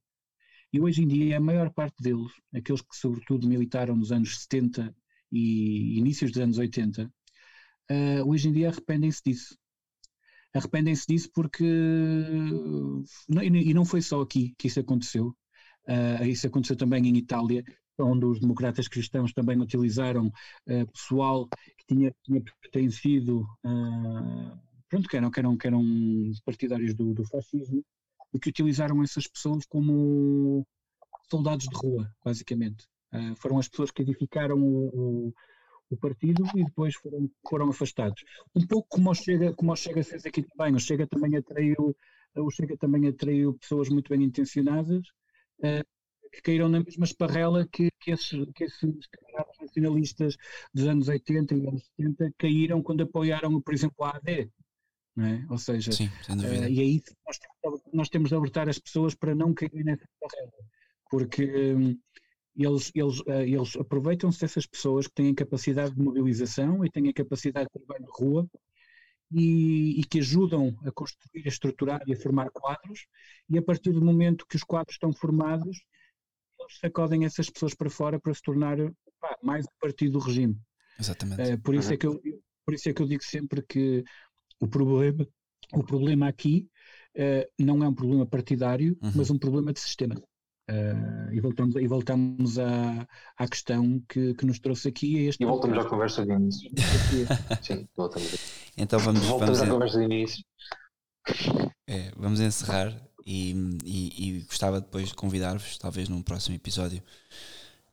[0.71, 4.95] E hoje em dia a maior parte deles, aqueles que sobretudo militaram nos anos 70
[5.31, 7.11] e inícios dos anos 80, uh,
[7.89, 9.57] eh, hoje em dia arrependem-se disso
[10.53, 11.65] arrependem-se disso porque.
[13.41, 15.35] E não foi só aqui que isso aconteceu.
[15.87, 17.63] Uh, isso aconteceu também em Itália,
[17.99, 21.47] onde os democratas cristãos também utilizaram uh, pessoal
[21.77, 23.41] que tinha, tinha pertencido.
[23.63, 25.83] Uh, pronto, que eram, que eram, que eram
[26.45, 27.83] partidários do, do fascismo
[28.33, 30.65] e que utilizaram essas pessoas como
[31.29, 32.87] soldados de rua, basicamente.
[33.13, 34.87] Uh, foram as pessoas que edificaram o,
[35.29, 35.33] o,
[35.91, 38.23] o partido e depois foram, foram afastados.
[38.55, 41.95] Um pouco como o Chega, como o Chega fez aqui também, o Chega também atraiu,
[42.35, 45.07] o Chega também atraiu pessoas muito bem intencionadas
[45.59, 45.85] uh,
[46.31, 48.93] que caíram na mesma esparrela que, que esses, que esses
[49.59, 50.35] nacionalistas
[50.73, 54.51] dos anos 80 e anos 70 caíram quando apoiaram, por exemplo, a AD.
[55.21, 55.45] É?
[55.49, 57.39] Ou seja, Sim, uh, e aí nós,
[57.91, 60.51] nós, temos de alertar as pessoas para não caírem nessa esparrela,
[61.09, 61.99] porque um,
[62.55, 67.13] eles, eles, uh, eles aproveitam-se dessas pessoas que têm capacidade de mobilização e têm a
[67.13, 68.49] capacidade de trabalho de rua
[69.31, 73.05] e, e, que ajudam a construir, a estruturar e a formar quadros,
[73.49, 75.83] e a partir do momento que os quadros estão formados,
[76.59, 78.77] eles sacodem essas pessoas para fora para se tornar
[79.19, 80.57] pá, mais um partido do regime.
[80.99, 81.53] Exatamente.
[81.53, 82.21] Uh, por, isso é que eu,
[82.65, 84.03] por isso é que eu digo sempre que
[84.59, 85.27] o problema,
[85.73, 86.67] o problema aqui
[87.15, 89.11] uh, não é um problema partidário, uhum.
[89.15, 90.15] mas um problema de sistema.
[90.69, 93.07] Uh, e voltamos, e voltamos à,
[93.37, 95.17] à questão que, que nos trouxe aqui.
[95.17, 96.69] A este e voltamos à conversa de início.
[97.63, 98.37] Sim, voltamos.
[98.77, 100.45] Então vamos, voltamos vamos à conversa de início.
[101.87, 102.95] É, vamos encerrar
[103.25, 107.01] e, e, e gostava depois de convidar-vos, talvez num próximo episódio,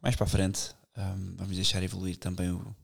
[0.02, 2.76] mais para a frente, um, vamos deixar evoluir também o,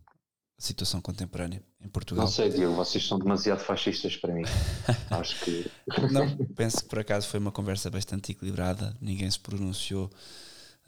[0.63, 2.25] situação contemporânea em Portugal.
[2.25, 4.45] Não sei, Diego, vocês são demasiado fascistas para mim.
[5.11, 5.71] Acho que.
[6.13, 10.11] Não, penso que por acaso foi uma conversa bastante equilibrada, ninguém se pronunciou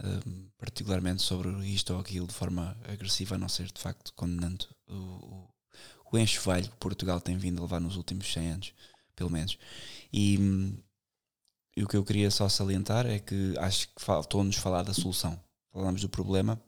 [0.03, 4.67] um, particularmente sobre isto ou aquilo de forma agressiva, a não ser de facto condenando
[4.89, 5.49] o, o,
[6.13, 8.73] o enxovalho que Portugal tem vindo a levar nos últimos 100 anos,
[9.17, 9.59] pelo menos.
[10.13, 10.39] E,
[11.77, 15.39] e o que eu queria só salientar é que acho que faltou-nos falar da solução.
[15.73, 16.63] Falámos do problema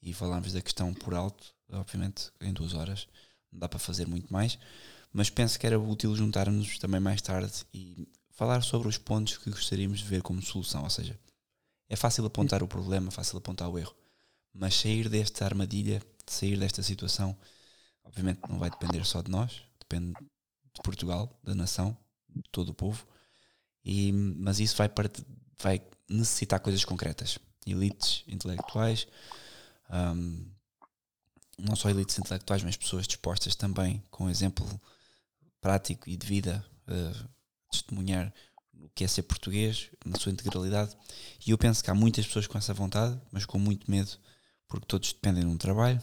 [0.00, 3.08] e falámos da questão por alto obviamente em duas horas
[3.52, 4.58] não dá para fazer muito mais,
[5.12, 9.50] mas penso que era útil juntarmos também mais tarde e falar sobre os pontos que
[9.50, 10.84] gostaríamos de ver como solução.
[10.84, 11.18] Ou seja,
[11.88, 13.94] é fácil apontar o problema, fácil apontar o erro,
[14.52, 17.36] mas sair desta armadilha, sair desta situação,
[18.04, 21.96] obviamente não vai depender só de nós, depende de Portugal, da nação,
[22.28, 23.06] de todo o povo,
[23.84, 25.24] e, mas isso vai, part...
[25.60, 29.06] vai necessitar coisas concretas, elites intelectuais.
[29.90, 30.46] Um,
[31.58, 34.80] não só elites intelectuais, mas pessoas dispostas também, com exemplo
[35.60, 37.28] prático e de vida, a
[37.70, 38.32] testemunhar
[38.80, 40.96] o que é ser português na sua integralidade.
[41.44, 44.10] E eu penso que há muitas pessoas com essa vontade, mas com muito medo,
[44.68, 46.00] porque todos dependem de um trabalho.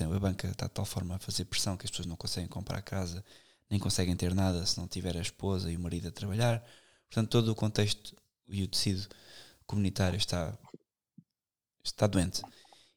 [0.00, 2.80] A banca está de tal forma a fazer pressão que as pessoas não conseguem comprar
[2.82, 3.22] casa,
[3.68, 6.64] nem conseguem ter nada se não tiver a esposa e o marido a trabalhar.
[7.08, 8.16] Portanto, todo o contexto
[8.48, 9.06] e o tecido
[9.66, 10.56] comunitário está,
[11.84, 12.42] está doente.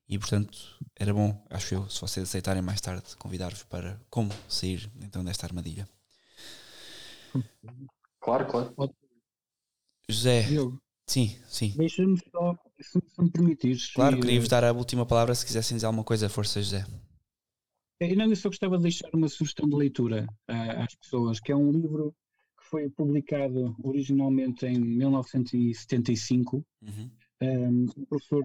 [0.09, 0.57] E portanto
[0.95, 5.45] era bom, acho eu, se vocês aceitarem mais tarde, convidar-vos para como sair então desta
[5.45, 5.87] armadilha.
[8.21, 8.95] Claro, claro.
[10.09, 10.45] José,
[11.05, 11.73] sim, sim.
[11.77, 13.91] Deixa-me só, se, me permitires.
[13.93, 16.85] Claro, queria-vos dar a última palavra se quisessem dizer alguma coisa, força, José.
[18.15, 21.55] Não, eu só gostava de deixar uma sugestão de leitura uh, às pessoas, que é
[21.55, 22.15] um livro
[22.57, 26.65] que foi publicado originalmente em 1975.
[26.81, 27.85] Uhum um,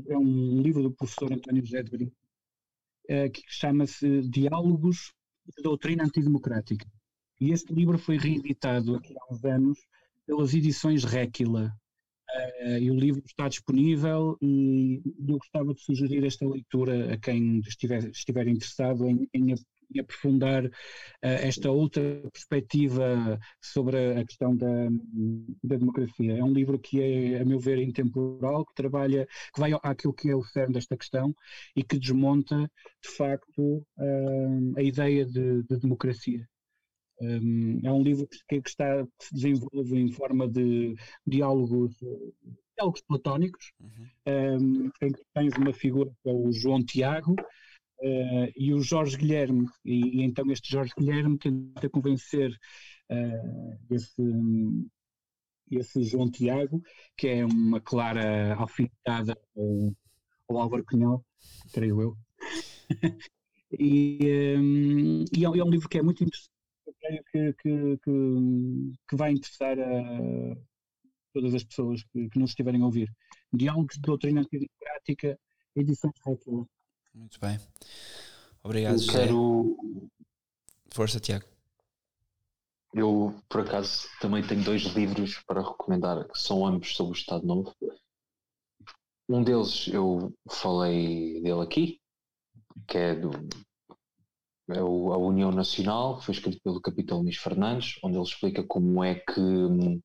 [0.08, 2.16] é um livro do professor António José de Brito,
[3.10, 5.12] uh, que chama-se Diálogos
[5.56, 6.86] de Doutrina Antidemocrática.
[7.40, 9.78] E este livro foi reeditado aqui há uns anos
[10.26, 11.72] pelas edições Réquila.
[12.64, 17.60] Uh, e o livro está disponível e eu gostava de sugerir esta leitura a quem
[17.60, 19.54] estiver, estiver interessado em, em,
[19.94, 20.70] em aprofundar uh,
[21.20, 22.02] esta outra
[22.32, 24.88] perspectiva sobre a questão da,
[25.62, 26.36] da, democracia.
[26.36, 30.30] É um livro que é, a meu ver, intemporal, que trabalha, que vai àquilo que
[30.30, 31.34] é o cerne desta questão
[31.76, 32.70] e que desmonta,
[33.02, 36.46] de facto, uh, a ideia de, de democracia.
[37.22, 40.94] Um, é um livro que, que, está, que se desenvolve em forma de
[41.24, 41.94] diálogos,
[42.76, 44.08] diálogos platónicos, uhum.
[44.26, 47.36] um, em que tens uma figura que é o João Tiago
[48.00, 52.50] uh, e o Jorge Guilherme, e, e, então este Jorge Guilherme tenta convencer
[53.10, 54.22] uh, esse,
[55.70, 56.82] esse João Tiago,
[57.16, 61.24] que é uma clara alfinetada ao, Álvaro Cunhal,
[61.72, 62.16] creio eu.
[63.78, 66.52] e, um, e é, é um livro que é muito interessante
[67.00, 70.56] creio que, que, que, que, vai interessar a
[71.32, 73.10] todas as pessoas que, que nos estiverem a ouvir.
[73.52, 75.38] Diálogos de Doutrina Antidemocrática,
[75.74, 76.66] edição Réquila.
[77.14, 77.58] Muito bem.
[78.62, 79.76] Obrigado, Eu quero...
[80.90, 81.46] Força, Tiago.
[82.94, 87.46] Eu, por acaso, também tenho dois livros para recomendar, que são ambos sobre o Estado
[87.46, 87.74] Novo.
[89.28, 92.00] Um deles eu falei dele aqui,
[92.86, 93.30] que é do
[94.70, 99.02] é a União Nacional, que foi escrito pelo capitão Luís Fernandes, onde ele explica como
[99.02, 100.00] é que hum,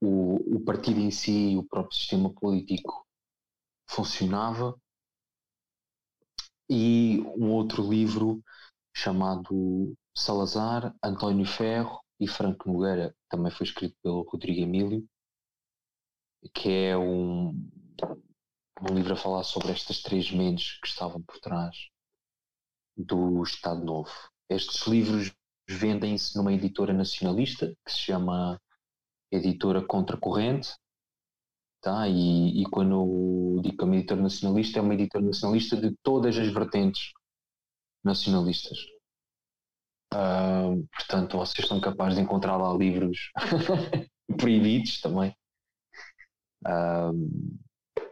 [0.00, 3.06] o, o partido em si e o próprio sistema político
[3.88, 4.74] funcionava.
[6.72, 8.40] E um outro livro
[8.94, 15.04] chamado Salazar, António Ferro e Franco Nogueira, também foi escrito pelo Rodrigo Emílio,
[16.54, 17.48] que é um,
[18.88, 21.76] um livro a falar sobre estas três mentes que estavam por trás
[22.96, 24.12] do Estado Novo.
[24.48, 25.34] Estes livros
[25.68, 28.60] vendem-se numa editora nacionalista que se chama
[29.32, 30.74] Editora Contracorrente.
[31.80, 32.06] Tá?
[32.08, 36.36] E, e quando digo que é uma editora nacionalista, é uma editora nacionalista de todas
[36.36, 37.12] as vertentes
[38.04, 38.78] nacionalistas.
[40.12, 43.30] Uh, portanto, vocês são capazes de encontrar lá livros
[44.36, 45.34] proibidos também.
[46.66, 47.60] Uh,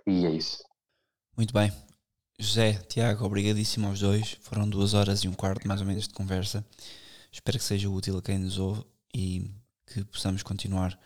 [0.06, 0.62] e é isso.
[1.36, 1.70] Muito bem.
[2.38, 4.38] José, Tiago, obrigadíssimo aos dois.
[4.40, 6.64] Foram duas horas e um quarto mais ou menos de conversa.
[7.30, 8.84] Espero que seja útil a quem nos ouve
[9.14, 9.50] e
[9.86, 10.98] que possamos continuar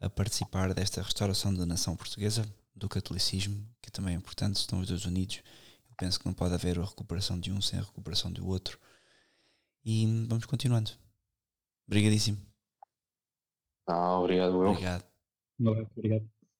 [0.00, 4.88] a participar desta restauração da nação portuguesa, do catolicismo, que também é importante, estão os
[4.88, 5.42] dois unidos.
[5.88, 8.78] Eu penso que não pode haver a recuperação de um sem a recuperação do outro.
[9.84, 10.90] E vamos continuando.
[11.86, 12.38] Obrigadíssimo.
[13.86, 14.70] Ah, obrigado, eu.
[14.70, 15.04] Obrigado.
[15.60, 16.39] Obrigado.